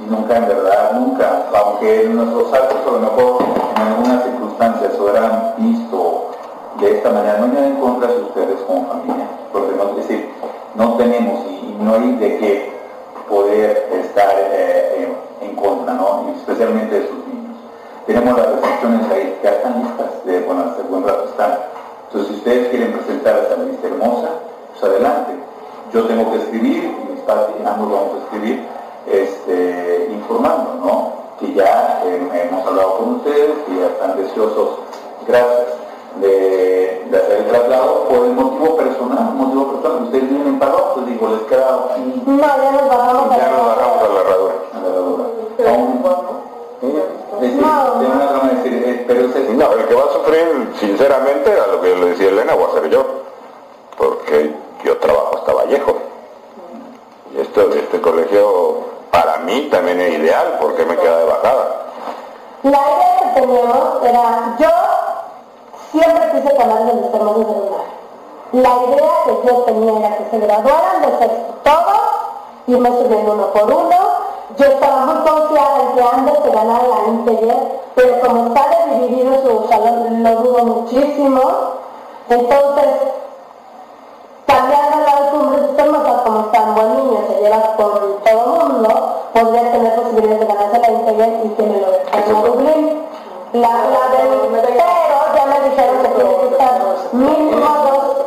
Y 0.00 0.10
nunca, 0.10 0.36
en 0.36 0.48
verdad, 0.48 0.92
nunca, 0.92 1.42
aunque 1.52 2.08
nuestros 2.08 2.52
actos 2.52 2.78
a 2.86 2.90
lo 2.90 2.98
mejor 3.00 3.42
en 3.76 3.82
algunas 3.82 4.24
circunstancias 4.24 4.92
hubieran 4.98 5.54
visto 5.58 6.30
de 6.78 6.96
esta 6.96 7.10
manera, 7.10 7.38
no 7.38 7.44
hay 7.46 7.50
nada 7.50 7.66
en 7.66 7.76
contra 7.76 8.08
de 8.12 8.22
ustedes 8.22 8.60
como 8.68 8.86
familia. 8.86 9.26
Porque 9.52 9.74
no, 9.76 9.90
es 9.90 9.96
decir, 9.96 10.30
no 10.76 10.96
tenemos 10.96 11.44
y 11.46 11.76
no 11.80 11.94
hay 11.94 12.12
de 12.16 12.38
qué 12.38 12.72
poder 13.28 13.88
estar 13.92 14.32
eh, 14.36 15.08
en, 15.08 15.23
en 15.44 15.56
contra, 15.56 15.94
¿no? 15.94 16.32
Especialmente 16.36 17.00
de 17.00 17.08
sus 17.08 17.26
niños. 17.26 17.56
Tenemos 18.06 18.36
las 18.36 18.46
recepciones 18.46 19.10
ahí, 19.10 19.38
ya 19.42 19.50
están 19.50 19.82
listas, 19.82 20.24
de, 20.24 20.40
bueno, 20.40 20.64
hace 20.70 20.82
buen 20.82 21.04
rato 21.04 21.24
están. 21.30 21.58
Entonces, 22.06 22.28
si 22.28 22.34
ustedes 22.38 22.68
quieren 22.68 22.92
presentar 22.92 23.36
a 23.36 23.42
esta 23.42 23.56
lista 23.56 23.86
hermosa, 23.86 24.28
pues 24.72 24.84
adelante. 24.84 25.32
Yo 25.92 26.04
tengo 26.06 26.30
que 26.32 26.38
escribir, 26.38 26.84
y 26.84 27.12
mis 27.12 27.20
padres, 27.20 27.56
ambos 27.64 27.90
vamos 27.90 28.14
a 28.14 28.24
escribir, 28.24 28.66
este, 29.06 30.10
informando, 30.12 30.74
¿no? 30.84 31.12
Que 31.40 31.54
ya 31.54 32.02
eh, 32.04 32.48
hemos 32.48 32.66
hablado 32.66 32.98
con 32.98 33.14
ustedes, 33.16 33.58
que 33.66 33.80
ya 33.80 33.86
están 33.86 34.16
deseosos, 34.16 34.78
gracias, 35.26 35.84
de, 36.20 37.06
de 37.10 37.16
hacer 37.16 37.38
el 37.38 37.46
traslado 37.46 38.04
por 38.08 38.24
el 38.24 38.32
motivo 38.32 38.76
personal, 38.76 39.34
motivo 39.34 39.72
personal. 39.72 40.04
Ustedes 40.04 40.28
vienen 40.28 40.48
en 40.48 40.58
paro, 40.58 40.92
pues 40.94 41.06
digo, 41.06 41.28
les 41.28 41.42
queda 41.42 41.96
No, 42.26 42.38
ya 42.38 42.72
nos 42.72 42.88
bajamos 42.88 43.36
Ya 43.36 43.50
nos 43.50 43.66
bajamos 43.66 44.02
a 44.02 44.14
la 44.14 44.20
herradura. 44.20 44.53
Decir, 45.64 47.60
No. 47.60 48.00
decir, 48.52 48.84
eh, 48.86 49.04
pero 49.06 49.20
No, 49.54 49.72
el 49.72 49.86
que 49.86 49.94
va 49.94 50.02
a 50.04 50.12
sufrir, 50.12 50.72
sinceramente, 50.78 51.50
a 51.60 51.66
lo 51.68 51.80
que 51.80 51.94
le 51.96 52.06
decía 52.10 52.28
Elena, 52.28 52.54
voy 52.54 52.64
a 52.70 52.80
ser 52.80 52.90
yo. 52.90 53.04
Porque 53.96 54.54
yo 54.84 54.96
trabajo 54.98 55.36
hasta 55.38 55.52
Vallejo. 55.52 55.96
Y 57.34 57.40
esto, 57.40 57.72
este 57.72 58.00
colegio, 58.00 58.84
para 59.10 59.38
mí 59.38 59.68
también 59.70 60.00
es 60.00 60.18
ideal, 60.18 60.58
porque 60.60 60.84
me 60.84 60.96
queda 60.96 61.18
de 61.18 61.24
bajada. 61.24 61.80
La 62.62 62.70
idea 62.78 63.18
que 63.34 63.40
teníamos 63.40 64.02
era, 64.04 64.56
yo 64.58 64.68
siempre 65.92 66.30
quise 66.42 66.62
hablar 66.62 66.84
de 66.86 66.92
mis 66.94 67.14
hermanos 67.14 67.38
de 67.38 67.44
lugar. 67.44 67.84
La 68.52 68.68
idea 68.86 69.10
que 69.26 69.48
yo 69.48 69.54
tenía 69.62 69.98
era 69.98 70.16
que 70.16 70.30
se 70.30 70.38
graduaran 70.38 71.02
de 71.02 71.08
sexto 71.18 71.54
todos, 71.64 72.00
irme 72.68 72.88
subiendo 72.90 73.32
uno 73.32 73.46
por 73.52 73.64
uno. 73.64 74.13
Yo 74.56 74.66
estaba 74.66 75.06
muy 75.06 75.28
confiada 75.28 75.80
en 75.80 75.94
que 75.94 76.02
antes 76.02 76.34
se 76.44 76.50
ganara 76.50 76.84
la 76.86 77.08
Integer, 77.08 77.80
pero 77.96 78.20
como 78.20 78.46
está 78.46 78.86
dividido 78.86 79.34
su 79.42 79.68
salón, 79.68 80.22
lo 80.22 80.30
dudo 80.42 80.64
muchísimo. 80.64 81.40
Entonces, 82.28 82.86
cambiando 84.46 84.98
la 84.98 85.16
costumbre 85.18 85.60
de 85.60 85.82
hermosas 85.82 86.22
como 86.22 86.44
tan 86.46 86.74
buen 86.74 86.96
niño 86.96 87.18
se 87.26 87.40
lleva 87.40 87.76
con 87.76 87.92
todo 88.22 88.62
el 88.62 88.70
mundo, 88.70 89.20
podría 89.32 89.72
tener 89.72 89.94
posibilidades 89.96 90.40
de 90.40 90.46
ganarse 90.46 90.78
la 90.78 90.90
Integer 90.90 91.40
y 91.44 91.48
que 91.48 91.62
me 91.62 91.80
lo 91.80 91.90
dejen 91.90 92.36
a 92.36 92.42
Dublín. 92.42 93.02
La, 93.54 93.68
la 93.68 94.16
del 94.16 94.34
pero 94.50 94.68
ya 94.68 95.46
me 95.46 95.68
dijeron 95.68 96.02
que 96.02 96.08
tiene 96.08 96.36
que 96.36 96.46
estar 96.48 96.82
mínimo 97.12 97.66
dos 97.66 98.24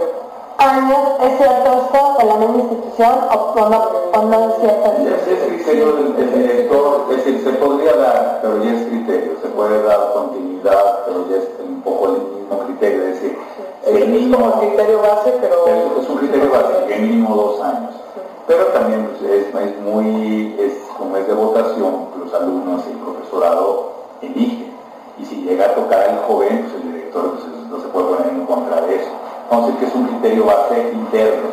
años, 0.57 0.99
¿es 1.21 1.37
cierto 1.37 1.85
esto 1.85 2.17
en 2.19 2.27
la 2.27 2.35
misma 2.35 2.57
institución 2.57 3.19
o, 3.31 3.69
no, 3.69 3.91
o 4.13 4.21
no 4.25 4.49
es 4.49 4.61
cierto? 4.61 4.91
Ese 5.21 5.33
es 5.33 5.53
criterio 5.53 5.93
del, 5.93 6.33
director, 6.33 7.05
es 7.11 7.17
decir, 7.17 7.43
se 7.43 7.51
podría 7.53 7.95
dar, 7.95 8.39
pero 8.41 8.63
ya 8.63 8.73
es 8.73 8.87
criterio, 8.87 9.33
se 9.41 9.47
puede 9.49 9.83
dar 9.83 10.13
continuidad, 10.13 11.05
pero 11.05 11.29
ya 11.29 11.37
es 11.37 11.49
un 11.67 11.81
poco 11.81 12.07
el 12.07 12.39
mismo 12.39 12.59
criterio, 12.65 13.03
es 13.03 13.21
decir, 13.21 13.37
el 13.85 14.07
mismo 14.09 14.59
criterio 14.59 15.01
base, 15.01 15.33
pero... 15.39 15.65
es, 16.01 16.09
un 16.09 16.17
criterio 16.17 16.49
básico, 16.51 16.79
el 16.89 17.01
mínimo 17.01 17.35
dos 17.35 17.61
años. 17.61 17.91
Pero 18.47 18.65
también 18.67 19.09
pues, 19.19 19.31
es, 19.31 19.47
es 19.47 19.81
muy, 19.81 20.55
es, 20.59 20.73
como 20.97 21.17
es 21.17 21.27
de 21.27 21.33
votación, 21.33 22.06
base 30.47 30.91
interno, 30.93 31.49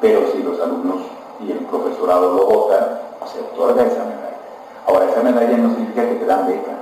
pero 0.00 0.20
si 0.32 0.42
los 0.42 0.58
alumnos 0.60 1.02
y 1.40 1.52
el 1.52 1.58
profesorado 1.66 2.32
lo 2.32 2.46
votan, 2.46 3.00
se 3.30 3.40
otorga 3.40 3.84
esa 3.84 4.04
medalla. 4.04 4.40
Ahora, 4.86 5.06
esa 5.10 5.22
medalla 5.22 5.56
no 5.58 5.68
significa 5.70 6.08
que 6.08 6.14
te 6.16 6.24
dan 6.24 6.46
beca. 6.46 6.72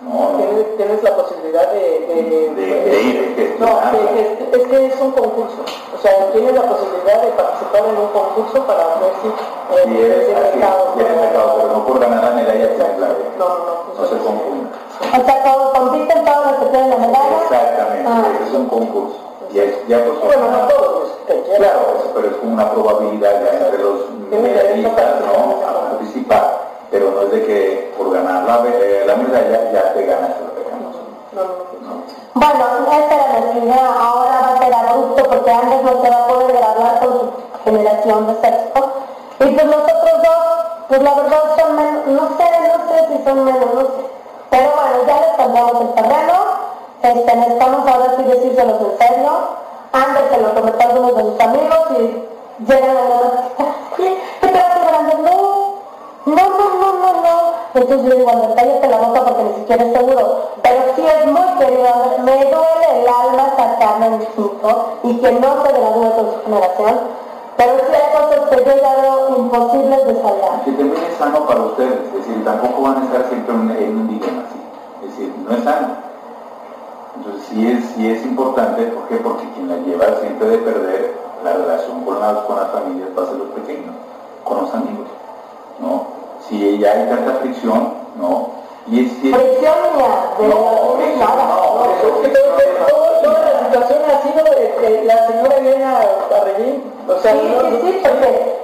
No, 0.00 0.32
no. 0.32 0.38
Tienes, 0.38 0.76
tienes 0.76 1.02
la 1.02 1.16
posibilidad 1.16 1.72
de... 1.72 2.06
de, 2.08 2.54
De, 2.54 2.66
de 2.84 3.02
ir, 3.02 3.34
que 3.36 3.56
No, 3.58 3.80
es, 3.92 4.60
es, 4.60 4.66
que 4.68 4.86
es 4.86 5.00
un 5.00 5.10
concurso. 5.12 5.60
O 5.94 5.98
sea, 6.00 6.32
tienes 6.32 6.54
la 6.54 6.62
posibilidad 6.62 7.20
de 7.22 7.30
participar 7.32 7.82
en 7.84 7.96
un 7.98 8.08
concurso 8.08 8.66
para 8.66 8.84
ver 9.00 9.12
si 9.20 9.28
eh, 9.28 9.84
sí, 9.84 9.98
es, 10.00 10.28
el 10.28 10.56
mercado. 10.56 10.94
Sí, 10.96 11.04
el 11.04 11.16
mercado, 11.16 11.54
pero 11.56 11.68
no 11.72 11.86
por 11.86 11.98
ganar 11.98 12.24
la 12.24 12.30
medalla 12.30 12.70
la 12.78 12.96
clave. 12.96 13.24
No, 13.38 13.48
no, 13.48 13.58
no. 13.58 14.00
No 14.00 14.06
se 14.08 14.16
confunda. 14.16 14.70
O 15.00 15.24
sea, 15.24 15.44
todos 15.44 15.78
compiten 15.78 16.24
todos 16.24 16.46
los 16.46 16.54
que 16.60 16.66
tienen 16.66 16.90
la 16.90 16.96
medalla. 16.96 17.42
Exactamente, 17.42 18.08
ah. 18.08 18.46
es 18.46 18.54
un 18.54 18.66
concurso. 18.68 19.29
Y 19.52 19.58
es, 19.58 19.88
ya 19.88 20.04
pues, 20.04 20.20
bueno, 20.20 20.50
no 20.50 20.68
todos. 20.68 21.10
Claro, 21.56 22.12
pero 22.14 22.28
es 22.28 22.36
como 22.36 22.52
una 22.54 22.70
probabilidad 22.72 23.42
ya 23.42 23.66
entre 23.66 23.82
los 23.82 24.10
medallistas, 24.30 25.20
¿no? 25.20 25.66
A 25.66 25.90
participar. 25.90 26.60
Pero 26.90 27.10
no 27.10 27.22
es 27.22 27.30
de 27.32 27.46
que 27.46 27.94
por 27.96 28.12
ganar 28.12 28.44
la, 28.44 28.62
eh, 28.68 29.04
la 29.06 29.16
medalla 29.16 29.72
ya 29.72 29.92
te 29.94 30.06
ganas 30.06 30.30
lo 30.40 30.54
que 30.54 30.70
ganas. 30.70 30.94
No, 31.32 31.42
no, 31.42 31.48
no. 31.82 32.02
Bueno, 32.34 32.64
nuestra 32.86 33.20
idea, 33.62 33.94
ahora 33.98 34.40
va 34.40 34.54
a 34.54 34.58
ser 34.58 34.74
abrupto 34.74 35.22
porque 35.24 35.50
antes 35.50 35.82
no 35.82 36.02
se 36.02 36.10
va 36.10 36.16
a 36.16 36.26
poder 36.28 36.56
graduar 36.56 37.00
con 37.00 37.12
su 37.12 37.32
generación 37.64 38.26
de 38.26 38.34
sexto. 38.40 38.92
Y 39.40 39.44
pues 39.54 39.66
nosotros 39.66 40.22
dos, 40.22 40.66
pues 40.88 41.02
la 41.02 41.14
verdad 41.14 41.42
son 41.58 41.76
menos, 41.76 42.06
no 42.06 42.28
sé, 42.36 42.44
no 42.68 42.88
sé 42.88 43.08
si 43.08 43.24
son 43.24 43.44
menos, 43.44 43.74
no 43.74 43.80
sé. 43.82 44.10
Pero 44.50 44.70
bueno, 44.70 45.06
ya 45.06 45.20
les 45.20 45.36
contamos 45.36 45.80
el 45.80 45.94
terreno, 45.94 46.34
necesitamos 47.02 47.86
ahora 47.86 48.14
sí 48.16 48.22
decírselos 48.24 48.80
en 48.80 48.98
serio. 48.98 49.30
Antes 49.92 50.22
se 50.30 50.40
lo 50.40 50.54
comenté 50.54 50.84
a 50.84 50.88
algunos 50.88 51.16
de 51.16 51.24
mis 51.24 51.40
amigos 51.40 51.78
y 51.98 52.64
llegan 52.64 52.90
a 52.90 53.02
la 53.02 53.50
¿qué 53.96 54.18
te 54.40 54.52
vas 54.52 54.86
grande? 54.86 55.14
No, 55.22 55.80
no, 56.26 56.34
no, 56.36 56.66
no, 56.80 56.92
no, 56.92 57.22
no. 57.22 57.52
Entonces 57.74 58.06
yo 58.06 58.16
digo, 58.16 58.32
no, 58.32 58.54
cállate 58.54 58.88
la 58.88 58.98
boca 58.98 59.24
porque 59.24 59.42
ni 59.42 59.54
siquiera 59.54 59.84
es 59.84 59.92
seguro. 59.92 60.50
Pero 60.62 60.80
sí 60.94 61.02
es 61.06 61.26
muy 61.26 61.58
querido, 61.58 61.88
me 62.24 62.32
duele 62.32 63.02
el 63.02 63.08
alma 63.08 63.54
sacarme 63.56 64.10
mi 64.10 64.24
hijo 64.24 64.98
y 65.02 65.16
que 65.18 65.32
no 65.32 65.64
se 65.64 65.72
gradúe 65.72 66.10
con 66.14 66.26
su 66.32 66.44
generación. 66.44 67.00
Pero 67.56 67.72
sí 67.78 67.94
hay 67.94 68.12
cosas 68.12 68.48
que 68.48 68.56
yo 68.56 68.82
ya 68.82 68.96
veo 69.02 69.38
imposibles 69.38 70.06
de 70.06 70.22
salvar. 70.22 70.64
Que 70.64 70.72
también 70.72 71.04
es 71.04 71.18
sano 71.18 71.46
para 71.46 71.60
ustedes, 71.60 72.00
es 72.06 72.14
decir, 72.14 72.44
tampoco 72.44 72.82
van 72.82 73.02
a 73.02 73.04
estar 73.04 73.28
siempre 73.28 73.54
en, 73.54 73.96
un 73.96 74.08
dilema 74.08 74.44
así. 74.48 74.60
Es 75.04 75.10
decir, 75.10 75.34
no 75.46 75.56
es 75.56 75.64
sano. 75.64 76.09
Entonces 77.16 77.42
sí 77.48 77.66
es, 77.66 77.84
sí 77.96 78.10
es 78.10 78.24
importante, 78.24 78.84
¿por 78.84 79.08
qué? 79.08 79.16
Porque 79.16 79.44
quien 79.54 79.68
la 79.68 79.76
lleva 79.76 80.20
siempre 80.20 80.48
de 80.48 80.58
perder 80.58 81.14
la 81.44 81.52
relación 81.52 82.04
con 82.04 82.20
las, 82.20 82.38
con 82.44 82.56
las 82.56 82.70
familias 82.70 83.08
va 83.16 83.22
a 83.22 83.26
ser 83.26 83.36
los 83.36 83.48
pequeños, 83.48 83.94
con 84.44 84.62
los 84.62 84.74
amigos. 84.74 85.08
¿no? 85.80 86.06
Si 86.48 86.78
ya 86.78 86.92
hay 86.92 87.08
tanta 87.08 87.34
fricción, 87.40 87.94
¿no? 88.16 88.50
Y 88.86 89.06
es 89.06 89.12
que... 89.14 89.34
Fricción 89.34 89.74
de 90.38 90.48
no, 90.48 90.54
toda 93.22 93.40
la 93.40 93.66
situación 93.66 93.98
ha 94.10 94.22
sido 94.22 94.44
de, 94.44 95.04
la 95.04 95.26
señora 95.26 95.56
Elena 95.56 96.00
Arreguín, 96.34 96.82
o 97.08 97.20
sea, 97.20 97.32
sí, 97.32 97.38
no, 97.42 97.70
sí, 97.70 97.76
sí, 97.82 98.00
porque 98.02 98.60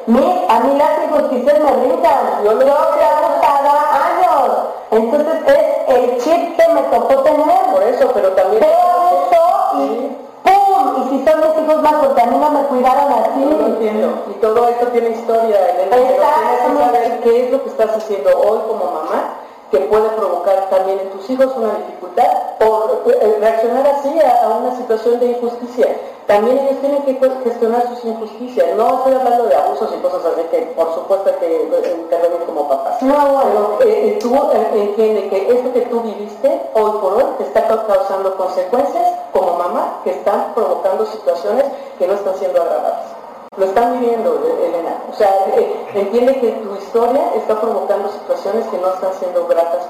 a 0.48 0.60
mí 0.60 0.78
las 0.78 1.04
injusticias 1.04 1.60
me 1.60 1.72
brincan, 1.72 2.44
yo 2.44 2.54
lo 2.54 2.72
hago 2.72 2.96
cada 3.40 3.76
años, 4.06 4.50
entonces 4.90 5.36
es 5.46 5.65
el 5.88 6.18
chip 6.18 6.56
que 6.56 6.68
me 6.72 6.82
tocó 6.82 7.22
tener. 7.22 7.62
Por 7.72 7.82
eso, 7.82 8.10
pero 8.12 8.30
también... 8.32 8.62
Pero 8.62 8.74
eso 8.74 9.46
y 9.74 10.16
¡pum! 10.42 11.02
Y 11.02 11.08
si 11.10 11.24
son 11.24 11.40
mis 11.40 11.64
hijos 11.64 11.82
más, 11.82 11.94
porque 11.94 12.22
a 12.22 12.26
mí 12.26 12.38
no 12.38 12.50
me 12.50 12.60
cuidaron 12.64 13.12
así. 13.12 13.40
Yo 13.40 13.58
lo 13.58 13.66
entiendo. 13.66 14.24
Y 14.30 14.40
todo 14.40 14.68
esto 14.68 14.86
tiene 14.88 15.10
historia, 15.10 15.70
Elena. 15.70 15.96
Pero 15.96 16.06
tienes 16.06 16.60
que 16.60 16.84
saber 16.84 17.20
qué 17.20 17.44
es 17.44 17.52
lo 17.52 17.62
que 17.62 17.68
estás 17.70 17.96
haciendo 17.96 18.30
hoy 18.30 18.60
como 18.68 18.84
mamá 18.84 19.45
que 19.70 19.78
puede 19.78 20.08
provocar 20.10 20.68
también 20.70 21.00
en 21.00 21.10
tus 21.10 21.28
hijos 21.28 21.52
una 21.56 21.74
dificultad 21.74 22.28
o 22.60 23.02
eh, 23.10 23.36
reaccionar 23.40 23.86
así 23.86 24.16
a, 24.20 24.48
una 24.48 24.76
situación 24.76 25.18
de 25.20 25.26
injusticia. 25.32 25.96
También 26.26 26.58
ellos 26.58 26.80
tienen 26.80 27.02
que 27.02 27.20
gestionar 27.44 27.86
sus 27.88 28.04
injusticias. 28.04 28.66
No 28.76 28.98
estoy 28.98 29.14
hablando 29.14 29.46
de 29.46 29.54
abusos 29.54 29.92
y 29.96 30.02
cosas 30.02 30.24
así 30.24 30.42
que 30.50 30.62
por 30.74 30.92
supuesto 30.94 31.30
que 31.38 31.92
intervenir 32.00 32.40
como 32.46 32.68
papás. 32.68 33.00
No, 33.02 33.14
bueno. 33.14 33.76
Pero 33.78 33.90
eh, 33.90 34.18
tú 34.20 34.34
eh, 34.34 34.68
entiendes 34.74 35.30
que 35.30 35.52
esto 35.52 35.72
que 35.72 35.82
tú 35.82 36.00
viviste 36.00 36.48
hoy 36.74 36.90
por 37.00 37.14
hoy 37.14 37.24
te 37.38 37.44
está 37.44 37.66
causando 37.66 38.36
consecuencias 38.36 39.12
como 39.32 39.56
mamá 39.56 40.00
que 40.02 40.10
están 40.10 40.52
provocando 40.54 41.06
situaciones 41.06 41.64
que 41.98 42.06
no 42.06 42.14
están 42.14 42.36
siendo 42.36 42.60
agradables. 42.60 43.15
Lo 43.56 43.64
están 43.64 43.98
viviendo, 43.98 44.38
Elena. 44.62 45.00
O 45.10 45.14
sea, 45.14 45.30
eh, 45.56 45.86
entiende 45.94 46.38
que 46.40 46.52
tu 46.52 46.76
historia 46.76 47.32
está 47.34 47.58
provocando 47.58 48.10
situaciones 48.10 48.66
que 48.66 48.78
no 48.78 48.92
están 48.92 49.14
siendo 49.14 49.46
gratas. 49.46 49.86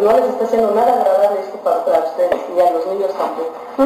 No 0.00 0.12
les 0.12 0.24
está 0.30 0.44
haciendo 0.46 0.70
nada 0.72 0.92
agradable 0.94 1.40
esto 1.40 1.58
para, 1.58 1.78
ustedes 1.78 2.40
y 2.56 2.60
a 2.60 2.70
los 2.72 2.86
niños 2.86 3.10
también. 3.12 3.48
No, 3.78 3.84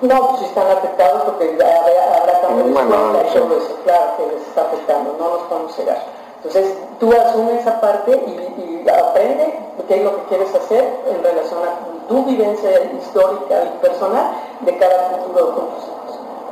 no, 0.00 0.28
pues 0.30 0.42
están 0.42 0.70
afectados 0.70 1.22
porque 1.24 1.58
habrá, 1.60 2.40
cambios 2.40 2.66
de 2.66 2.72
escuela 2.72 3.24
y 3.28 3.34
todo 3.34 3.58
eso. 3.58 3.76
Claro 3.84 4.16
que 4.16 4.26
les 4.34 4.46
está 4.46 4.62
afectando, 4.62 5.16
no 5.18 5.28
nos 5.30 5.42
podemos 5.42 5.74
cegar. 5.74 6.02
Entonces, 6.36 6.78
tú 7.00 7.12
asumes 7.12 7.60
esa 7.60 7.80
parte 7.80 8.12
y, 8.12 8.84
y 8.86 8.88
aprende 8.88 9.58
qué 9.88 9.96
es 9.96 10.04
lo 10.04 10.16
que 10.16 10.22
quieres 10.28 10.54
hacer 10.54 10.84
en 11.10 11.22
relación 11.22 11.60
a 11.64 12.08
tu 12.08 12.24
vivencia 12.24 12.70
histórica 12.92 13.64
y 13.64 13.78
personal 13.80 14.30
de 14.60 14.78
cara 14.78 15.08
al 15.08 15.20
futuro 15.22 15.54
con 15.54 15.66
tus 15.70 15.84
hijos 15.84 15.97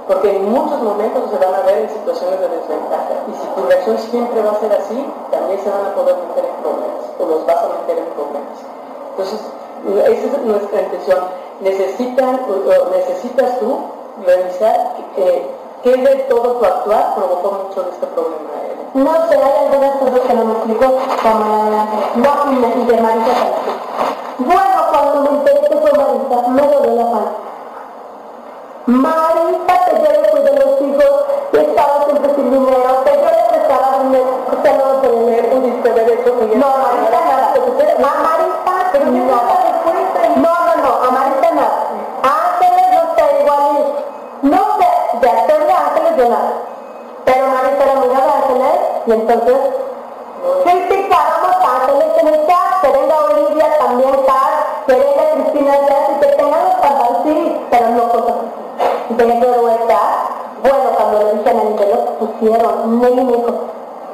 porque 0.06 0.36
en 0.36 0.48
muchos 0.48 0.80
momentos 0.82 1.30
se 1.30 1.44
van 1.44 1.54
a 1.54 1.66
ver 1.66 1.78
en 1.78 1.90
situaciones 1.90 2.38
de 2.38 2.48
desventaja 2.48 3.26
y 3.26 3.32
si 3.34 3.46
tu 3.48 3.66
reacción 3.66 3.98
siempre 3.98 4.40
va 4.40 4.52
a 4.52 4.60
ser 4.60 4.72
así, 4.72 5.04
también 5.32 5.58
se 5.60 5.68
van 5.68 5.86
a 5.86 5.94
poder 5.94 6.14
meter 6.28 6.44
en 6.44 6.56
problemas 6.62 7.02
o 7.18 7.26
los 7.26 7.46
vas 7.46 7.56
a 7.56 7.68
meter 7.80 7.98
en 7.98 8.10
problemas. 8.14 8.58
Entonces, 9.10 9.40
esa 10.06 10.36
es 10.36 10.42
nuestra 10.44 10.82
intención. 10.82 11.18
Necesitan, 11.60 12.40
necesitas 12.92 13.58
tú 13.58 13.78
revisar 14.24 14.94
eh, 15.16 15.50
qué 15.82 15.96
de 15.96 16.16
todo 16.28 16.52
tu 16.52 16.64
actuar 16.64 17.14
provocó 17.16 17.64
mucho 17.64 17.82
de 17.82 17.90
este 17.90 18.06
problema. 18.06 18.46
No 18.94 19.28
sé, 19.28 19.36
hay 19.36 19.66
algunas 19.66 19.96
cosas 19.96 20.20
que 20.20 20.34
no 20.34 20.44
me 20.44 20.52
explico 20.52 20.86
como 21.22 21.88
no 22.14 22.82
y 22.82 22.86
de 22.86 23.02
Marisa 23.02 23.32
Bueno, 24.38 24.86
cuando 24.90 25.20
me 25.20 25.38
enteré 25.38 25.60
que 25.68 25.76
fue 25.76 25.92
Marisa, 25.92 26.48
me 26.48 26.62
dolió 26.62 26.94
la 26.94 27.10
panza 27.10 27.45
Marita, 28.86 29.84
que 29.84 29.96
yo 29.98 30.10
le 30.12 30.30
cuidé 30.30 30.52
los 30.60 30.80
hijos, 30.80 31.24
y 31.52 31.56
estaba 31.56 32.04
siempre 32.04 32.34
sin 32.36 32.52
dinero, 32.52 33.04
que 33.04 33.10
yo 33.10 33.30
le 33.34 33.42
prestaba 33.50 33.98
dinero, 34.04 34.46
usted 34.52 34.72
no 34.78 34.84
tener 35.00 35.54
un 35.54 35.62
disco 35.64 35.88
de 35.88 36.04
derecho 36.04 36.38
que 36.38 36.56
No, 36.56 36.68
Marita 36.78 37.20
nada. 37.26 37.52
A 37.98 38.22
Marita, 38.22 38.90
pero 38.92 39.06
nada. 39.10 39.42
No, 40.36 40.52
no, 40.66 40.74
no, 40.82 40.90
a 41.02 41.10
Marita 41.10 41.50
nada. 41.50 41.76
Ángeles 42.22 42.86
no 42.94 43.02
sé, 43.16 43.24
igual 43.40 43.66
no 44.42 44.62
sé, 44.78 45.18
de 45.20 45.30
hacerle 45.30 45.72
ángeles 45.72 46.16
yo 46.16 46.28
nada. 46.28 46.52
Pero 47.24 47.46
Marita 47.48 47.82
era 47.82 47.92
amiga 47.92 48.20
de 48.20 48.30
ángeles, 48.30 48.80
y 49.06 49.12
entonces 49.12 49.56
pusieron, 62.38 63.00
Nelly 63.00 63.24
me 63.24 63.32
dijo, 63.36 63.52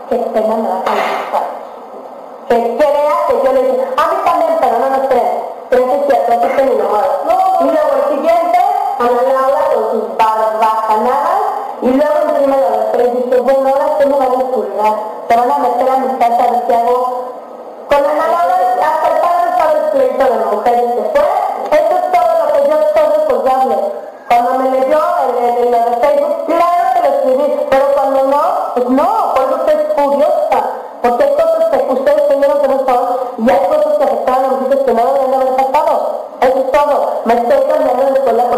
que 0.09 0.16
pena 0.16 0.57
me 0.57 0.68
va 0.68 0.79
a 0.79 2.49
Que 2.49 2.77
crea 2.77 3.14
que 3.29 3.45
yo 3.45 3.53
le 3.53 3.62
dije, 3.62 3.87
a 3.97 4.07
mí 4.07 4.16
también, 4.25 4.57
pero 4.61 4.79
no 4.79 4.91
nos 4.91 5.09
creen. 5.09 5.53
Pero 5.70 5.83
es 5.93 6.07
cierto, 6.07 6.33
así 6.33 6.57
que 6.57 6.62
ni 6.64 6.75
lo 6.77 6.85
Y 7.61 7.64
luego 7.64 7.91
el 7.97 8.16
siguiente, 8.16 8.59
Ana 8.99 9.23
Laura 9.33 9.61
con 9.73 9.91
sus 9.91 10.16
barbajanadas, 10.16 11.41
y 11.83 11.89
luego 11.89 12.14
encima 12.29 12.57
de 12.57 12.70
los 12.70 12.93
tres 12.93 13.14
dice, 13.16 13.41
bueno, 13.41 13.68
ahora 13.68 13.99
que 13.99 14.07
me 14.07 14.18
van 14.18 14.31
a 14.31 14.41
expulsar, 14.41 14.95
se 15.29 15.37
van 15.37 15.51
a 15.51 15.59
meter 15.59 15.89
a 15.89 15.97
mi 15.99 16.18
casa 16.18 16.45
a 16.45 16.51
ver 16.51 16.62
qué 16.66 16.75
hago. 16.75 17.25
Con 17.89 17.99
Ana 17.99 18.27
Laura, 18.29 18.57
hasta 18.83 19.09
el 19.09 19.20
padre 19.20 19.51
estaba 19.51 19.73
el 19.73 19.91
pleito 19.91 20.25
de 20.25 20.45
mujeres 20.45 20.62
que 20.62 20.72
Me 37.25 37.35
estoy 37.35 37.68
cambiando 37.68 38.07
de 38.07 38.12
escuela 38.14 38.51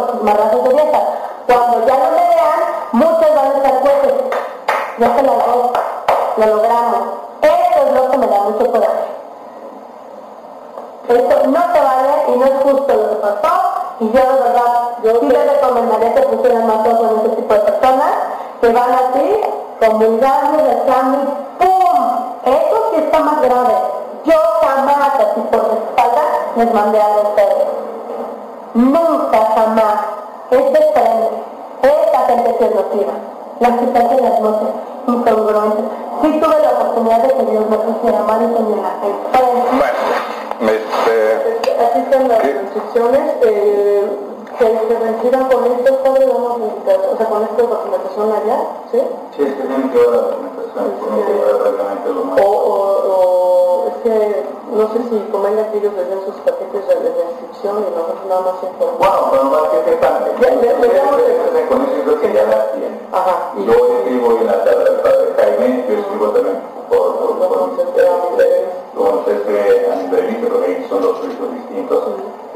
se 32.94 33.06
nociva. 33.06 33.14
Las 33.60 33.78
que 33.78 33.98
hacen 33.98 34.22
las 34.22 34.40
noches 34.40 34.68
incongruentes. 35.06 35.84
Sí 36.22 36.40
tuve 36.40 36.62
la 36.62 36.70
oportunidad 36.70 37.22
de 37.22 37.34
que 37.34 37.50
Dios 37.50 37.70
me 37.70 37.76
pusiera 37.76 38.22
mal 38.22 38.42
y 38.42 38.46
gente. 38.46 38.74
Bueno, 39.78 40.72
este... 40.72 41.84
Aquí 41.84 41.98
están 42.00 42.28
las 42.28 42.44
instrucciones. 42.44 43.34
Eh, 43.42 43.84
que 44.58 44.64
se 44.64 44.98
retiran 44.98 45.48
con 45.48 45.64
esto, 45.64 45.96
padre, 46.04 46.26
vamos 46.26 46.52
a 46.52 47.12
o 47.12 47.16
sea, 47.16 47.26
con 47.26 47.42
esta 47.42 47.62
documentación 47.62 48.32
allá, 48.32 48.58
¿sí? 48.92 49.00
Sí, 49.36 49.42
es 49.42 49.54
que 49.54 49.62
tienen 49.62 49.90
que 49.90 49.98
llevar 49.98 50.14
la 50.14 50.22
documentación, 50.22 50.92
uno 51.08 51.26
que 51.26 51.32
llevar 51.32 51.74
realmente 51.74 52.08
lo 52.10 52.24
más. 52.24 52.40
O, 52.40 52.46
o, 52.46 52.84
o, 53.10 53.88
es 53.88 53.94
que 54.04 54.44
no 54.72 54.84
sé 54.92 54.98
si 55.08 55.30
convenga 55.30 55.70
que 55.70 55.78
ellos 55.78 55.92
les 55.94 56.24
sus 56.24 56.36
paquetes 56.40 56.88
de, 56.88 56.94
de 56.94 57.22
inscripción 57.30 57.84
y 57.84 57.90
nosotros 57.94 58.24
nada 58.28 58.40
más 58.40 58.54
informamos. 58.62 58.98
Bueno, 58.98 59.28
pero 59.30 59.44
más 59.44 59.68
que 59.70 59.90
sepan, 59.90 60.14
Ya, 60.40 60.48
ya, 60.54 60.72
ya, 60.80 60.88
ya, 60.88 61.68
con 61.68 61.82
eso 61.82 62.02
creo 62.04 62.20
que 62.20 62.32
ya 62.32 62.44
las 62.46 62.72
tienen. 62.72 63.00
Ajá. 63.12 63.52
Y 63.56 63.64
yo 63.66 63.72
escribo 63.72 64.38
en 64.40 64.46
la 64.46 64.64
tabla 64.64 64.84
del 64.84 65.00
padre 65.00 65.34
Jaime, 65.36 65.84
yo 65.88 65.98
escribo 65.98 66.28
también 66.30 66.58
por, 66.88 67.18
por, 67.18 67.38
por, 67.38 67.48
por, 67.48 67.74
entonces, 69.24 69.42
eh, 69.48 69.90
a 69.90 69.96
nivel 69.96 70.62
ahí 70.64 70.86
son 70.88 71.02
los 71.02 71.18
proyectos 71.18 71.52
distintos. 71.52 72.04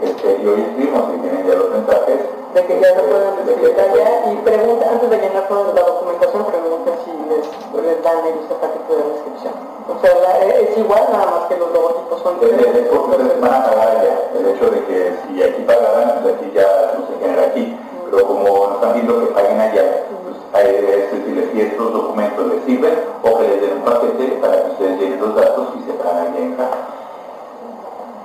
Este, 0.01 0.39
y 0.43 0.47
hoy 0.47 0.61
escribimos 0.63 1.05
y 1.15 1.19
tienen 1.19 1.47
ya 1.47 1.55
los 1.55 1.71
mensajes. 1.71 2.21
De 2.55 2.65
que 2.65 2.81
ya 2.81 2.95
se 2.95 3.03
pueden 3.03 3.35
explicar 3.45 3.93
ya 3.95 4.33
y 4.33 4.37
pregunta, 4.37 4.89
antes 4.91 5.11
de 5.11 5.17
llenar 5.19 5.49
toda 5.49 5.73
la 5.75 5.83
documentación, 5.83 6.45
pregunta 6.45 6.91
si 7.05 7.11
les, 7.29 7.85
les 7.85 8.03
dan 8.03 8.19
ellos 8.27 8.47
el 8.49 8.57
paquete 8.57 8.97
de 8.97 9.03
descripción. 9.13 9.55
O 9.89 10.01
sea, 10.01 10.15
la, 10.15 10.39
es 10.39 10.79
igual, 10.79 11.09
nada 11.13 11.27
más 11.27 11.49
que 11.49 11.57
los 11.57 11.73
logotipos 11.99 12.23
son 12.23 12.41
diferentes. 12.41 12.87
Entonces 12.93 13.41
van 13.41 13.55
a 13.55 13.65
pagar 13.65 14.03
ya. 14.03 14.39
El 14.39 14.47
hecho 14.49 14.71
de 14.71 14.85
que 14.85 15.17
si 15.27 15.43
aquí 15.43 15.63
pagarán, 15.63 16.23
pues 16.23 16.35
aquí 16.35 16.53
ya 16.55 16.95
no 16.99 17.07
se 17.07 17.25
genera 17.25 17.43
aquí. 17.47 17.77
Pero 18.11 18.27
como 18.27 18.45
nos 18.45 18.75
están 18.75 18.93
viendo 18.95 19.21
que 19.21 19.27
paguen 19.33 19.61
allá, 19.61 20.05
pues 20.53 20.67
es 20.67 21.13
decir, 21.13 21.51
si 21.53 21.61
estos 21.61 21.93
documentos 21.93 22.47
les 22.47 22.65
sirven 22.65 22.95
o 23.23 23.39
que 23.39 23.49
les 23.49 23.61
den 23.61 23.73
un 23.79 23.83
paquete 23.83 24.27
para 24.41 24.63
que 24.63 24.71
ustedes 24.73 25.01
llenen 25.01 25.21
los 25.21 25.35
datos 25.35 25.69
y 25.79 25.91
se 25.91 25.93
pagan 25.93 26.29
allá 26.29 26.39
en 26.39 26.55
casa. 26.55 26.79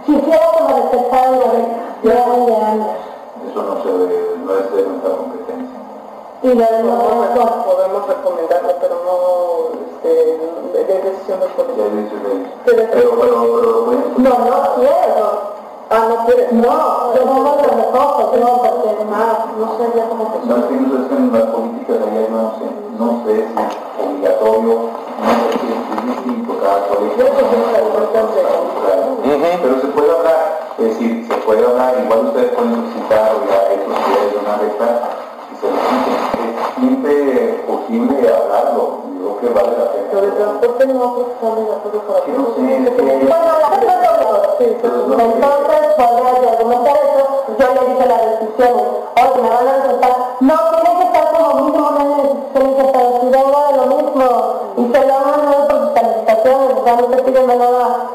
Quisiera. 0.05 0.53
Ya 2.03 2.11
de 2.11 2.55
años. 2.55 2.87
Eso 3.49 3.63
no, 3.63 3.81
se 3.81 3.89
no 3.89 4.57
es 4.57 4.75
de 4.75 4.83
nuestra 4.83 5.09
competencia. 5.11 5.79
Y 6.43 6.47
lo 6.53 7.63
podemos 7.63 8.07
recomendarlo, 8.07 8.73
pero 8.81 8.95
no 9.05 9.72
este, 10.03 10.83
de 10.83 11.01
decisión 11.01 11.39
de 11.39 11.47
Pero- 12.65 12.87
Pero, 12.91 13.91
No, 14.17 14.29
no 14.29 14.75
quiero. 14.75 15.53
Ah, 15.89 16.05
no 16.09 16.25
quieres. 16.25 16.51
No, 16.53 17.13
yo 17.15 17.25
no 17.25 17.33
me 17.33 17.39
lo 17.41 17.53
recojo, 17.57 18.31
yo 18.35 18.47
porque 18.61 18.93
Ah, 19.15 19.45
no 19.59 19.77
sé 19.77 19.83
ya 19.95 20.09
cómo 20.09 20.23
no 20.23 20.55
es 20.57 20.67
que 20.67 20.75
no 20.79 20.97
en 21.17 21.33
las 21.33 21.43
políticas 21.53 21.97
allá, 22.01 22.21
yo 22.21 22.29
no 22.33 22.43
sé, 22.57 22.65
no 22.97 23.07
sé 23.25 23.33
si 23.45 23.61
es 23.61 23.73
obligatorio, 24.01 24.73
no 25.21 25.29
sé 25.37 25.59
si 25.59 25.67
es 25.69 26.15
distinto 26.15 26.51
cada 26.59 26.79
colegio. 26.87 27.13
Creo 27.15 27.31
que 27.37 27.41
las 27.43 27.51
de- 27.53 28.43
Claro. 28.83 29.59
Pero 29.61 29.75
se 29.81 29.87
puede 29.87 30.11
hablar, 30.17 30.41
es 30.79 30.85
decir, 30.85 31.27
se 31.27 31.35
puede 31.45 31.63
hablar, 31.65 31.93
igual 32.03 32.19
ustedes 32.27 32.51
pueden 32.55 32.73
solicitar 32.73 33.31
ya 33.47 33.59
estos 33.73 33.97
días 34.07 34.25
de 34.33 34.37
una 34.41 34.55
beca 34.57 34.89
y 35.51 35.55
se 35.61 35.67
es 35.67 36.42
siempre 36.83 37.63
posible 37.65 38.27
hablarlo, 38.27 38.83
yo 39.21 39.37
creo 39.37 39.53
que 39.53 39.59
vale 39.59 39.77
la 39.77 39.91
pena. 39.91 40.35
transporte 40.35 40.85
no 40.87 41.13
creo 41.13 41.27
que 41.39 41.45
obligatorio 41.45 42.01
para 42.07 42.19
Que 42.25 42.31
no 42.31 42.45
sé, 42.45 42.61
que- 42.83 43.01
Bueno, 43.01 43.51
la 43.61 43.69
Entonces, 44.59 45.01
yo 45.09 45.47
argumentar 46.49 46.95
eso, 47.03 47.23
yo 47.57 47.65
le 47.73 47.81
dije 47.93 48.05
las 48.07 48.21
restricciones, 48.25 48.85
oye, 49.15 49.41
me 49.41 49.49
van 49.49 49.67
a 49.67 49.69
resultar, 49.73 50.13
no, 50.41 50.55
tiene 50.71 50.91
que 50.99 51.05
estar 51.05 51.25
como 51.33 51.49
mínimo 51.63 51.87
vengo 53.31 53.59
de 53.67 53.73
lo 53.77 53.85
mismo, 53.95 54.25
y 54.77 54.79
se 54.91 54.99
lo 55.07 55.13
hagan 55.13 55.41
no 55.45 55.67
por 55.67 55.77
sus 55.79 55.91
calificaciones, 55.91 56.67
o 56.77 56.83
sea, 56.83 56.93
no 56.95 57.03
te 57.07 57.17
piden 57.23 57.47
nada 57.47 58.09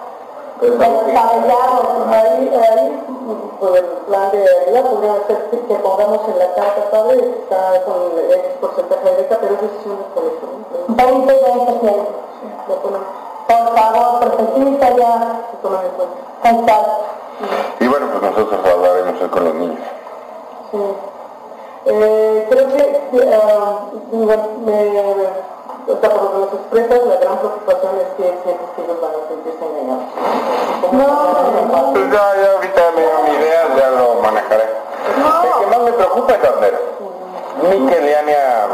que-. 0.61 0.69
Ahí, 0.69 2.51
ahí, 2.53 3.18
pues 3.61 3.75
el 3.81 3.85
plan 4.07 4.31
de 4.31 4.39
ayuda 4.67 4.83
podría 4.91 5.15
ser 5.27 5.51
que 5.51 5.59
que 5.67 5.75
pongamos 5.75 6.21
en 6.29 6.39
la 6.39 6.55
carta, 6.55 6.91
padre, 6.91 7.17
que 7.21 7.39
está 7.43 7.85
con 7.85 7.95
X 8.19 8.43
porcentaje 8.61 9.05
de 9.11 9.17
beca, 9.17 9.39
pero 9.41 9.55
es 9.55 9.61
decisión 9.61 9.97
del 9.99 10.13
colegio. 10.15 10.49
¿no? 10.89 10.95
20 10.97 11.35
y 11.35 11.45
20 11.45 11.81
siempre. 11.81 12.15
Lo 12.69 12.75
Por 12.81 13.77
favor, 13.77 14.37
sí, 14.57 14.79
ya 14.81 15.41
se 15.51 15.57
toman 15.63 15.85
en 15.85 15.91
cuenta. 16.41 16.75
Y 17.81 17.87
bueno, 17.87 18.07
pues 18.11 18.23
nosotros 18.23 18.61
hablaremos 18.65 19.31
con 19.31 19.45
los 19.45 19.55
niños. 19.55 19.79
Sí. 20.71 20.79
Eh, 21.87 22.47
creo 22.51 22.69
que 22.69 23.01
ah, 23.33 23.79
me, 24.13 24.75
o 25.89 26.01
sea, 26.01 26.11
por 26.11 26.23
lo 26.23 26.33
que 26.33 26.39
nos 26.39 26.53
expresas, 26.53 27.07
la 27.07 27.17
gran 27.17 27.39
preocupación 27.39 27.93
es 27.97 28.09
que 28.17 28.25
sientes 28.45 28.69
que 28.77 28.83
ellos 28.85 29.01
van 29.01 29.11
a 29.11 29.29
sentirse 29.29 29.65
engañados. 29.65 30.05
¿Cómo- 30.83 31.03
No, 31.03 31.93
Pues 31.93 32.13
ya, 32.13 32.43
ya 32.43 32.53
ahorita 32.53 32.83
me 32.95 33.01
dio 33.01 33.19
mi 33.25 33.31
idea, 33.39 33.63
ya 33.75 33.91
lo 33.91 34.15
manejaré. 34.21 34.65
El 34.65 35.61
que 35.61 35.67
más 35.71 35.81
me 35.81 35.93
preocupa 35.93 36.35
es 36.35 36.45
Abner. 36.45 36.75
Ni 37.63 37.87
que 37.87 38.01
Liania, 38.01 38.67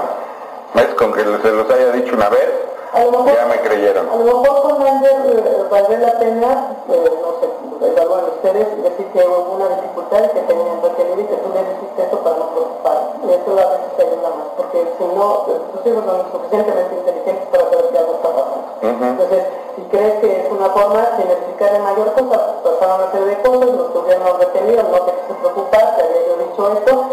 es 1.20 1.26
con 1.26 1.36
que 1.38 1.48
se 1.48 1.54
los 1.54 1.70
haya 1.70 1.92
dicho 1.92 2.14
una 2.14 2.28
vez, 2.28 2.48
A 2.92 3.00
mejor, 3.10 3.34
ya 3.34 3.46
me 3.46 3.60
creyeron. 3.60 4.08
a 4.08 4.16
lo 4.16 4.24
mejor 4.24 4.62
con 4.62 4.86
Ander 4.86 5.12
eh, 5.26 5.64
valdría 5.70 5.98
la 5.98 6.18
pena, 6.18 6.76
eh, 6.88 7.10
no 7.22 7.30
sé, 7.40 7.46
evalúan 7.90 8.24
ustedes 8.36 8.66
y 8.78 8.80
decir 8.82 9.06
que 9.12 9.18
hubo 9.26 9.54
una 9.56 9.68
dificultad 9.76 10.24
y 10.24 10.28
que 10.28 10.40
tenían 10.40 10.80
que 10.80 10.88
y 11.20 11.24
que 11.26 11.36
tú 11.36 11.48
les 11.54 11.64
dijiste 11.74 12.02
eso 12.06 12.18
para 12.20 12.36
no 12.36 12.46
preocupar. 12.50 12.98
Y 13.24 13.32
eso 13.32 13.50
a 13.52 13.66
veces 13.72 13.90
te 13.96 14.02
ayuda 14.02 14.28
más, 14.30 14.48
porque 14.56 14.78
si 14.98 15.04
no, 15.04 15.26
tus 15.74 15.86
hijos 15.86 16.04
son 16.04 16.18
suficientemente 16.32 16.94
inteligentes 16.94 17.46
para 17.50 17.64
saber 17.70 17.86
que 17.90 17.98
algo 17.98 18.14
está 18.14 18.28
pasando. 18.30 18.64
Entonces, 18.84 19.42
si 19.76 19.82
crees 19.90 20.14
que 20.20 20.46
es 20.46 20.52
una 20.52 20.68
forma, 20.70 21.08
sin 21.16 21.30
explicarle 21.30 21.78
mayor 21.80 22.12
cosa, 22.14 22.36
pues 22.62 22.74
pasaron 22.78 23.00
una 23.02 23.12
serie 23.12 23.26
de 23.26 23.42
cosas, 23.42 23.70
los 23.74 23.92
gobiernos 23.94 24.38
retenidos, 24.38 24.84
no 24.90 24.98
te 25.02 25.12
quise 25.12 25.34
preocupar, 25.40 25.96
te 25.96 26.02
había 26.04 26.22
yo 26.28 26.34
dicho 26.44 26.72
esto, 26.78 27.03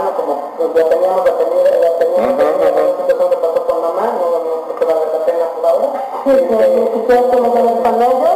sano, 0.00 0.16
como 0.16 0.32
pues, 0.56 0.68
ya 0.74 0.88
teníamos 0.88 1.24
la 1.24 1.32
tenida, 1.36 1.70
la 1.80 1.90
teníamos 1.98 2.36
que 2.36 3.14
pasó 3.14 3.66
con 3.66 3.82
mamá, 3.82 4.04
no, 4.16 4.26
no 4.40 4.52
creo 4.64 4.78
que 4.78 4.84
vale 4.84 5.06
la 5.12 5.24
pena 5.26 5.44
por 5.54 5.66
ahora. 5.66 5.88
Sí, 6.24 6.30
que 6.30 6.56
ni 6.68 6.86
siquiera 6.88 7.22
que 7.30 7.36
ver 7.36 7.82
con 7.82 8.02
ellos. 8.02 8.30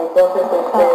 Entonces, 0.00 0.42
este, 0.58 0.86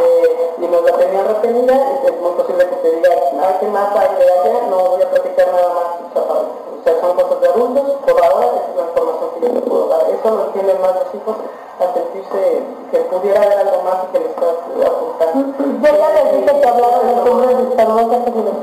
y 0.62 0.68
nos 0.68 0.84
la 0.84 0.92
tenían 0.98 1.28
retenida, 1.28 1.74
y 1.74 2.08
es 2.08 2.22
muy 2.22 2.32
posible 2.32 2.68
que 2.70 2.76
te 2.78 2.92
diga, 2.96 3.10
ah, 3.42 3.58
¿qué 3.60 3.68
más 3.68 3.96
hay 3.96 4.16
de 4.18 4.32
allá? 4.32 4.68
No 4.70 4.78
voy 4.78 5.02
a 5.02 5.10
platicar 5.10 5.48
nada 5.54 5.70
más. 5.74 5.88
O 6.04 6.14
sea, 6.14 6.24
para- 6.28 6.40
o 6.42 6.84
sea, 6.84 6.94
son 7.02 7.16
cosas 7.16 7.42
de 7.42 7.48
adultos, 7.48 7.84
por 8.06 8.26
ahora 8.26 8.46
esa 8.48 8.70
es 8.70 8.76
la 8.76 8.84
información 8.84 9.30
que 9.34 9.40
yo 9.42 9.50
te 9.54 9.62
puedo 9.70 9.88
dar. 9.88 10.02
Eso 10.10 10.30
lo 10.30 10.44
entienden 10.46 10.82
más 10.82 10.94
los 10.96 11.10
hijos 11.16 11.36
a 11.80 11.94
sentirse 11.94 12.64
que 12.92 12.98
pudiera 13.10 13.42
haber 13.42 13.58
algo 13.60 13.82
más 13.84 13.98
y 14.04 14.08
que 14.14 14.20
le 14.20 14.30
estás 14.30 14.56
apuntando. 14.86 15.54
Yo 15.84 15.90
ya 15.98 16.10
les 16.14 16.26
dije 16.38 16.60
que 16.60 16.68
hablaron 16.68 17.48
de 17.48 17.56
dispermosas 17.66 18.20
y 18.28 18.42
los 18.44 18.58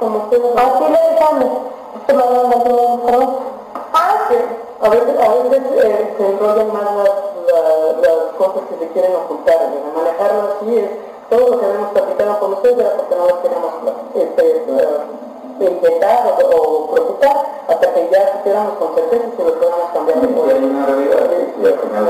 Como 0.00 0.18
ustedes 0.18 0.56
Así 0.56 0.84
dije 0.84 1.24
a 1.24 1.32
que 4.28 4.38
que 4.82 4.88
veces, 4.88 5.14
a 5.20 5.28
veces 5.28 5.62
eh, 5.84 6.14
se 6.18 6.26
enrollan 6.26 6.72
más 6.72 6.84
las, 6.96 7.10
la- 7.48 7.92
las 8.02 8.16
cosas 8.38 8.62
que 8.70 8.78
se 8.84 8.92
quieren 8.92 9.14
ocultar. 9.14 9.56
¿no? 9.70 10.02
Manejarlo 10.02 10.42
así 10.58 10.78
es 10.78 10.90
todo 11.30 11.48
lo 11.50 11.58
que 11.60 11.66
habíamos 11.66 11.90
platicado 11.92 12.40
con 12.40 12.52
ustedes 12.54 12.78
era 12.78 12.96
porque 12.96 13.14
no 13.16 13.24
los 13.26 13.38
queríamos 13.38 13.72
este, 14.14 14.44
eh, 14.68 14.98
o, 16.44 16.56
o 16.56 16.90
preocupar 16.92 17.36
hasta 17.68 17.94
que 17.94 18.08
ya 18.10 18.32
supiéramos 18.32 18.74
con 18.78 18.94
certeza 18.94 19.24
si 19.36 19.42
lo 19.44 19.54
podemos 19.58 19.90
cambiar 19.94 20.18
Y 20.18 20.50
hay 20.50 20.64
una 20.64 20.86
realidad, 20.86 21.30
que 21.30 21.68
al 21.68 21.78
final 21.78 22.04